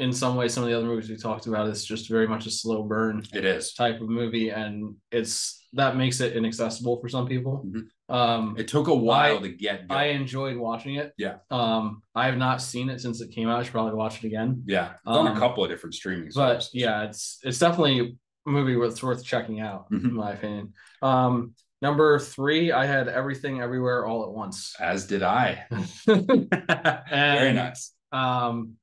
in 0.00 0.12
some 0.12 0.34
ways 0.36 0.52
some 0.52 0.64
of 0.64 0.68
the 0.70 0.76
other 0.76 0.86
movies 0.86 1.08
we 1.08 1.16
talked 1.16 1.46
about 1.46 1.68
it's 1.68 1.84
just 1.84 2.08
very 2.10 2.26
much 2.26 2.46
a 2.46 2.50
slow 2.50 2.82
burn 2.82 3.22
It 3.32 3.44
is. 3.44 3.74
type 3.74 4.00
of 4.00 4.08
movie, 4.08 4.50
and 4.50 4.96
it's 5.12 5.60
that 5.72 5.96
makes 5.96 6.20
it 6.20 6.36
inaccessible 6.36 7.00
for 7.00 7.08
some 7.08 7.26
people. 7.26 7.64
Mhm. 7.66 7.86
Um, 8.08 8.54
It 8.58 8.68
took 8.68 8.86
a 8.88 8.94
while 8.94 9.38
I- 9.38 9.42
to 9.42 9.48
get. 9.48 9.86
I 9.90 10.06
enjoyed 10.06 10.56
watching 10.56 10.96
it. 10.96 11.12
Yeah. 11.16 11.38
Um, 11.50 12.02
I 12.14 12.26
have 12.26 12.36
not 12.36 12.60
seen 12.60 12.88
it 12.90 13.00
since 13.00 13.20
it 13.20 13.30
came 13.30 13.48
out. 13.48 13.58
I 13.58 13.62
should 13.62 13.72
probably 13.72 13.94
watch 13.94 14.22
it 14.22 14.26
again. 14.26 14.62
yeah, 14.66 14.92
it's 14.94 15.00
on 15.06 15.26
um, 15.28 15.36
a 15.36 15.38
couple 15.40 15.64
of 15.64 15.70
different 15.70 15.94
streaming. 15.94 16.30
But 16.34 16.62
services. 16.62 16.70
yeah, 16.74 17.04
it's 17.04 17.38
it's 17.44 17.58
definitely 17.58 18.16
a 18.46 18.50
movie 18.50 18.78
that's 18.78 19.02
worth 19.02 19.24
checking 19.24 19.60
out, 19.60 19.90
Mhm. 19.90 20.04
in 20.04 20.12
my 20.14 20.32
opinion. 20.32 20.74
Um, 21.02 21.54
number 21.82 22.18
three, 22.18 22.72
I 22.72 22.86
had 22.86 23.08
everything 23.08 23.60
everywhere 23.60 24.06
all 24.06 24.24
at 24.24 24.30
once. 24.30 24.74
as 24.80 25.06
did 25.06 25.22
I. 25.22 25.64
Very 26.06 27.52
nice. 27.52 27.92
um, 28.12 28.74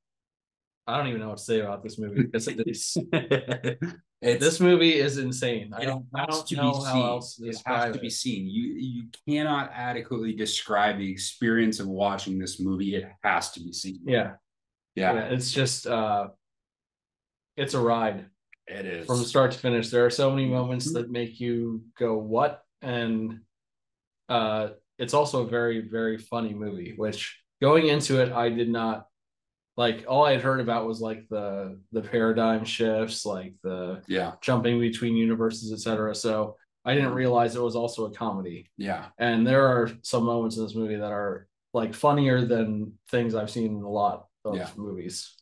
I 0.87 0.97
don't 0.97 1.07
even 1.07 1.21
know 1.21 1.29
what 1.29 1.37
to 1.37 1.43
say 1.43 1.59
about 1.61 1.83
this 1.83 1.97
movie 1.99 2.23
because 2.23 2.47
it 2.47 2.61
is 2.67 2.97
It's 4.23 4.43
this 4.43 4.59
movie 4.59 4.93
is 4.99 5.17
insane. 5.17 5.71
I 5.73 5.81
it 5.81 5.85
don't, 5.85 6.05
I 6.13 6.21
has 6.21 6.27
don't 6.29 6.47
to 6.47 6.55
be 6.55 6.61
know 6.61 6.73
seen. 6.73 7.03
else 7.05 7.35
to 7.37 7.47
it 7.47 7.57
has 7.65 7.93
to 7.95 7.99
be 7.99 8.09
seen. 8.09 8.45
You 8.47 8.73
you 8.73 9.03
cannot 9.27 9.71
adequately 9.73 10.33
describe 10.33 10.97
the 10.99 11.09
experience 11.11 11.79
of 11.79 11.87
watching 11.87 12.37
this 12.37 12.59
movie. 12.59 12.95
It 12.95 13.05
has 13.23 13.51
to 13.51 13.59
be 13.61 13.73
seen. 13.73 13.99
Yeah, 14.05 14.33
Yeah, 14.95 15.13
yeah, 15.13 15.19
it's 15.29 15.51
just 15.51 15.87
uh, 15.87 16.27
it's 17.57 17.73
a 17.73 17.79
ride 17.79 18.25
it 18.67 18.85
is. 18.85 19.07
from 19.07 19.17
start 19.23 19.51
to 19.53 19.57
finish. 19.59 19.89
There 19.89 20.05
are 20.05 20.09
so 20.11 20.29
many 20.29 20.47
moments 20.47 20.89
Mhm. 20.89 20.93
that 20.95 21.09
make 21.09 21.39
you 21.39 21.83
go, 21.97 22.17
"What?" 22.17 22.61
And 22.81 23.39
uh, 24.29 24.69
it's 24.97 25.13
also 25.13 25.43
a 25.43 25.47
very, 25.49 25.87
very 25.89 26.17
funny 26.17 26.53
movie. 26.53 26.93
Which 26.95 27.39
going 27.61 27.87
into 27.87 28.21
it, 28.21 28.31
I 28.31 28.49
did 28.49 28.69
not 28.69 29.07
like. 29.77 30.05
All 30.07 30.25
I 30.25 30.31
had 30.33 30.41
heard 30.41 30.59
about 30.59 30.87
was 30.87 31.01
like 31.01 31.27
the 31.29 31.79
the 31.91 32.01
paradigm 32.01 32.65
shifts, 32.65 33.25
like 33.25 33.55
the 33.63 34.01
yeah, 34.07 34.33
jumping 34.41 34.79
between 34.79 35.15
universes, 35.15 35.71
etc. 35.73 36.15
So 36.15 36.55
I 36.85 36.93
didn't 36.95 37.13
realize 37.13 37.55
it 37.55 37.61
was 37.61 37.75
also 37.75 38.05
a 38.05 38.11
comedy. 38.13 38.69
yeah, 38.77 39.05
And 39.19 39.45
there 39.45 39.67
are 39.67 39.91
some 40.01 40.23
moments 40.23 40.57
in 40.57 40.63
this 40.63 40.73
movie 40.75 40.95
that 40.95 41.11
are 41.11 41.47
like 41.73 41.93
funnier 41.93 42.43
than 42.43 42.93
things 43.11 43.35
I've 43.35 43.51
seen 43.51 43.77
in 43.77 43.83
a 43.83 43.89
lot 43.89 44.25
of 44.43 44.55
Yeah. 44.55 44.69
movies. 44.75 45.35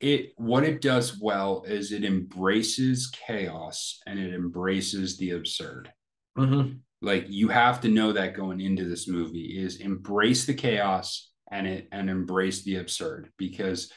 it 0.00 0.32
what 0.36 0.64
it 0.64 0.80
does 0.80 1.20
well 1.20 1.62
is 1.66 1.92
it 1.92 2.02
embraces 2.04 3.08
chaos 3.26 4.00
and 4.06 4.18
it 4.18 4.32
embraces 4.34 5.16
the 5.18 5.30
absurd. 5.32 5.92
Mm-hmm. 6.38 6.74
Like 7.00 7.26
you 7.28 7.48
have 7.48 7.80
to 7.82 7.88
know 7.88 8.12
that 8.12 8.34
going 8.34 8.60
into 8.60 8.84
this 8.84 9.08
movie 9.08 9.60
is 9.62 9.76
embrace 9.76 10.44
the 10.46 10.54
chaos 10.54 11.30
and 11.50 11.66
it 11.66 11.88
and 11.92 12.08
embrace 12.08 12.62
the 12.62 12.76
absurd 12.76 13.30
because 13.36 13.92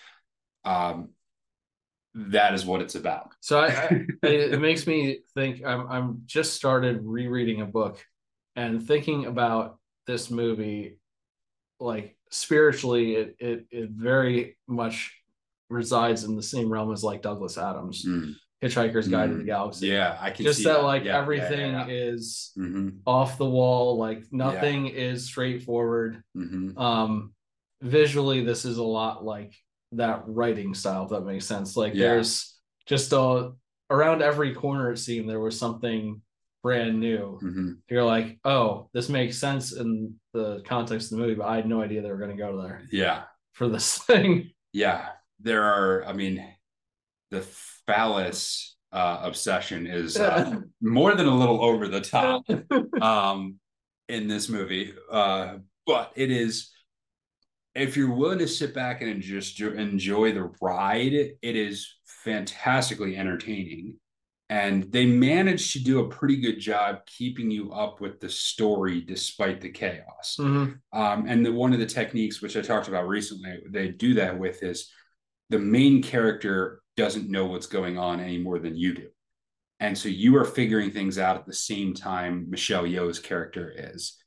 um 0.66 1.10
that 2.16 2.54
is 2.54 2.66
what 2.66 2.82
it's 2.82 2.96
about. 2.96 3.34
So 3.42 3.60
I, 3.60 3.68
I 3.68 4.06
it, 4.24 4.62
makes 4.62 4.88
me 4.88 5.20
think 5.34 5.64
I'm 5.66 5.88
I'm 5.88 6.22
just 6.26 6.54
started 6.54 7.02
rereading 7.04 7.62
a 7.62 7.66
book 7.66 8.04
and 8.56 8.86
thinking 8.86 9.26
about 9.26 9.78
this 10.08 10.32
movie 10.32 10.98
like 11.80 12.16
spiritually 12.30 13.16
it 13.16 13.36
it, 13.40 13.66
it 13.70 13.90
very 13.90 14.58
much 14.68 15.14
resides 15.70 16.24
in 16.24 16.36
the 16.36 16.44
same 16.44 16.72
realm 16.72 16.92
as 16.92 17.04
like 17.04 17.22
Douglas 17.22 17.58
Adams, 17.58 18.06
Mm, 18.06 18.36
Hitchhiker's 18.66 19.08
Guide 19.08 19.30
to 19.30 19.38
the 19.38 19.44
Mm. 19.44 19.46
Galaxy. 19.46 19.88
yeah, 19.88 20.18
I 20.20 20.32
can 20.32 20.46
Just 20.46 20.60
see 20.60 20.66
that, 20.66 20.84
like 20.84 21.04
Yeah, 21.04 21.14
yeah, 21.14 21.22
everything 21.22 21.72
yeah, 21.74 21.86
is 21.88 22.52
Mhm, 22.58 23.00
off 23.06 23.38
the 23.38 23.46
wall, 23.50 23.98
like 23.98 24.24
nothing 24.32 24.88
is 24.88 25.26
straightforward. 25.26 26.24
mhm. 26.36 26.78
um 26.78 27.34
visually 27.82 28.44
this 28.44 28.66
is 28.66 28.78
a 28.78 28.84
lot 28.84 29.24
like 29.24 29.54
that 29.92 30.24
writing 30.28 30.74
style 30.74 31.04
if 31.04 31.10
that 31.10 31.22
makes 31.26 31.46
sense 31.46 31.76
like 31.78 31.94
Yeah. 31.94 32.08
there's 32.08 32.58
just 32.86 33.12
a 33.14 33.52
around 33.92 34.22
every 34.24 34.54
corner 34.56 34.92
it 34.92 34.98
seemed 34.98 35.30
there 35.30 35.40
was 35.40 35.60
something 35.60 36.22
brand 36.64 37.00
new 37.00 37.38
Mhm. 37.44 37.78
you're 37.90 38.04
like 38.04 38.40
oh 38.46 38.90
this 38.94 39.10
makes 39.10 39.38
sense 39.38 39.72
in 39.74 40.16
the 40.34 40.62
context 40.66 41.12
of 41.12 41.18
the 41.18 41.24
movie 41.24 41.36
but 41.36 41.48
i 41.48 41.56
had 41.58 41.68
no 41.68 41.82
idea 41.82 42.02
they 42.02 42.10
were 42.10 42.18
going 42.18 42.36
to 42.36 42.44
go 42.44 42.60
there 42.62 42.82
Yeah, 42.92 43.24
for 43.54 43.68
this 43.68 43.98
thing 44.10 44.52
yeah. 44.74 45.10
There 45.42 45.64
are, 45.64 46.06
I 46.06 46.14
mean, 46.14 46.44
the 47.36 47.42
phallus 47.88 48.76
uh, 48.92 49.20
obsession 49.24 49.88
is 49.88 50.18
uh, 50.18 50.60
more 50.82 51.16
than 51.16 51.28
a 51.28 51.36
little 51.36 51.64
over 51.64 51.88
the 51.88 52.02
top. 52.02 52.44
um, 53.02 53.60
in 54.08 54.28
this 54.28 54.50
movie. 54.50 54.94
Uh, 55.12 55.58
but 55.86 56.12
it 56.16 56.32
is, 56.32 56.72
if 57.74 57.98
you're 57.98 58.14
willing 58.14 58.40
to 58.40 58.48
sit 58.48 58.74
back 58.74 59.02
and 59.02 59.22
just 59.22 59.60
enjoy 59.60 60.32
the 60.32 60.52
ride, 60.62 61.14
it 61.14 61.38
is 61.42 61.92
fantastically 62.06 63.18
entertaining. 63.18 63.96
And 64.50 64.84
they 64.92 65.08
managed 65.08 65.74
to 65.74 65.80
do 65.84 66.02
a 66.02 66.10
pretty 66.10 66.38
good 66.38 66.60
job 66.60 67.00
keeping 67.08 67.50
you 67.50 67.74
up 67.74 68.00
with 68.00 68.20
the 68.20 68.30
story 68.30 69.02
despite 69.02 69.60
the 69.60 69.72
chaos. 69.72 70.38
Mhm. 70.40 70.78
Um, 70.94 71.26
and 71.28 71.44
the, 71.44 71.52
one 71.52 71.74
of 71.74 71.80
the 71.80 71.86
techniques, 71.88 72.42
which 72.42 72.56
I 72.56 72.62
talked 72.62 72.88
about 72.88 73.08
recently, 73.08 73.58
they 73.72 73.90
do 73.90 74.14
that 74.16 74.38
with 74.38 74.62
is 74.62 74.92
the 75.50 75.58
main 75.60 76.04
character 76.04 76.82
doesn't 76.98 77.30
know 77.30 77.46
what's 77.46 77.68
going 77.68 77.98
on 77.98 78.20
any 78.20 78.38
more 78.38 78.60
than 78.60 78.76
you 78.76 78.94
do. 78.94 79.08
And 79.80 79.98
so 79.98 80.08
you 80.10 80.38
are 80.38 80.46
figuring 80.46 80.92
things 80.92 81.18
out 81.18 81.36
at 81.36 81.46
the 81.46 81.54
same 81.54 81.94
time 81.94 82.50
Michelle 82.50 82.84
Yeoh's 82.86 83.20
character 83.20 83.74
is. 83.76 84.18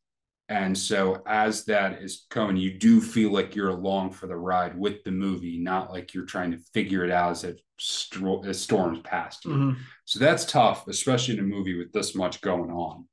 And 0.50 0.76
so 0.76 1.22
as 1.26 1.64
that 1.66 2.02
is 2.02 2.26
going, 2.30 2.56
you 2.56 2.78
do 2.78 3.00
feel 3.00 3.30
like 3.32 3.54
you're 3.54 3.68
along 3.68 4.12
for 4.12 4.26
the 4.26 4.36
ride 4.36 4.78
with 4.78 5.04
the 5.04 5.10
movie, 5.10 5.58
not 5.58 5.90
like 5.90 6.14
you're 6.14 6.24
trying 6.24 6.52
to 6.52 6.58
figure 6.72 7.04
it 7.04 7.10
out 7.10 7.32
as 7.32 7.44
it, 7.44 7.60
stro- 7.80 8.46
as 8.46 8.60
storms 8.60 9.00
past 9.04 9.44
you. 9.44 9.50
Mhm. 9.50 9.76
So 10.06 10.18
that's 10.18 10.44
tough, 10.46 10.86
especially 10.88 11.34
in 11.34 11.40
a 11.40 11.46
movie 11.46 11.76
with 11.76 11.92
this 11.92 12.14
much 12.14 12.40
going 12.40 12.70
on. 12.70 13.06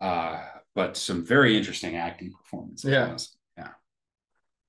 Uh, 0.00 0.44
but 0.74 0.96
some 0.98 1.24
very 1.24 1.56
interesting 1.56 1.96
acting 1.96 2.32
performances. 2.32 2.90
Yeah. 2.90 3.16
Yeah. 3.56 3.72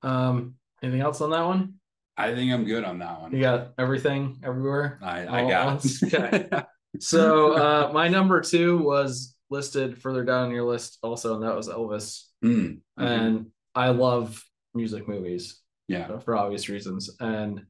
um 0.03 0.55
anything 0.81 1.01
else 1.01 1.19
on 1.21 1.31
that 1.31 1.45
one 1.45 1.76
I 2.17 2.33
think 2.33 2.51
I'm 2.51 2.65
good 2.65 2.83
on 2.83 2.99
that 2.99 3.21
one. 3.21 3.31
you 3.31 3.41
got 3.41 3.73
everything 3.77 4.39
everywhere 4.43 4.99
I, 5.03 5.27
I 5.27 5.49
got 5.49 5.85
it. 5.85 6.65
so 6.99 7.53
uh 7.53 7.91
my 7.93 8.07
number 8.07 8.41
two 8.41 8.77
was 8.79 9.35
listed 9.49 10.01
further 10.01 10.23
down 10.25 10.45
on 10.47 10.51
your 10.51 10.65
list 10.65 10.97
also 11.03 11.35
and 11.35 11.43
that 11.43 11.55
was 11.55 11.69
elvis 11.69 12.23
Mm, 12.43 12.81
mhm. 12.99 13.05
and 13.07 13.45
I 13.73 13.89
love 13.89 14.43
music 14.75 15.07
movies 15.07 15.59
yeah. 15.87 16.19
for 16.19 16.35
obvious 16.35 16.69
reasons. 16.69 17.09
And 17.19 17.61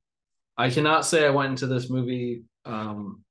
I 0.57 0.69
cannot 0.69 1.05
say 1.05 1.25
I 1.25 1.29
went 1.29 1.51
into 1.51 1.67
this 1.67 1.89
movie 1.89 2.43
um, 2.65 3.23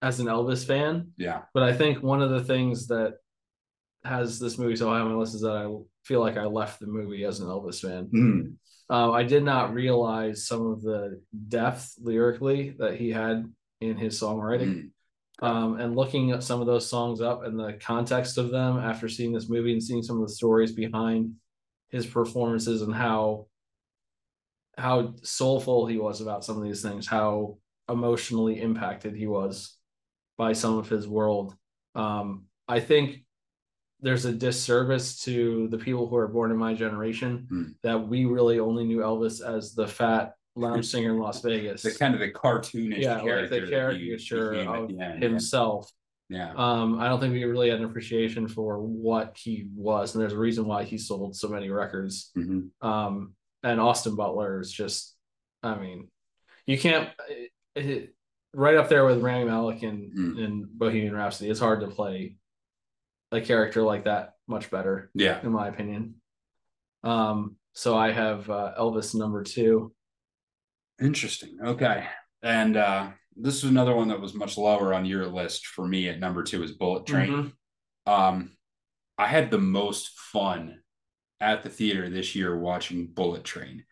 as 0.00 0.18
an 0.20 0.26
Elvis 0.28 0.64
fan, 0.66 1.08
Yeah. 1.18 1.42
but 1.52 1.62
I 1.62 1.74
think 1.74 2.02
one 2.02 2.22
of 2.22 2.30
the 2.30 2.42
things 2.42 2.86
that 2.88 3.14
has 4.04 4.38
this 4.38 4.56
movie 4.58 4.76
so 4.76 4.88
high 4.88 5.00
on 5.00 5.10
my 5.10 5.14
list 5.16 5.34
is 5.34 5.42
that 5.42 5.56
I 5.56 5.68
feel 6.04 6.20
like 6.20 6.36
I 6.38 6.44
left 6.44 6.80
the 6.80 6.86
movie 6.86 7.24
as 7.24 7.40
an 7.40 7.48
Elvis 7.48 7.80
fan. 7.80 8.08
Mm, 8.14 8.54
Uh, 8.92 9.10
I 9.10 9.22
did 9.22 9.42
not 9.42 9.72
realize 9.72 10.46
some 10.46 10.66
of 10.66 10.82
the 10.82 11.22
depth 11.48 11.94
lyrically 11.98 12.74
that 12.78 12.94
he 12.94 13.10
had 13.10 13.50
in 13.80 13.96
his 13.96 14.20
songwriting. 14.20 14.68
mm. 14.68 14.88
Um, 15.40 15.80
and 15.80 15.96
looking 15.96 16.30
at 16.30 16.42
some 16.42 16.60
of 16.60 16.66
those 16.66 16.88
songs 16.88 17.22
up 17.22 17.42
and 17.42 17.58
the 17.58 17.72
context 17.80 18.36
of 18.36 18.50
them 18.50 18.76
after 18.78 19.08
seeing 19.08 19.32
this 19.32 19.48
movie 19.48 19.72
and 19.72 19.82
seeing 19.82 20.02
some 20.02 20.20
of 20.20 20.28
the 20.28 20.34
stories 20.34 20.72
behind 20.72 21.32
his 21.88 22.06
performances 22.06 22.82
and 22.82 22.94
how 22.94 23.46
how 24.78 25.14
soulful 25.22 25.86
he 25.86 25.98
was 25.98 26.20
about 26.20 26.44
some 26.44 26.58
of 26.58 26.62
these 26.62 26.82
things, 26.82 27.06
how 27.06 27.58
emotionally 27.88 28.60
impacted 28.60 29.16
he 29.16 29.26
was 29.26 29.76
by 30.36 30.52
some 30.52 30.78
of 30.78 30.88
his 30.88 31.08
world. 31.08 31.54
Um, 31.94 32.44
I 32.68 32.80
think 32.80 33.24
there's 34.02 34.24
a 34.24 34.32
disservice 34.32 35.22
to 35.24 35.68
the 35.68 35.78
people 35.78 36.06
who 36.08 36.16
are 36.16 36.28
born 36.28 36.50
in 36.50 36.56
my 36.56 36.74
generation 36.74 37.46
Hmm. 37.48 37.62
that 37.82 38.08
we 38.08 38.24
really 38.26 38.58
only 38.58 38.84
knew 38.84 38.98
Elvis 38.98 39.40
as 39.40 39.74
the 39.74 39.86
fat 39.86 40.34
lounge 40.56 40.86
singer 40.86 41.10
in 41.10 41.18
Las 41.18 41.40
Vegas. 41.40 41.82
The 41.82 41.92
kind 41.92 42.12
of 42.14 42.20
the 42.20 42.30
cartoonish 42.30 42.98
Yeah, 42.98 43.14
like 43.16 43.24
character. 43.24 43.60
the 43.60 43.70
caricature 43.70 44.52
of 44.54 44.90
end, 44.90 45.22
himself. 45.22 45.90
Yeah. 46.28 46.52
Um, 46.56 46.98
I 46.98 47.08
don't 47.08 47.20
think 47.20 47.32
we 47.32 47.44
really 47.44 47.70
had 47.70 47.78
an 47.78 47.84
appreciation 47.84 48.48
for 48.48 48.80
what 48.80 49.36
he 49.38 49.68
was, 49.74 50.14
and 50.14 50.20
there's 50.22 50.32
a 50.32 50.38
reason 50.38 50.66
why 50.66 50.84
he 50.84 50.98
sold 50.98 51.36
so 51.36 51.48
many 51.48 51.70
records. 51.70 52.30
yeah. 52.34 52.42
Mhm. 52.44 52.70
Um, 52.82 53.34
and 53.62 53.80
Austin 53.80 54.16
Butler 54.16 54.60
is 54.60 54.72
just, 54.72 55.14
I 55.62 55.78
mean, 55.78 56.08
you 56.66 56.76
can't 56.78 57.08
it, 57.28 57.50
it- 57.76 58.14
right 58.54 58.74
up 58.76 58.88
there 58.88 59.04
with 59.06 59.22
Rami 59.22 59.44
Malek 59.46 59.82
and, 59.82 60.12
Mm. 60.12 60.38
in 60.38 60.68
Bohemian 60.74 61.14
Rhapsody. 61.14 61.48
It's 61.50 61.60
hard 61.60 61.80
to 61.80 61.86
play 61.88 62.36
a 63.32 63.40
character 63.40 63.82
like 63.82 64.04
that 64.04 64.34
much 64.46 64.70
better, 64.70 65.10
Yeah. 65.14 65.40
in 65.42 65.50
my 65.50 65.68
opinion. 65.68 66.16
Um, 67.02 67.56
so 67.72 67.96
I 67.96 68.12
have 68.12 68.48
uh, 68.48 68.74
Elvis 68.78 69.14
number 69.14 69.42
two. 69.42 69.92
Interesting. 71.00 71.58
Okay. 71.64 72.06
And 72.42 72.76
uh 72.76 73.10
this 73.34 73.56
is 73.56 73.64
another 73.64 73.94
one 73.94 74.08
that 74.08 74.20
was 74.20 74.34
much 74.34 74.58
lower 74.58 74.92
on 74.92 75.06
your 75.06 75.26
list 75.26 75.66
for 75.66 75.88
me 75.88 76.08
at 76.08 76.20
number 76.20 76.42
two 76.42 76.62
is 76.62 76.72
Bullet 76.72 77.06
Train. 77.06 77.30
Mhm. 78.06 78.12
Um 78.12 78.52
I 79.18 79.26
had 79.26 79.50
the 79.50 79.58
most 79.58 80.18
fun 80.18 80.80
at 81.40 81.62
the 81.62 81.70
theater 81.70 82.08
this 82.10 82.34
year 82.36 82.56
watching 82.58 83.06
Bullet 83.06 83.42
Train 83.42 83.84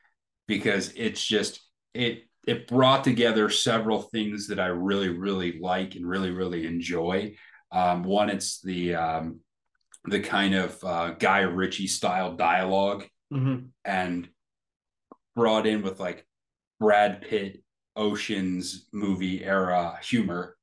because 0.46 0.92
it's 0.94 1.24
just 1.24 1.60
it 1.94 2.24
it 2.46 2.68
brought 2.68 3.02
together 3.02 3.48
several 3.50 4.02
things 4.02 4.48
that 4.48 4.60
I 4.60 4.66
really 4.66 5.08
really 5.08 5.58
like 5.58 5.94
and 5.96 6.06
really 6.06 6.30
really 6.30 6.66
enjoy. 6.66 7.34
Um, 7.72 8.02
one, 8.02 8.30
it's 8.30 8.60
the 8.60 8.94
um, 8.94 9.40
the 10.04 10.20
kind 10.20 10.54
of 10.54 10.82
uh, 10.84 11.10
Guy 11.10 11.40
Ritchie 11.40 11.86
style 11.86 12.34
dialogue 12.36 13.06
Mhm. 13.32 13.68
and 13.84 14.28
brought 15.36 15.66
in 15.66 15.82
with 15.82 16.00
like 16.00 16.26
Brad 16.80 17.22
Pitt 17.22 17.62
Ocean's 17.96 18.88
movie 18.92 19.44
era 19.44 19.98
humor 20.02 20.56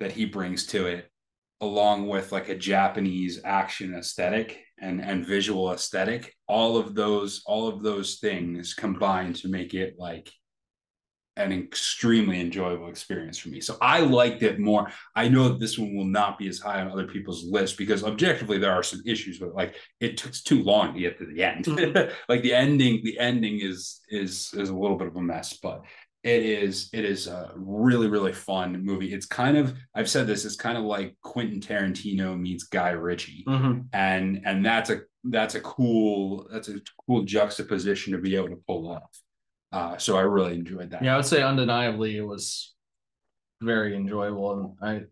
that 0.00 0.12
he 0.12 0.24
brings 0.26 0.66
to 0.68 0.86
it 0.86 1.08
along 1.60 2.08
with 2.08 2.32
like 2.32 2.48
a 2.48 2.56
Japanese 2.58 3.40
action 3.44 3.94
aesthetic 3.94 4.60
and 4.80 5.00
and 5.00 5.24
visual 5.24 5.72
aesthetic 5.72 6.34
all 6.48 6.76
of 6.76 6.94
those 6.94 7.42
all 7.46 7.68
of 7.68 7.82
those 7.82 8.16
things 8.16 8.74
combine 8.74 9.32
to 9.32 9.48
make 9.48 9.72
it 9.72 9.94
like 9.98 10.30
an 11.36 11.52
extremely 11.52 12.40
enjoyable 12.40 12.88
experience 12.88 13.38
for 13.38 13.48
me. 13.48 13.60
So 13.60 13.76
I 13.80 14.00
liked 14.00 14.42
it 14.42 14.58
more. 14.60 14.90
I 15.16 15.28
know 15.28 15.48
that 15.48 15.58
this 15.58 15.78
one 15.78 15.96
will 15.96 16.04
not 16.04 16.38
be 16.38 16.48
as 16.48 16.60
high 16.60 16.80
on 16.80 16.90
other 16.90 17.06
people's 17.06 17.44
list 17.44 17.76
because 17.76 18.04
objectively 18.04 18.58
there 18.58 18.72
are 18.72 18.82
some 18.82 19.02
issues 19.06 19.38
but. 19.38 19.54
Like 19.54 19.76
it 20.00 20.16
took 20.16 20.32
too 20.32 20.62
long 20.62 20.94
to 20.94 21.00
get 21.00 21.18
to 21.18 21.26
the 21.26 21.42
end. 21.42 21.64
Mm-hmm. 21.64 22.12
like 22.28 22.42
the 22.42 22.54
ending, 22.54 23.00
the 23.04 23.18
ending 23.18 23.60
is 23.60 24.00
is 24.08 24.52
is 24.54 24.68
a 24.68 24.74
little 24.74 24.96
bit 24.96 25.06
of 25.06 25.16
a 25.16 25.22
mess, 25.22 25.58
but 25.62 25.84
it 26.24 26.42
is 26.42 26.88
it 26.92 27.04
is 27.04 27.26
a 27.26 27.52
really 27.54 28.08
really 28.08 28.32
fun 28.32 28.82
movie 28.82 29.12
it's 29.12 29.26
kind 29.26 29.58
of 29.58 29.74
i've 29.94 30.08
said 30.08 30.26
this 30.26 30.46
it's 30.46 30.56
kind 30.56 30.78
of 30.78 30.84
like 30.84 31.14
quentin 31.22 31.60
tarantino 31.60 32.38
meets 32.38 32.64
guy 32.64 32.90
ritchie 32.90 33.44
mm-hmm. 33.46 33.80
and 33.92 34.40
and 34.44 34.64
that's 34.64 34.88
a 34.88 35.02
that's 35.24 35.54
a 35.54 35.60
cool 35.60 36.48
that's 36.50 36.68
a 36.68 36.80
cool 37.06 37.24
juxtaposition 37.24 38.12
to 38.12 38.18
be 38.18 38.36
able 38.36 38.48
to 38.48 38.60
pull 38.66 38.90
off 38.90 39.20
uh, 39.74 39.96
so 39.98 40.16
i 40.16 40.22
really 40.22 40.54
enjoyed 40.54 40.90
that 40.90 41.02
yeah 41.02 41.14
i 41.14 41.16
would 41.16 41.26
say 41.26 41.42
undeniably 41.42 42.16
it 42.16 42.26
was 42.26 42.74
very 43.60 43.96
enjoyable 43.96 44.76
and 44.80 44.88
i 44.88 45.04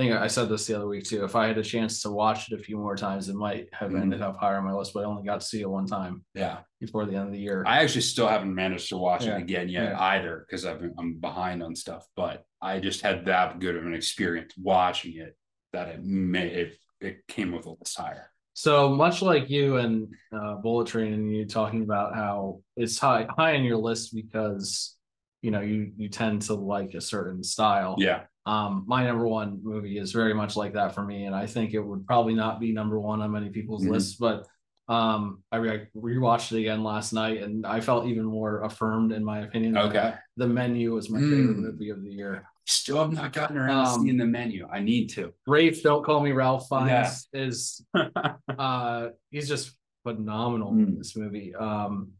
think 0.00 0.12
I 0.12 0.26
said 0.28 0.48
this 0.48 0.66
the 0.66 0.74
other 0.74 0.86
week 0.86 1.04
too. 1.04 1.24
If 1.24 1.36
I 1.36 1.46
had 1.46 1.58
a 1.58 1.62
chance 1.62 2.02
to 2.02 2.10
watch 2.10 2.50
it 2.50 2.58
a 2.58 2.62
few 2.62 2.76
more 2.76 2.96
times, 2.96 3.28
it 3.28 3.34
might 3.34 3.68
have 3.72 3.90
mm-hmm. 3.90 4.02
ended 4.02 4.22
up 4.22 4.38
higher 4.38 4.56
on 4.56 4.64
my 4.64 4.72
list, 4.72 4.94
but 4.94 5.00
I 5.00 5.04
only 5.04 5.24
got 5.24 5.40
to 5.40 5.46
see 5.46 5.60
it 5.60 5.68
one 5.68 5.86
time. 5.86 6.24
Yeah. 6.34 6.58
Before 6.80 7.04
the 7.04 7.14
end 7.14 7.26
of 7.26 7.32
the 7.32 7.38
year. 7.38 7.62
I 7.66 7.82
actually 7.82 8.00
still 8.02 8.26
haven't 8.26 8.54
managed 8.54 8.88
to 8.88 8.96
watch 8.96 9.26
yeah. 9.26 9.36
it 9.36 9.42
again 9.42 9.68
yet 9.68 9.92
yeah. 9.92 10.00
either 10.00 10.46
because 10.46 10.64
I'm 10.64 11.18
behind 11.20 11.62
on 11.62 11.76
stuff, 11.76 12.06
but 12.16 12.44
I 12.62 12.80
just 12.80 13.02
had 13.02 13.26
that 13.26 13.58
good 13.58 13.76
of 13.76 13.84
an 13.84 13.94
experience 13.94 14.54
watching 14.56 15.16
it 15.16 15.36
that 15.72 15.88
it 15.88 16.02
may 16.02 16.48
it, 16.48 16.76
it 17.00 17.26
came 17.28 17.52
with 17.52 17.66
a 17.66 17.70
list 17.70 17.98
higher. 17.98 18.29
So 18.54 18.90
much 18.90 19.22
like 19.22 19.48
you 19.48 19.76
and 19.76 20.08
uh, 20.32 20.56
Bullet 20.56 20.88
Train 20.88 21.12
and 21.12 21.34
you 21.34 21.46
talking 21.46 21.82
about 21.82 22.14
how 22.14 22.60
it's 22.76 22.98
high 22.98 23.26
high 23.30 23.56
on 23.56 23.64
your 23.64 23.78
list 23.78 24.14
because 24.14 24.96
you 25.42 25.50
know 25.50 25.60
you 25.60 25.92
you 25.96 26.08
tend 26.08 26.42
to 26.42 26.54
like 26.54 26.94
a 26.94 27.00
certain 27.00 27.42
style. 27.42 27.94
Yeah 27.98 28.24
um, 28.46 28.84
my 28.86 29.04
number 29.04 29.28
one 29.28 29.60
movie 29.62 29.98
is 29.98 30.12
very 30.12 30.34
much 30.34 30.56
like 30.56 30.72
that 30.74 30.94
for 30.94 31.02
me, 31.02 31.24
and 31.24 31.34
I 31.34 31.46
think 31.46 31.74
it 31.74 31.80
would 31.80 32.06
probably 32.06 32.34
not 32.34 32.58
be 32.58 32.72
number 32.72 32.98
one 32.98 33.20
on 33.20 33.30
many 33.30 33.50
people's 33.50 33.82
mm-hmm. 33.82 33.92
lists, 33.92 34.16
but 34.16 34.46
um, 34.88 35.42
I 35.52 35.58
re- 35.58 35.88
rewatched 35.96 36.52
it 36.52 36.60
again 36.60 36.82
last 36.82 37.12
night, 37.12 37.42
and 37.42 37.66
I 37.66 37.80
felt 37.80 38.06
even 38.06 38.24
more 38.24 38.62
affirmed 38.62 39.12
in 39.12 39.24
my 39.24 39.40
opinion. 39.40 39.76
Okay, 39.76 40.14
the 40.36 40.46
menu 40.46 40.96
is 40.96 41.10
my 41.10 41.18
mm. 41.18 41.30
favorite 41.30 41.58
movie 41.58 41.90
of 41.90 42.02
the 42.02 42.10
year. 42.10 42.44
Still 42.70 42.98
have 42.98 43.12
not 43.12 43.32
gotten 43.32 43.58
around 43.58 43.86
um, 43.86 44.02
seeing 44.02 44.16
the 44.16 44.26
menu. 44.26 44.68
I 44.70 44.80
need 44.80 45.08
to. 45.10 45.32
Rafe, 45.46 45.82
don't 45.82 46.04
call 46.04 46.20
me 46.20 46.32
Ralph 46.32 46.68
Fiennes 46.68 47.28
yeah. 47.32 47.40
is 47.40 47.84
uh 48.58 49.08
he's 49.30 49.48
just 49.48 49.76
phenomenal 50.04 50.72
mm. 50.72 50.86
in 50.86 50.98
this 50.98 51.16
movie. 51.16 51.54
Um, 51.54 52.12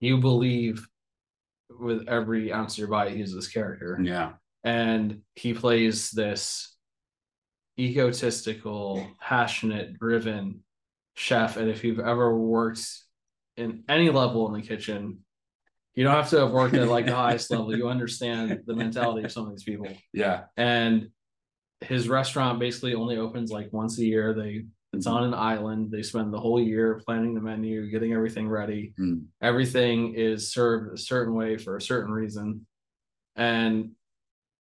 you 0.00 0.18
believe 0.18 0.86
with 1.70 2.06
every 2.08 2.52
ounce 2.52 2.74
of 2.74 2.78
your 2.78 2.88
body 2.88 3.16
he's 3.16 3.34
this 3.34 3.48
character. 3.48 3.98
Yeah 4.02 4.32
and 4.64 5.20
he 5.34 5.52
plays 5.52 6.10
this 6.10 6.74
egotistical, 7.78 9.06
passionate, 9.20 9.98
driven 9.98 10.60
chef. 11.14 11.58
And 11.58 11.68
if 11.68 11.84
you've 11.84 12.00
ever 12.00 12.36
worked 12.36 12.82
in 13.56 13.84
any 13.88 14.08
level 14.08 14.52
in 14.52 14.60
the 14.60 14.66
kitchen, 14.66 15.18
you 15.94 16.04
don't 16.04 16.14
have 16.14 16.30
to 16.30 16.40
have 16.40 16.50
worked 16.50 16.74
at 16.74 16.88
like 16.88 17.06
the 17.06 17.14
highest 17.16 17.50
level. 17.50 17.76
You 17.76 17.88
understand 17.88 18.62
the 18.66 18.74
mentality 18.74 19.24
of 19.24 19.32
some 19.32 19.46
of 19.46 19.50
these 19.50 19.64
people. 19.64 19.88
Yeah. 20.12 20.44
And 20.56 21.08
his 21.80 22.08
restaurant 22.08 22.58
basically 22.58 22.94
only 22.94 23.16
opens 23.16 23.50
like 23.50 23.72
once 23.72 23.98
a 23.98 24.04
year. 24.04 24.34
They 24.34 24.64
it's 24.92 25.06
on 25.06 25.24
an 25.24 25.34
island. 25.34 25.90
They 25.90 26.02
spend 26.02 26.32
the 26.32 26.38
whole 26.38 26.60
year 26.60 27.00
planning 27.04 27.34
the 27.34 27.40
menu, 27.40 27.90
getting 27.90 28.12
everything 28.12 28.48
ready. 28.48 28.94
Mm. 28.98 29.24
Everything 29.42 30.14
is 30.14 30.52
served 30.52 30.94
a 30.94 30.98
certain 30.98 31.34
way 31.34 31.58
for 31.58 31.76
a 31.76 31.82
certain 31.82 32.12
reason. 32.12 32.66
And 33.36 33.90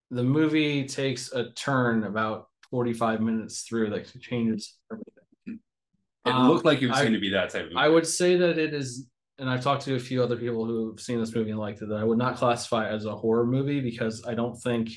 the 0.09 0.23
movie 0.23 0.88
takes 0.88 1.31
a 1.31 1.51
turn 1.51 2.03
about 2.03 2.47
45 2.71 3.21
minutes 3.21 3.61
through 3.61 3.91
that 3.91 4.19
changes 4.21 4.75
everything. 4.91 5.59
It 6.25 6.29
um, 6.34 6.47
looked 6.47 6.65
like 6.65 6.81
it 6.81 6.88
was 6.88 6.97
I, 6.97 7.01
going 7.01 7.13
to 7.13 7.19
be 7.19 7.29
that 7.29 7.49
type 7.49 7.65
of 7.65 7.67
movie. 7.69 7.77
I 7.77 7.89
would 7.89 8.07
say 8.07 8.38
that 8.38 8.57
it 8.57 8.73
is, 8.73 9.07
and 9.39 9.49
I've 9.49 9.63
talked 9.63 9.84
to 9.86 9.95
a 9.95 9.99
few 9.99 10.23
other 10.23 10.38
people 10.38 10.65
who've 10.65 10.99
seen 10.99 11.19
this 11.19 11.34
movie 11.34 11.51
and 11.51 11.59
liked 11.59 11.81
it, 11.81 11.89
that 11.89 11.97
I 11.97 12.03
would 12.03 12.17
not 12.17 12.38
classify 12.38 12.89
as 12.89 13.05
a 13.05 13.15
horror 13.15 13.45
movie 13.45 13.81
because 13.81 14.23
I 14.27 14.36
don't 14.36 14.55
think 14.55 14.91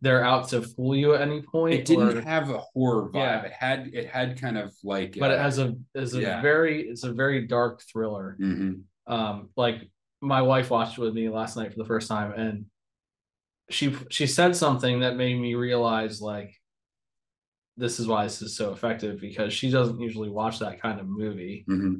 they're 0.00 0.24
out 0.24 0.48
to 0.48 0.62
fool 0.62 0.94
you 0.94 1.14
at 1.14 1.22
any 1.22 1.42
point. 1.42 1.74
It 1.74 1.84
didn't 1.84 2.18
or, 2.18 2.20
have 2.20 2.50
a 2.50 2.58
horror 2.58 3.10
vibe. 3.10 3.14
Yeah. 3.14 3.42
It 3.42 3.52
had 3.52 3.90
it 3.92 4.06
had 4.08 4.40
kind 4.40 4.58
of 4.58 4.74
like 4.84 5.16
But 5.18 5.30
uh, 5.30 5.34
it 5.34 5.38
has 5.38 5.58
a 5.58 5.74
is 5.94 6.14
a 6.14 6.20
yeah. 6.20 6.42
very 6.42 6.82
it's 6.82 7.04
a 7.04 7.12
very 7.12 7.46
dark 7.46 7.82
thriller. 7.90 8.36
Mm-hmm. 8.40 9.12
Um 9.12 9.50
like 9.56 9.88
my 10.20 10.42
wife 10.42 10.70
watched 10.70 10.98
it 10.98 11.00
with 11.00 11.14
me 11.14 11.28
last 11.28 11.56
night 11.56 11.72
for 11.72 11.78
the 11.78 11.86
first 11.86 12.08
time 12.08 12.32
and 12.32 12.66
she 13.70 13.96
she 14.10 14.26
said 14.26 14.54
something 14.54 15.00
that 15.00 15.16
made 15.16 15.40
me 15.40 15.54
realize 15.54 16.20
like 16.20 16.54
this 17.76 17.98
is 18.00 18.06
why 18.06 18.24
this 18.24 18.42
is 18.42 18.56
so 18.56 18.72
effective 18.72 19.20
because 19.20 19.52
she 19.52 19.70
doesn't 19.70 20.00
usually 20.00 20.30
watch 20.30 20.58
that 20.58 20.80
kind 20.80 20.98
of 20.98 21.06
movie. 21.06 21.64
Mm-hmm. 21.68 21.96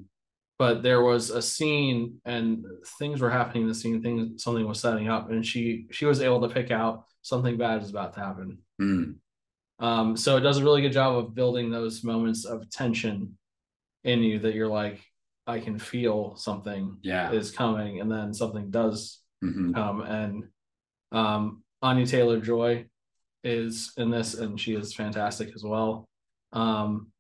But 0.59 0.83
there 0.83 1.03
was 1.03 1.31
a 1.31 1.43
scene 1.43 2.21
and 2.25 2.65
things 2.99 3.21
were 3.21 3.31
happening 3.31 3.65
in 3.65 3.69
the 3.69 3.75
scene, 3.75 4.03
things 4.03 4.43
something 4.43 4.67
was 4.67 4.81
setting 4.81 5.09
up, 5.09 5.31
and 5.31 5.45
she 5.45 5.87
she 5.91 6.07
was 6.07 6.23
able 6.23 6.41
to 6.41 6.55
pick 6.55 6.71
out 6.71 7.05
something 7.23 7.57
bad 7.57 7.83
is 7.83 7.91
about 7.91 8.15
to 8.15 8.21
happen. 8.21 8.59
Mm. 8.81 9.17
Um, 9.79 10.17
so 10.17 10.37
it 10.37 10.41
does 10.41 10.59
a 10.59 10.65
really 10.65 10.81
good 10.81 10.93
job 10.93 11.17
of 11.17 11.35
building 11.35 11.71
those 11.71 12.03
moments 12.03 12.47
of 12.47 12.71
tension 12.71 13.37
in 14.05 14.23
you 14.23 14.39
that 14.39 14.55
you're 14.55 14.69
like, 14.69 15.01
I 15.47 15.61
can 15.61 15.79
feel 15.79 16.37
something 16.37 16.97
yeah. 17.03 17.31
is 17.33 17.51
coming, 17.51 18.01
and 18.01 18.11
then 18.11 18.33
something 18.33 18.71
does 18.71 19.21
mm-hmm. 19.45 19.75
come, 19.75 20.01
and 20.01 20.45
um, 21.13 21.63
Anya 21.83 22.07
Taylor 22.07 22.41
Joy 22.41 22.87
is 23.45 23.93
in 23.97 24.11
this, 24.11 24.35
and 24.35 24.59
she 24.59 24.75
is 24.75 24.95
fantastic 24.95 25.55
as 25.55 25.63
well. 25.63 26.09
Um, 26.53 27.13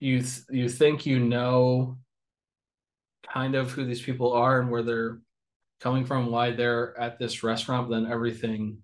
you 0.00 0.20
th- 0.20 0.44
you 0.50 0.68
think 0.68 1.06
you 1.06 1.20
know 1.20 1.98
kind 3.32 3.54
of 3.54 3.70
who 3.70 3.84
these 3.84 4.02
people 4.02 4.32
are 4.32 4.60
and 4.60 4.70
where 4.70 4.82
they're 4.82 5.20
coming 5.80 6.04
from, 6.04 6.30
why 6.30 6.50
they're 6.50 6.98
at 6.98 7.18
this 7.18 7.42
restaurant, 7.42 7.90
then 7.90 8.06
everything 8.06 8.78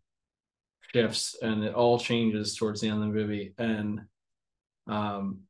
shifts 0.94 1.36
and 1.42 1.64
it 1.64 1.74
all 1.74 1.98
changes 1.98 2.56
towards 2.56 2.80
the 2.80 2.88
end 2.88 3.02
of 3.02 3.08
the 3.08 3.14
movie. 3.14 3.54
And 3.58 4.02
um, 4.86 5.40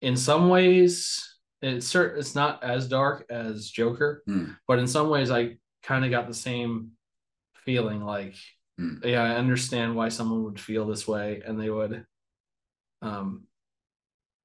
in 0.00 0.16
some 0.16 0.48
ways, 0.48 1.36
it's 1.60 1.86
certain 1.86 2.20
it's 2.20 2.34
not 2.34 2.62
as 2.62 2.86
dark 2.86 3.26
as 3.30 3.70
Joker, 3.70 4.22
mm. 4.28 4.56
but 4.68 4.78
in 4.78 4.86
some 4.86 5.08
ways, 5.08 5.30
I 5.30 5.56
kind 5.82 6.04
of 6.04 6.10
got 6.10 6.28
the 6.28 6.34
same 6.34 6.92
feeling 7.64 8.04
like 8.04 8.34
mm. 8.80 9.04
yeah 9.04 9.22
i 9.22 9.36
understand 9.36 9.94
why 9.94 10.08
someone 10.08 10.44
would 10.44 10.60
feel 10.60 10.86
this 10.86 11.06
way 11.08 11.42
and 11.46 11.60
they 11.60 11.70
would 11.70 12.04
um 13.02 13.44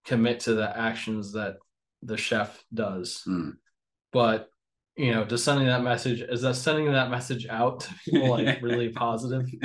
commit 0.09 0.39
to 0.39 0.55
the 0.55 0.75
actions 0.75 1.33
that 1.33 1.57
the 2.01 2.17
chef 2.17 2.63
does. 2.73 3.21
Mm. 3.27 3.53
but 4.11 4.49
you 4.97 5.11
know 5.13 5.23
just 5.23 5.45
sending 5.45 5.67
that 5.67 5.83
message 5.83 6.21
is 6.21 6.41
that 6.41 6.55
sending 6.55 6.91
that 6.91 7.11
message 7.11 7.45
out 7.47 7.81
to 7.81 7.93
people 8.03 8.29
like 8.31 8.61
really 8.69 8.89
positive? 8.89 9.45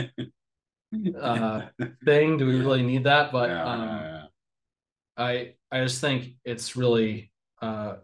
Uh 1.21 1.63
thing 2.05 2.39
do 2.39 2.47
we 2.47 2.61
really 2.61 2.83
need 2.83 3.03
that? 3.03 3.33
But 3.33 3.51
yeah, 3.51 3.65
um 3.65 3.81
yeah, 3.81 4.23
i 5.17 5.55
i 5.73 5.83
just 5.83 6.01
think 6.01 6.37
it's 6.45 6.77
really 6.77 7.33
uh 7.61 7.97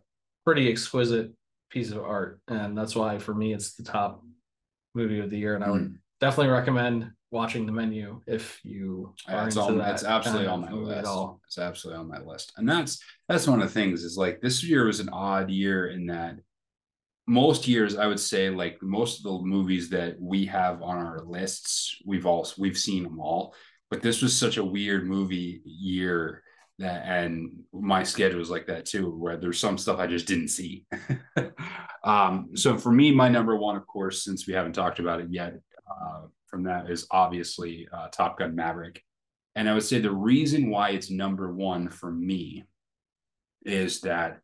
pretty 0.45 0.69
exquisite 0.69 1.31
piece 1.71 1.93
of 1.93 2.03
art. 2.03 2.41
And 2.49 2.77
that's 2.77 2.97
why 2.97 3.19
for 3.19 3.33
me 3.33 3.53
it's 3.53 3.75
the 3.75 3.85
top 3.85 4.25
movie 4.97 5.21
of 5.21 5.31
the 5.31 5.39
year. 5.39 5.55
And 5.55 5.63
i 5.63 5.71
would 5.71 5.83
mm. 5.83 5.99
definitely 6.21 6.53
recommend 6.53 7.13
watching 7.31 7.65
the 7.65 7.73
menu 7.73 8.21
if 8.27 8.61
you 8.65 9.15
are 9.29 9.47
it's 9.47 9.57
into 9.57 9.75
that 9.75 9.95
it's 9.95 10.05
absolutely 10.05 10.49
on 10.49 10.63
my 10.63 10.73
list. 10.73 11.11
it's 11.47 11.59
absolutely 11.59 12.01
on 12.01 12.09
my 12.09 12.21
list. 12.21 12.53
And 12.57 12.69
that's 12.69 13.01
that's 13.29 13.47
one 13.47 13.61
of 13.61 13.69
the 13.69 13.75
things 13.75 14.03
is 14.03 14.17
like 14.17 14.41
this 14.41 14.65
year 14.65 14.87
was 14.87 15.01
an 15.01 15.09
odd 15.11 15.51
year 15.51 15.89
in 15.89 16.07
that 16.07 16.37
most 17.27 17.69
years 17.69 17.97
i 17.97 18.07
would 18.07 18.19
say 18.19 18.51
like 18.51 18.83
most 18.83 19.19
of 19.19 19.25
the 19.25 19.47
movies 19.47 19.89
that 19.91 20.21
we 20.21 20.45
have 20.45 20.83
on 20.83 20.97
our 20.97 21.21
lists 21.21 21.97
we've 22.05 22.27
all 22.27 22.47
we've 22.59 22.79
seen 22.79 23.05
them 23.05 23.21
all. 23.21 23.55
But 23.91 24.03
this 24.03 24.23
was 24.23 24.37
such 24.37 24.57
a 24.57 24.65
weird 24.65 25.07
movie 25.07 25.63
year 25.65 26.43
that 26.79 27.05
and 27.07 27.51
my 27.73 28.03
schedule 28.05 28.39
was 28.39 28.51
like 28.51 28.67
that 28.67 28.87
too 28.87 29.11
where 29.11 29.37
there's 29.37 29.61
some 29.61 29.77
stuff 29.79 29.99
i 29.99 30.07
just 30.07 30.27
didn't 30.27 30.49
see. 30.49 30.87
Um, 32.03 32.53
so 32.55 32.79
for 32.79 32.91
me 32.91 33.13
my 33.13 33.29
number 33.29 33.55
one 33.57 33.77
of 33.77 33.87
course 33.87 34.25
since 34.25 34.47
we 34.47 34.55
haven't 34.55 34.73
talked 34.73 35.01
about 35.01 35.21
it 35.21 35.27
yet 35.29 35.53
uh, 35.87 36.23
from 36.51 36.65
that 36.65 36.91
is 36.91 37.07
obviously 37.11 37.89
uh, 37.93 38.09
top 38.09 38.39
gun 38.39 38.55
maverick 38.55 39.03
and 39.55 39.69
i 39.69 39.75
would 39.75 39.83
say 39.83 39.99
the 39.99 40.11
reason 40.11 40.71
why 40.71 40.91
it's 40.91 41.11
number 41.11 41.53
one 41.53 41.89
for 41.89 42.11
me 42.11 42.65
is 43.65 44.01
that 44.01 44.41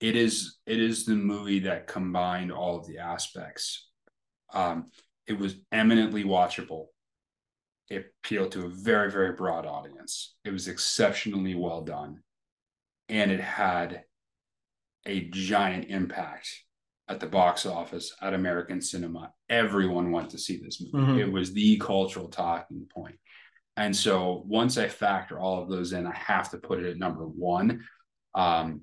it 0.00 0.16
is 0.16 0.58
it 0.66 0.80
is 0.80 1.04
the 1.04 1.14
movie 1.14 1.60
that 1.60 1.86
combined 1.86 2.50
all 2.52 2.78
of 2.78 2.86
the 2.86 2.98
aspects 2.98 3.88
um, 4.54 4.86
it 5.26 5.38
was 5.38 5.56
eminently 5.72 6.24
watchable 6.24 6.86
it 7.92 8.14
appealed 8.24 8.52
to 8.52 8.64
a 8.64 8.70
very, 8.70 9.10
very 9.10 9.32
broad 9.32 9.66
audience. 9.66 10.34
It 10.44 10.50
was 10.50 10.66
exceptionally 10.66 11.54
well 11.54 11.82
done. 11.82 12.20
And 13.08 13.30
it 13.30 13.40
had 13.40 14.04
a 15.04 15.28
giant 15.28 15.86
impact 15.90 16.48
at 17.08 17.20
the 17.20 17.26
box 17.26 17.66
office 17.66 18.14
at 18.22 18.34
American 18.34 18.80
cinema. 18.80 19.32
Everyone 19.50 20.12
went 20.12 20.30
to 20.30 20.38
see 20.38 20.56
this 20.58 20.80
movie. 20.80 21.12
Mhm. 21.12 21.18
It 21.20 21.32
was 21.32 21.52
the 21.52 21.76
cultural 21.78 22.28
talking 22.28 22.86
point. 22.92 23.18
And 23.76 23.94
so 23.96 24.44
once 24.46 24.78
I 24.78 24.88
factor 24.88 25.38
all 25.38 25.62
of 25.62 25.68
those 25.68 25.92
in, 25.92 26.06
I 26.06 26.14
have 26.14 26.50
to 26.50 26.58
put 26.58 26.80
it 26.82 26.90
at 26.90 26.98
number 26.98 27.26
one. 27.26 27.84
Um, 28.34 28.82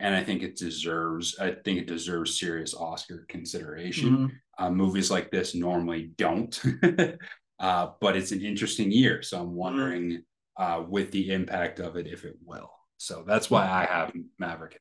and 0.00 0.14
I 0.14 0.22
think 0.22 0.42
it 0.42 0.56
deserves, 0.56 1.38
I 1.38 1.52
think 1.52 1.78
it 1.80 1.86
deserves 1.88 2.38
serious 2.38 2.74
Oscar 2.74 3.24
consideration. 3.28 4.16
Mhm. 4.16 4.30
Uh, 4.58 4.70
movies 4.70 5.10
like 5.10 5.30
this 5.30 5.54
normally 5.54 6.12
don't, 6.16 6.60
uh, 7.58 7.90
but 8.00 8.16
it's 8.16 8.32
an 8.32 8.40
interesting 8.42 8.90
year. 8.90 9.22
So 9.22 9.40
I'm 9.40 9.54
wondering 9.54 10.22
uh, 10.56 10.84
with 10.88 11.12
the 11.12 11.30
impact 11.30 11.78
of 11.78 11.94
it, 11.96 12.08
if 12.08 12.24
it 12.24 12.36
will. 12.44 12.70
So 12.96 13.22
that's 13.24 13.48
why 13.48 13.62
I 13.64 13.84
have 13.84 14.12
Maverick. 14.40 14.80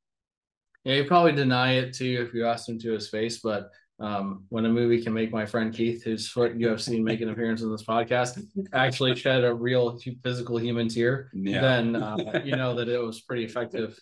Yeah, 0.87 0.95
he'd 0.95 1.07
probably 1.09 1.33
deny 1.33 1.73
it 1.73 1.91
to 1.95 2.05
you 2.05 2.21
if 2.21 2.33
you 2.33 2.45
asked 2.47 2.69
him 2.69 2.79
to 2.79 2.93
his 2.93 3.09
face, 3.09 3.39
but 3.39 3.71
um, 3.99 4.45
when 4.47 4.65
a 4.65 4.69
movie 4.69 5.03
can 5.03 5.11
make 5.13 5.33
my 5.33 5.45
friend 5.45 5.73
Keith, 5.73 6.01
whose 6.01 6.29
foot 6.29 6.55
you 6.55 6.69
have 6.69 6.81
seen 6.81 7.03
make 7.03 7.19
an 7.19 7.27
appearance 7.27 7.61
in 7.61 7.69
this 7.69 7.83
podcast, 7.83 8.41
actually 8.71 9.13
shed 9.17 9.43
a 9.43 9.53
real 9.53 9.99
physical 10.23 10.57
human 10.57 10.87
tear, 10.87 11.29
Yeah. 11.33 11.59
then 11.59 11.95
uh, 11.97 12.41
you 12.45 12.55
know 12.55 12.73
that 12.75 12.87
it 12.87 12.99
was 13.01 13.19
pretty 13.19 13.43
effective 13.43 13.99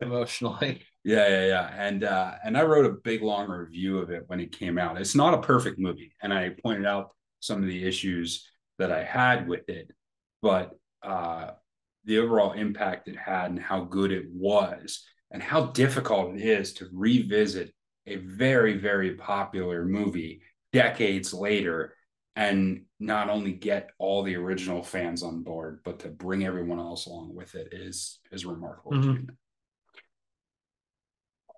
emotionally. 0.00 0.82
Yeah, 1.04 1.26
yeah, 1.28 1.46
yeah. 1.46 1.70
And 1.86 2.04
uh, 2.04 2.32
and 2.44 2.58
I 2.58 2.64
wrote 2.64 2.84
a 2.84 2.90
big 3.02 3.22
long 3.22 3.48
review 3.48 3.98
of 3.98 4.10
it 4.10 4.24
when 4.26 4.40
it 4.40 4.52
came 4.52 4.76
out. 4.76 5.00
It's 5.00 5.14
not 5.14 5.32
a 5.32 5.40
perfect 5.40 5.78
movie, 5.78 6.12
and 6.22 6.34
I 6.34 6.50
pointed 6.62 6.84
out 6.84 7.12
some 7.40 7.62
of 7.62 7.68
the 7.68 7.84
issues 7.84 8.46
that 8.78 8.92
I 8.92 9.04
had 9.04 9.48
with 9.48 9.66
it, 9.70 9.90
but 10.42 10.76
uh, 11.02 11.52
the 12.04 12.18
overall 12.18 12.52
impact 12.52 13.08
it 13.08 13.16
had 13.16 13.50
and 13.50 13.58
how 13.60 13.84
good 13.84 14.12
it 14.12 14.26
was, 14.30 15.02
and 15.30 15.42
how 15.42 15.66
difficult 15.66 16.34
it 16.34 16.40
is 16.42 16.72
to 16.74 16.88
revisit 16.92 17.72
a 18.06 18.16
very, 18.16 18.78
very 18.78 19.14
popular 19.14 19.84
movie 19.84 20.40
decades 20.72 21.34
later 21.34 21.94
and 22.36 22.84
not 23.00 23.28
only 23.28 23.52
get 23.52 23.90
all 23.98 24.22
the 24.22 24.36
original 24.36 24.82
fans 24.82 25.22
on 25.22 25.42
board, 25.42 25.80
but 25.84 25.98
to 25.98 26.08
bring 26.08 26.44
everyone 26.44 26.78
else 26.78 27.06
along 27.06 27.34
with 27.34 27.54
it 27.54 27.68
is 27.72 28.20
is 28.30 28.46
remarkable. 28.46 28.92
Mhm. 28.92 28.98
achievement. 29.00 29.38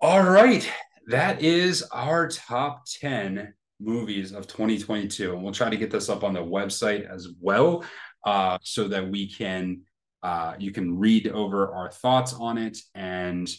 All 0.01 0.23
right. 0.23 0.67
That 1.07 1.41
is 1.41 1.83
our 1.91 2.27
top 2.27 2.85
10 2.85 3.53
movies 3.79 4.31
of 4.31 4.47
2022. 4.47 5.33
And 5.33 5.43
we'll 5.43 5.53
try 5.53 5.69
to 5.69 5.77
get 5.77 5.91
this 5.91 6.09
up 6.09 6.23
on 6.23 6.33
the 6.33 6.43
website 6.43 7.07
as 7.07 7.27
well 7.39 7.83
uh, 8.25 8.57
so 8.63 8.87
that 8.87 9.09
we 9.09 9.31
can, 9.31 9.81
uh, 10.23 10.55
you 10.59 10.71
can 10.71 10.97
read 10.97 11.27
over 11.27 11.73
our 11.73 11.89
thoughts 11.89 12.33
on 12.33 12.57
it. 12.57 12.77
And 12.95 13.49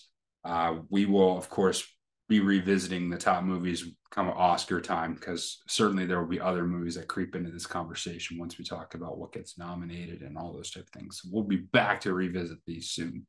uh, 0.44 0.76
we 0.88 1.06
will, 1.06 1.36
of 1.36 1.48
course, 1.48 1.86
be 2.28 2.40
revisiting 2.40 3.10
the 3.10 3.18
top 3.18 3.44
movies 3.44 3.84
come 4.10 4.28
Oscar 4.28 4.80
time 4.80 5.14
because 5.14 5.62
certainly 5.68 6.06
there 6.06 6.20
will 6.20 6.28
be 6.28 6.40
other 6.40 6.64
movies 6.64 6.94
that 6.94 7.08
creep 7.08 7.34
into 7.34 7.50
this 7.50 7.66
conversation 7.66 8.38
once 8.38 8.58
we 8.58 8.64
talk 8.64 8.94
about 8.94 9.18
what 9.18 9.32
gets 9.32 9.58
nominated 9.58 10.22
and 10.22 10.36
all 10.36 10.52
those 10.52 10.70
type 10.70 10.84
of 10.84 11.00
things. 11.00 11.20
So 11.22 11.28
we'll 11.32 11.44
be 11.44 11.56
back 11.56 12.00
to 12.02 12.14
revisit 12.14 12.58
these 12.66 12.90
soon. 12.90 13.26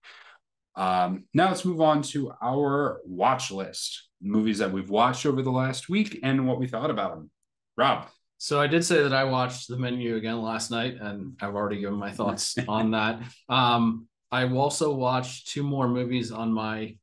Um, 0.76 1.26
now 1.34 1.50
let's 1.50 1.66
move 1.66 1.82
on 1.82 2.02
to 2.04 2.34
our 2.42 3.02
watch 3.06 3.52
list 3.52 4.10
movies 4.22 4.58
that 4.58 4.72
we've 4.72 4.90
watched 4.90 5.26
over 5.26 5.42
the 5.42 5.52
last 5.52 5.90
week 5.90 6.20
and 6.24 6.48
what 6.48 6.60
we 6.60 6.68
thought 6.68 6.90
about 6.90 7.16
them. 7.16 7.30
Rob, 7.78 8.08
So 8.44 8.60
I 8.60 8.68
did 8.68 8.84
say 8.84 9.02
that 9.02 9.14
I 9.14 9.24
watched 9.24 9.70
the 9.70 9.78
menu 9.78 10.18
again 10.18 10.42
last 10.42 10.70
night, 10.70 10.98
and 11.00 11.34
I've 11.42 11.56
already 11.56 11.80
given 11.80 11.98
my 11.98 12.12
thoughts 12.12 12.58
on 12.68 12.92
that. 12.92 13.22
Um, 13.48 14.06
I 14.34 14.46
also 14.50 14.94
watched 14.94 15.48
two 15.48 15.64
more 15.64 15.88
movies 15.88 16.30
on 16.30 16.52
my 16.52 16.98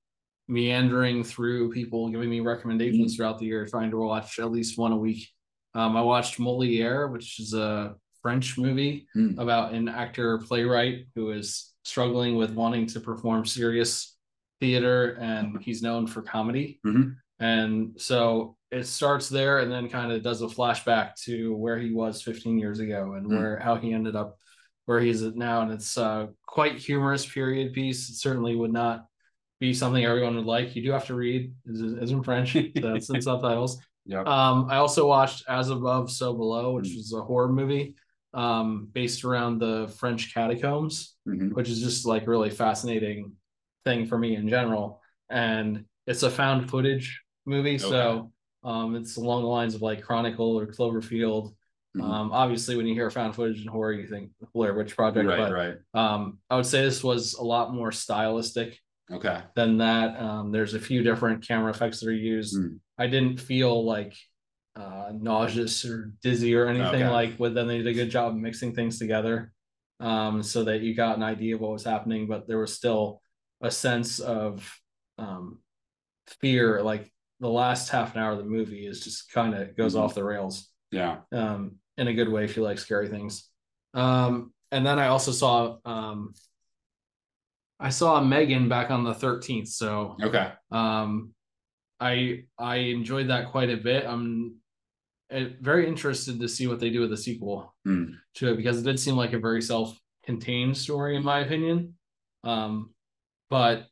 meandering 0.48 1.24
through 1.24 1.70
people 1.72 2.10
giving 2.10 2.28
me 2.28 2.40
recommendations 2.40 3.16
throughout 3.16 3.38
the 3.38 3.46
year, 3.46 3.64
trying 3.64 3.90
to 3.90 3.96
watch 3.96 4.38
at 4.38 4.50
least 4.52 4.76
one 4.76 4.92
a 4.92 4.96
week. 4.98 5.30
Um, 5.74 5.96
I 5.96 6.02
watched 6.02 6.38
Moliere, 6.38 7.08
which 7.08 7.40
is 7.40 7.54
a 7.54 7.94
French 8.20 8.58
movie 8.58 9.06
Hmm. 9.14 9.38
about 9.38 9.72
an 9.72 9.88
actor 9.88 10.36
playwright 10.40 11.06
who 11.14 11.30
is 11.30 11.72
struggling 11.86 12.36
with 12.36 12.50
wanting 12.52 12.84
to 12.88 13.00
perform 13.00 13.46
serious 13.46 14.14
theater, 14.60 15.16
and 15.18 15.58
he's 15.62 15.80
known 15.80 16.06
for 16.06 16.20
comedy. 16.20 16.80
Mhm. 16.86 17.16
And 17.38 17.98
so 17.98 18.58
it 18.70 18.84
starts 18.86 19.28
there 19.28 19.58
and 19.58 19.70
then 19.70 19.88
kind 19.88 20.12
of 20.12 20.22
does 20.22 20.42
a 20.42 20.46
flashback 20.46 21.14
to 21.24 21.54
where 21.56 21.78
he 21.78 21.92
was 21.92 22.22
15 22.22 22.58
years 22.58 22.80
ago 22.80 23.14
and 23.14 23.26
Hmm. 23.26 23.34
where 23.34 23.58
how 23.58 23.76
he 23.76 23.92
ended 23.92 24.16
up 24.16 24.36
where 24.86 25.00
he's 25.00 25.22
at 25.22 25.36
now. 25.36 25.62
And 25.62 25.72
it's 25.72 25.96
uh, 25.98 26.28
quite 26.46 26.76
humorous 26.78 27.26
period 27.26 27.72
piece. 27.72 28.08
It 28.10 28.16
certainly 28.16 28.56
would 28.56 28.72
not 28.72 29.06
be 29.60 29.74
something 29.74 30.04
everyone 30.04 30.36
would 30.36 30.46
like. 30.46 30.74
You 30.74 30.82
do 30.82 30.92
have 30.92 31.06
to 31.06 31.14
read, 31.14 31.52
it's, 31.66 31.80
it's 31.80 32.10
in 32.12 32.22
French, 32.22 32.52
so 32.54 32.94
it's 32.94 33.10
in 33.10 33.20
subtitles. 33.28 33.78
yeah 34.06 34.20
Um, 34.20 34.66
I 34.70 34.76
also 34.76 35.06
watched 35.06 35.44
As 35.48 35.68
Above, 35.70 36.10
So 36.10 36.32
Below, 36.32 36.72
which 36.74 36.88
Mm. 36.88 36.96
was 36.96 37.12
a 37.12 37.20
horror 37.22 37.52
movie 37.52 37.94
um, 38.32 38.88
based 38.92 39.24
around 39.24 39.58
the 39.58 39.92
French 39.98 40.32
catacombs 40.32 41.16
Mhm. 41.28 41.52
which 41.52 41.68
is 41.68 41.80
just 41.82 42.06
like 42.06 42.26
really 42.28 42.50
fascinating 42.50 43.32
thing 43.84 44.06
for 44.06 44.16
me 44.16 44.36
in 44.36 44.48
general. 44.48 45.00
And 45.28 45.84
it's 46.06 46.22
a 46.22 46.30
found 46.30 46.70
footage 46.70 47.20
movie, 47.46 47.78
so 47.78 48.32
um, 48.62 48.96
it's 48.96 49.16
along 49.16 49.42
the 49.42 49.48
lines 49.48 49.74
of 49.74 49.82
like 49.82 50.02
Chronicle 50.02 50.58
or 50.58 50.66
Cloverfield. 50.66 51.54
Mhm. 51.96 52.02
Um, 52.02 52.32
obviously, 52.32 52.76
when 52.76 52.86
you 52.86 52.94
hear 52.94 53.10
found 53.10 53.34
footage 53.34 53.62
in 53.62 53.66
horror, 53.68 53.92
you 53.92 54.06
think 54.06 54.30
Blair 54.54 54.74
Witch 54.74 54.94
Project, 54.94 55.26
right, 55.28 55.38
but 55.38 55.52
right. 55.52 55.76
um, 55.94 56.38
I 56.48 56.56
would 56.56 56.66
say 56.66 56.82
this 56.82 57.02
was 57.02 57.34
a 57.34 57.42
lot 57.42 57.74
more 57.74 57.90
stylistic 57.90 58.78
Okay. 59.10 59.42
than 59.56 59.78
that. 59.78 60.20
Um, 60.20 60.52
there's 60.52 60.74
a 60.74 60.78
few 60.78 61.02
different 61.02 61.46
camera 61.46 61.70
effects 61.72 61.98
that 62.00 62.08
are 62.08 62.12
used. 62.12 62.56
Mm. 62.56 62.78
I 62.96 63.08
didn't 63.08 63.40
feel 63.40 63.84
like 63.84 64.14
uh, 64.76 65.10
nauseous 65.12 65.84
or 65.84 66.12
dizzy 66.22 66.54
or 66.54 66.68
anything 66.68 67.02
Okay. 67.02 67.10
like. 67.10 67.36
But 67.38 67.54
then 67.54 67.66
they 67.66 67.78
did 67.78 67.88
a 67.88 67.92
good 67.92 68.08
job 68.10 68.28
of 68.34 68.38
mixing 68.38 68.72
things 68.72 69.00
together, 69.00 69.52
um, 69.98 70.44
so 70.44 70.62
that 70.64 70.82
you 70.82 70.94
got 70.94 71.16
an 71.16 71.24
idea 71.24 71.56
of 71.56 71.60
what 71.60 71.72
was 71.72 71.84
happening. 71.84 72.28
But 72.28 72.46
there 72.46 72.58
was 72.58 72.72
still 72.72 73.20
a 73.60 73.70
sense 73.70 74.20
of 74.20 74.72
um, 75.18 75.58
fear. 76.40 76.82
Like 76.82 77.12
the 77.40 77.48
last 77.48 77.88
half 77.88 78.14
an 78.14 78.20
hour 78.20 78.32
of 78.32 78.38
the 78.38 78.44
movie 78.44 78.86
is 78.86 79.02
just 79.02 79.30
kind 79.32 79.54
of 79.54 79.76
goes 79.76 79.94
Mhm. 79.94 80.00
off 80.00 80.14
the 80.14 80.24
rails 80.24 80.68
Yeah. 80.90 81.20
um, 81.32 81.76
in 81.96 82.08
a 82.08 82.14
good 82.14 82.28
way 82.28 82.44
if 82.44 82.56
you 82.56 82.62
like 82.62 82.78
scary 82.78 83.08
things. 83.08 83.48
Um, 83.94 84.52
and 84.70 84.84
then 84.86 84.98
I 84.98 85.08
also 85.08 85.32
saw 85.32 85.78
um, 85.84 86.34
I 87.78 87.88
saw 87.88 88.20
Megan 88.22 88.68
back 88.68 88.90
on 88.90 89.04
the 89.04 89.14
13th. 89.14 89.68
So 89.68 90.16
Okay. 90.22 90.52
um, 90.70 91.34
I 91.98 92.44
I 92.58 92.76
enjoyed 92.76 93.28
that 93.28 93.50
quite 93.50 93.70
a 93.70 93.76
bit. 93.76 94.04
I'm 94.06 94.56
uh, 95.30 95.44
very 95.60 95.86
interested 95.88 96.40
to 96.40 96.48
see 96.48 96.66
what 96.66 96.78
they 96.80 96.90
do 96.90 97.00
with 97.00 97.10
the 97.10 97.16
sequel 97.16 97.74
Hmm. 97.84 98.14
to 98.34 98.52
it 98.52 98.56
because 98.56 98.78
it 98.80 98.84
did 98.84 99.00
seem 99.00 99.16
like 99.16 99.32
a 99.32 99.38
very 99.38 99.62
self-contained 99.62 100.76
story 100.76 101.16
in 101.16 101.24
my 101.24 101.40
opinion. 101.40 101.96
Um, 102.44 102.94
but 103.48 103.88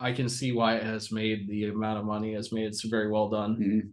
I 0.00 0.12
can 0.12 0.28
see 0.28 0.52
why 0.52 0.76
it 0.76 0.82
has 0.82 1.12
made 1.12 1.48
the 1.48 1.64
amount 1.66 1.98
of 1.98 2.04
money 2.04 2.32
it 2.32 2.36
has 2.36 2.52
made. 2.52 2.66
It's 2.66 2.84
a 2.84 2.88
very 2.88 3.10
well 3.10 3.28
done 3.28 3.56
Mhm. 3.56 3.92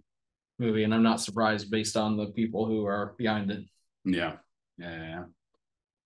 movie, 0.60 0.84
and 0.84 0.94
I'm 0.94 1.04
not 1.04 1.22
surprised 1.22 1.70
based 1.72 1.96
on 1.96 2.18
the 2.18 2.28
people 2.32 2.66
who 2.66 2.86
are 2.86 3.14
behind 3.18 3.52
it. 3.52 3.66
Yeah. 4.06 4.38
Yeah. 4.78 4.92
yeah, 4.92 5.08
yeah. 5.10 5.26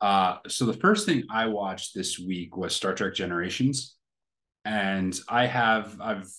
Uh, 0.02 0.40
so 0.48 0.66
the 0.66 0.74
first 0.74 1.06
thing 1.06 1.24
I 1.30 1.48
watched 1.48 1.96
this 1.96 2.20
week 2.20 2.58
was 2.58 2.76
Star 2.76 2.94
Trek 2.94 3.14
Generations, 3.14 3.96
and 4.66 5.18
I 5.30 5.46
have 5.48 6.00
I've 6.02 6.30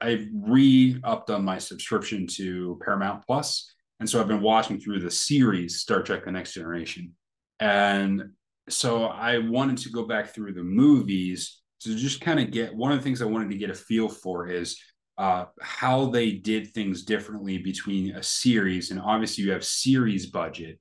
I've 0.00 0.28
re-upped 0.32 1.28
on 1.30 1.44
my 1.44 1.58
subscription 1.58 2.26
to 2.28 2.78
Paramount 2.84 3.26
Plus, 3.26 3.74
and 3.98 4.08
so 4.08 4.20
I've 4.20 4.28
been 4.28 4.42
watching 4.42 4.78
through 4.78 5.00
the 5.00 5.10
series 5.10 5.80
Star 5.80 6.02
Trek: 6.02 6.24
The 6.26 6.30
Next 6.32 6.52
Generation, 6.52 7.16
and 7.58 8.34
so 8.68 9.04
I 9.06 9.38
wanted 9.38 9.78
to 9.78 9.90
go 9.90 10.04
back 10.04 10.28
through 10.34 10.52
the 10.52 10.62
movies 10.62 11.62
to 11.80 11.94
just 11.94 12.20
kind 12.20 12.40
of 12.40 12.50
get 12.50 12.74
one 12.74 12.92
of 12.92 12.98
the 12.98 13.04
things 13.04 13.22
I 13.22 13.26
wanted 13.26 13.50
to 13.50 13.58
get 13.58 13.70
a 13.70 13.74
feel 13.74 14.08
for 14.08 14.48
is 14.48 14.80
uh, 15.16 15.46
how 15.60 16.06
they 16.06 16.32
did 16.32 16.72
things 16.72 17.02
differently 17.04 17.58
between 17.58 18.14
a 18.14 18.22
series, 18.22 18.90
and 18.90 19.00
obviously 19.00 19.44
you 19.44 19.52
have 19.52 19.64
series 19.64 20.26
budget 20.26 20.78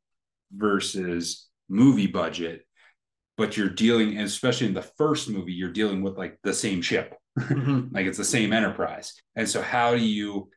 versus 0.56 1.48
movie 1.70 2.08
budget, 2.08 2.62
but 3.36 3.58
you're 3.58 3.70
dealing, 3.70 4.18
especially 4.20 4.68
in 4.68 4.74
the 4.74 4.82
first 4.82 5.30
movie, 5.30 5.54
you're 5.54 5.72
dealing 5.72 6.02
with 6.02 6.18
like 6.18 6.38
the 6.44 6.54
same 6.54 6.82
ship, 6.82 7.16
like 7.38 8.06
it's 8.06 8.18
the 8.18 8.24
same 8.24 8.54
enterprise. 8.54 9.14
And 9.36 9.50
so 9.50 9.62
how 9.62 9.96
do 9.96 10.04
you 10.06 10.50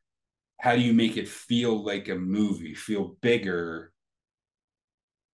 how 0.61 0.77
do 0.77 0.83
you 0.83 0.93
make 0.93 1.17
it 1.17 1.27
feel 1.27 1.83
like 1.83 2.09
a 2.09 2.15
movie, 2.15 2.75
feel 2.75 3.17
bigger, 3.23 3.93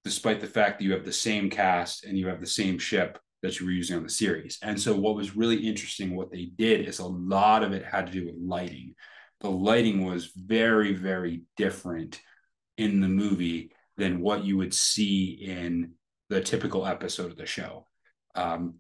despite 0.05 0.41
the 0.41 0.47
fact 0.47 0.79
that 0.79 0.85
you 0.85 0.93
have 0.93 1.05
the 1.05 1.13
same 1.13 1.51
cast 1.51 2.05
and 2.05 2.17
you 2.17 2.29
have 2.29 2.41
the 2.41 2.47
same 2.47 2.79
ship 2.79 3.19
that 3.47 3.61
you 3.61 3.67
were 3.67 3.73
using 3.73 3.97
on 3.97 4.03
the 4.03 4.11
series? 4.11 4.59
And 4.63 4.81
so 4.81 4.95
what 4.95 5.17
was 5.17 5.37
really 5.37 5.57
interesting, 5.57 6.15
what 6.15 6.31
they 6.31 6.47
did 6.57 6.87
is 6.87 6.99
a 6.99 7.07
lot 7.07 7.63
of 7.63 7.73
it 7.73 7.85
had 7.85 8.07
to 8.07 8.13
do 8.13 8.27
with 8.27 8.37
lighting. 8.39 8.95
The 9.41 9.51
lighting 9.51 10.05
was 10.05 10.33
very, 10.37 10.95
very 10.95 11.43
different 11.57 12.21
in 12.77 13.01
the 13.01 13.09
movie 13.09 13.73
than 13.97 14.21
what 14.21 14.45
you 14.45 14.57
would 14.59 14.75
see 14.75 15.31
in 15.31 15.93
the 16.29 16.41
typical 16.41 16.87
episode 16.87 17.31
of 17.31 17.37
the 17.37 17.47
show. 17.47 17.87
Um, 18.35 18.77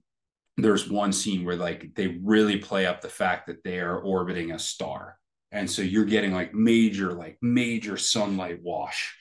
there's 0.57 0.89
one 0.89 1.13
scene 1.13 1.45
where 1.45 1.57
like 1.57 1.95
they 1.95 2.19
really 2.23 2.59
play 2.59 2.87
up 2.87 3.01
the 3.01 3.09
fact 3.09 3.47
that 3.47 3.63
they 3.63 3.79
are 3.81 3.99
orbiting 3.99 4.53
a 4.53 4.59
star 4.59 5.19
and 5.53 5.71
so 5.71 5.83
you're 5.83 6.05
getting 6.05 6.33
like 6.33 6.55
major 6.55 7.13
like 7.13 7.37
major 7.43 7.97
sunlight 7.97 8.61
wash 8.63 9.17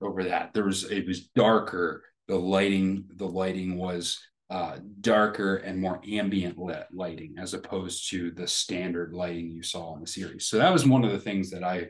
over 0.00 0.24
that 0.24 0.52
there 0.54 0.64
was 0.64 0.84
it 0.84 1.06
was 1.06 1.28
darker 1.28 2.04
the 2.26 2.36
lighting 2.36 3.04
the 3.16 3.26
lighting 3.26 3.76
was 3.76 4.20
uh, 4.50 4.78
darker 5.00 5.56
and 5.56 5.80
more 5.80 6.00
ambient 6.08 6.58
lit 6.58 6.86
lighting 6.92 7.34
as 7.38 7.52
opposed 7.52 8.08
to 8.10 8.30
the 8.30 8.46
standard 8.46 9.12
lighting 9.12 9.50
you 9.50 9.62
saw 9.62 9.94
in 9.94 10.00
the 10.00 10.06
series. 10.06 10.46
So 10.46 10.56
that 10.58 10.72
was 10.72 10.86
one 10.86 11.04
of 11.04 11.12
the 11.12 11.18
things 11.18 11.50
that 11.50 11.62
i 11.62 11.88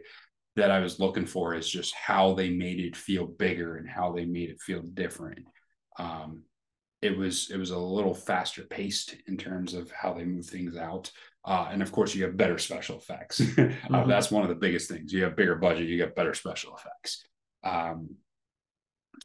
that 0.57 0.73
i 0.73 0.81
was 0.81 0.99
looking 0.99 1.27
for 1.27 1.55
is 1.55 1.69
just 1.69 1.95
how 1.95 2.35
they 2.35 2.51
made 2.51 2.81
it 2.81 2.97
feel 2.97 3.27
bigger 3.27 3.77
and 3.77 3.89
how 3.89 4.13
they 4.13 4.25
made 4.25 4.51
it 4.51 4.61
feel 4.61 4.83
different. 4.83 5.47
Um, 6.01 6.43
it 7.01 7.17
was 7.17 7.49
it 7.51 7.59
was 7.59 7.71
a 7.71 7.79
little 7.79 8.15
faster 8.15 8.63
paced 8.65 9.15
in 9.29 9.37
terms 9.37 9.73
of 9.75 9.91
how 9.93 10.13
they 10.13 10.25
move 10.25 10.47
things 10.47 10.77
out. 10.77 11.13
Uh, 11.45 11.69
and 11.71 11.81
of 11.81 11.93
course 11.93 12.13
you 12.13 12.25
have 12.25 12.37
better 12.37 12.59
special 12.59 12.99
effects. 12.99 13.41
Uh, 13.59 14.01
mm-hmm. 14.01 14.11
that's 14.11 14.31
one 14.31 14.43
of 14.43 14.49
the 14.49 14.55
biggest 14.55 14.91
things. 14.91 15.13
You 15.13 15.23
have 15.23 15.37
bigger 15.37 15.55
budget 15.55 15.89
you 15.89 15.97
get 15.97 16.17
better 16.17 16.35
special 16.35 16.77
effects. 16.77 17.25
Um, 17.63 18.17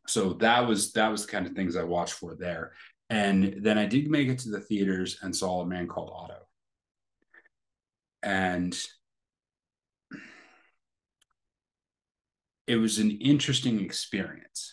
so 0.08 0.34
that 0.34 0.68
was 0.68 0.94
that 0.94 1.10
was 1.10 1.26
the 1.26 1.32
kind 1.32 1.46
of 1.46 1.54
things 1.54 1.76
i 1.76 1.84
watched 1.84 2.14
for 2.14 2.36
there 2.36 2.74
and 3.10 3.58
then 3.62 3.78
i 3.78 3.86
did 3.86 4.10
make 4.10 4.28
it 4.28 4.39
to 4.39 4.49
the 4.49 4.60
theaters 4.62 5.18
and 5.22 5.36
saw 5.36 5.62
a 5.62 5.66
man 5.66 5.88
called 5.88 6.12
otto 6.14 6.39
and 8.22 8.78
it 12.68 12.78
was 12.78 12.99
an 12.99 13.12
interesting 13.12 13.80
experience 13.82 14.72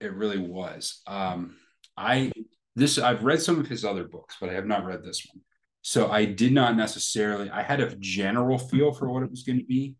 it 0.00 0.12
really 0.14 0.38
was 0.38 1.02
um, 1.06 1.56
I 1.98 2.32
this 2.76 2.98
I've 2.98 3.24
read 3.24 3.42
some 3.42 3.58
of 3.58 3.66
his 3.66 3.84
other 3.84 4.04
books, 4.04 4.36
but 4.40 4.48
I 4.48 4.54
have 4.54 4.66
not 4.66 4.84
read 4.84 5.02
this 5.02 5.26
one. 5.32 5.42
So 5.82 6.10
I 6.10 6.24
did 6.24 6.52
not 6.52 6.76
necessarily. 6.76 7.50
I 7.50 7.62
had 7.62 7.80
a 7.80 7.94
general 7.96 8.58
feel 8.58 8.92
for 8.92 9.10
what 9.10 9.22
it 9.22 9.30
was 9.30 9.42
going 9.42 9.58
to 9.58 9.64
be, 9.64 9.96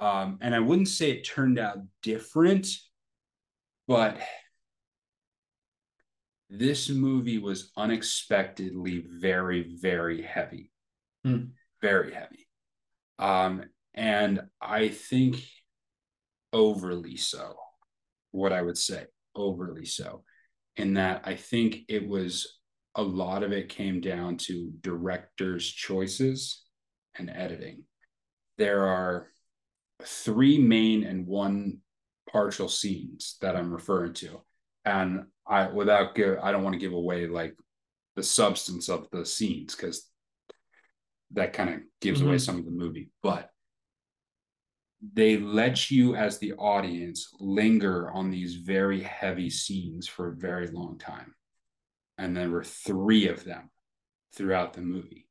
um, 0.00 0.38
and 0.40 0.54
I 0.54 0.60
wouldn't 0.60 0.88
say 0.88 1.10
it 1.10 1.24
turned 1.24 1.58
out 1.58 1.78
different, 2.02 2.68
but 3.86 4.18
this 6.52 6.90
movie 6.90 7.38
was 7.38 7.72
unexpectedly 7.76 9.04
very, 9.08 9.74
very 9.80 10.22
heavy, 10.22 10.70
hmm. 11.24 11.44
very 11.80 12.12
heavy, 12.12 12.46
um, 13.18 13.64
and 13.94 14.42
I 14.60 14.88
think 14.88 15.42
overly 16.52 17.16
so. 17.16 17.54
What 18.32 18.52
I 18.52 18.62
would 18.62 18.78
say, 18.78 19.06
overly 19.34 19.84
so 19.84 20.24
in 20.76 20.94
that 20.94 21.22
I 21.24 21.36
think 21.36 21.80
it 21.88 22.06
was 22.06 22.60
a 22.94 23.02
lot 23.02 23.42
of 23.42 23.52
it 23.52 23.68
came 23.68 24.00
down 24.00 24.36
to 24.36 24.70
director's 24.80 25.66
choices 25.66 26.62
and 27.16 27.30
editing. 27.30 27.84
There 28.58 28.86
are 28.86 29.28
three 30.02 30.58
main 30.58 31.04
and 31.04 31.26
one 31.26 31.78
partial 32.30 32.68
scenes 32.68 33.36
that 33.40 33.56
I'm 33.56 33.72
referring 33.72 34.14
to. 34.14 34.42
And 34.84 35.26
I 35.46 35.68
without 35.68 36.14
give 36.14 36.38
I 36.42 36.52
don't 36.52 36.62
want 36.62 36.74
to 36.74 36.80
give 36.80 36.92
away 36.92 37.26
like 37.26 37.54
the 38.16 38.22
substance 38.22 38.88
of 38.88 39.08
the 39.10 39.24
scenes 39.24 39.74
because 39.74 40.08
that 41.32 41.52
kind 41.52 41.70
of 41.70 41.80
gives 42.00 42.20
mm-hmm. 42.20 42.28
away 42.28 42.38
some 42.38 42.58
of 42.58 42.64
the 42.64 42.70
movie. 42.70 43.10
But 43.22 43.50
they 45.14 45.36
let 45.36 45.90
you 45.90 46.14
as 46.14 46.38
the 46.38 46.52
audience 46.54 47.28
linger 47.40 48.10
on 48.12 48.30
these 48.30 48.56
very 48.56 49.02
heavy 49.02 49.50
scenes 49.50 50.06
for 50.06 50.28
a 50.28 50.36
very 50.36 50.68
long 50.68 50.96
time 50.98 51.34
and 52.18 52.36
there 52.36 52.50
were 52.50 52.62
three 52.62 53.26
of 53.26 53.42
them 53.44 53.68
throughout 54.34 54.72
the 54.72 54.80
movie 54.80 55.26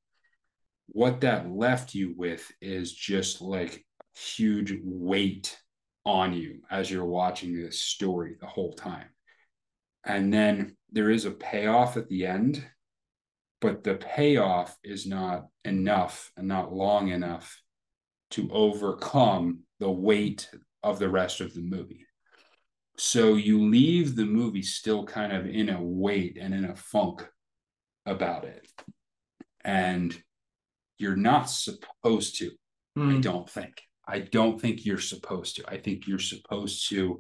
what 0.88 1.22
that 1.22 1.50
left 1.50 1.96
you 1.96 2.14
with 2.18 2.52
is 2.62 2.92
just 2.92 3.42
like 3.42 3.86
huge 4.14 4.74
weight 4.84 5.58
on 6.06 6.34
you 6.34 6.60
as 6.70 6.92
you're 6.92 7.06
watching 7.06 7.56
this 7.56 7.82
story 7.82 8.36
the 8.42 8.48
whole 8.48 8.74
time 8.74 9.08
and 10.04 10.34
then 10.34 10.76
there 10.92 11.10
is 11.10 11.26
a 11.26 11.32
payoff 11.32 11.98
at 11.98 12.08
the 12.10 12.26
end 12.26 12.66
but 13.62 13.84
the 13.84 13.94
payoff 13.94 14.76
is 14.84 15.06
not 15.06 15.46
enough 15.64 16.32
and 16.36 16.48
not 16.48 16.74
long 16.74 17.10
enough 17.10 17.62
to 18.32 18.50
overcome 18.52 19.60
the 19.80 19.92
weight 19.92 20.50
of 20.84 20.98
the 20.98 21.10
rest 21.10 21.42
of 21.42 21.54
the 21.54 21.62
movie. 21.62 22.08
So 22.98 23.36
you 23.36 23.70
leave 23.70 24.16
the 24.16 24.26
movie 24.26 24.64
still 24.64 25.06
kind 25.06 25.32
of 25.32 25.46
in 25.46 25.70
a 25.70 25.82
weight 25.82 26.38
and 26.42 26.54
in 26.54 26.66
a 26.66 26.76
funk 26.76 27.28
about 28.06 28.46
it. 28.46 28.68
And 29.64 30.20
you're 30.98 31.16
not 31.16 31.50
supposed 31.50 32.40
to, 32.40 32.52
mm. 32.98 33.12
I 33.12 33.14
hmm. 33.14 33.22
don't 33.22 33.50
think. 33.50 33.82
I 34.08 34.20
don't 34.20 34.60
think 34.60 34.86
you're 34.86 34.98
supposed 34.98 35.58
to. 35.58 35.64
I 35.68 35.78
think 35.78 36.08
you're 36.08 36.20
supposed 36.20 36.90
to, 36.90 37.20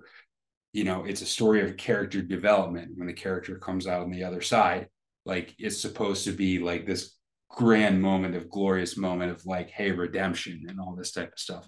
you 0.74 0.84
know, 0.84 1.03
it's 1.03 1.22
a 1.22 1.26
story 1.26 1.61
of 1.61 1.78
character 1.78 2.22
development 2.22 2.91
when 2.95 3.07
the 3.07 3.13
character 3.13 3.57
comes 3.57 3.88
out 3.88 4.01
on 4.01 4.11
the 4.11 4.24
other 4.24 4.41
side. 4.41 4.88
Like 5.26 5.53
it's 5.59 5.82
supposed 5.82 6.26
to 6.26 6.32
be 6.32 6.59
like 6.59 6.86
this 6.86 7.15
grand 7.55 8.01
moment 8.01 8.36
of 8.36 8.49
glorious 8.49 8.97
moment 8.97 9.32
of 9.32 9.45
like 9.45 9.69
hey 9.69 9.91
redemption 9.91 10.65
and 10.67 10.80
all 10.80 10.95
this 10.95 11.11
type 11.11 11.34
of 11.34 11.39
stuff 11.39 11.67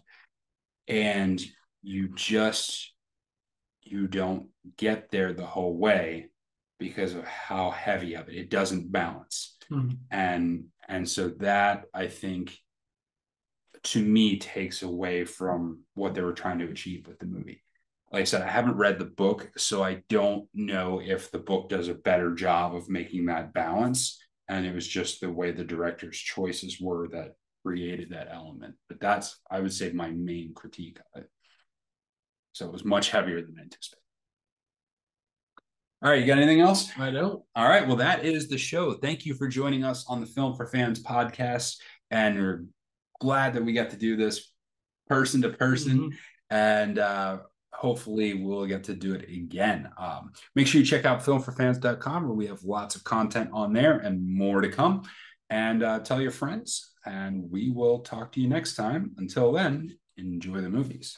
and 0.87 1.41
you 1.81 2.09
just 2.15 2.93
you 3.81 4.07
don't 4.07 4.47
get 4.77 5.11
there 5.11 5.33
the 5.33 5.45
whole 5.45 5.77
way 5.77 6.29
because 6.79 7.13
of 7.13 7.25
how 7.25 7.69
heavy 7.69 8.15
of 8.15 8.29
it 8.29 8.35
it 8.35 8.49
doesn't 8.49 8.91
balance 8.91 9.57
mm-hmm. 9.71 9.95
and 10.11 10.65
and 10.87 11.07
so 11.07 11.29
that 11.29 11.85
i 11.93 12.07
think 12.07 12.57
to 13.83 14.03
me 14.03 14.37
takes 14.37 14.83
away 14.83 15.25
from 15.25 15.79
what 15.95 16.13
they 16.13 16.21
were 16.21 16.33
trying 16.33 16.59
to 16.59 16.69
achieve 16.69 17.05
with 17.07 17.19
the 17.19 17.25
movie 17.25 17.62
like 18.13 18.21
i 18.21 18.23
said 18.23 18.41
i 18.41 18.47
haven't 18.47 18.77
read 18.77 18.97
the 18.97 19.05
book 19.05 19.51
so 19.57 19.83
i 19.83 20.01
don't 20.07 20.47
know 20.53 21.01
if 21.03 21.29
the 21.31 21.39
book 21.39 21.67
does 21.67 21.89
a 21.89 21.93
better 21.93 22.33
job 22.33 22.73
of 22.73 22.87
making 22.87 23.25
that 23.25 23.53
balance 23.53 24.23
and 24.47 24.65
it 24.65 24.73
was 24.73 24.87
just 24.87 25.19
the 25.19 25.29
way 25.29 25.51
the 25.51 25.63
director's 25.63 26.17
choices 26.17 26.79
were 26.79 27.07
that 27.09 27.35
created 27.63 28.09
that 28.11 28.27
element. 28.31 28.75
But 28.87 28.99
that's 28.99 29.39
I 29.49 29.59
would 29.59 29.73
say 29.73 29.91
my 29.91 30.09
main 30.09 30.53
critique 30.53 30.99
of 30.99 31.21
it. 31.21 31.29
So 32.51 32.67
it 32.67 32.71
was 32.71 32.85
much 32.85 33.09
heavier 33.09 33.41
than 33.41 33.55
I 33.57 33.63
anticipated. 33.63 33.99
All 36.03 36.11
right, 36.11 36.19
you 36.19 36.27
got 36.27 36.37
anything 36.37 36.59
else? 36.59 36.91
I 36.99 37.11
don't. 37.11 37.41
All 37.55 37.67
right, 37.67 37.87
well, 37.87 37.95
that 37.95 38.25
is 38.25 38.49
the 38.49 38.57
show. 38.57 38.93
Thank 38.93 39.25
you 39.25 39.33
for 39.33 39.47
joining 39.47 39.85
us 39.85 40.05
on 40.09 40.19
the 40.19 40.27
Film 40.27 40.55
for 40.55 40.67
Fans 40.67 41.01
podcast. 41.01 41.77
And 42.11 42.37
we're 42.37 42.65
glad 43.21 43.53
that 43.53 43.63
we 43.63 43.71
got 43.71 43.91
to 43.91 43.97
do 43.97 44.17
this 44.17 44.51
person 45.07 45.41
to 45.43 45.49
person. 45.49 45.97
Mm-hmm. 45.97 46.17
And 46.49 46.99
uh, 46.99 47.37
hopefully 47.83 48.33
we'll 48.33 48.65
get 48.65 48.81
to 48.85 48.93
do 48.93 49.13
it 49.13 49.29
again. 49.29 49.89
Um, 49.97 50.31
make 50.55 50.67
sure 50.67 50.79
you 50.79 50.87
check 50.87 51.03
out 51.03 51.21
filmforfans.com 51.21 52.23
where 52.23 52.33
we 52.33 52.47
have 52.47 52.63
lots 52.63 52.95
of 52.95 53.03
content 53.03 53.49
on 53.51 53.73
there 53.73 53.97
and 53.99 54.25
more 54.25 54.61
to 54.61 54.69
come. 54.69 55.03
And 55.49 55.83
uh, 55.83 55.99
tell 55.99 56.21
your 56.21 56.31
friends, 56.31 56.93
and 57.05 57.51
we 57.51 57.71
will 57.71 57.99
talk 57.99 58.31
to 58.31 58.41
you 58.41 58.47
next 58.47 58.75
time. 58.75 59.11
Until 59.17 59.51
then, 59.51 59.97
enjoy 60.15 60.61
the 60.61 60.69
movies. 60.69 61.17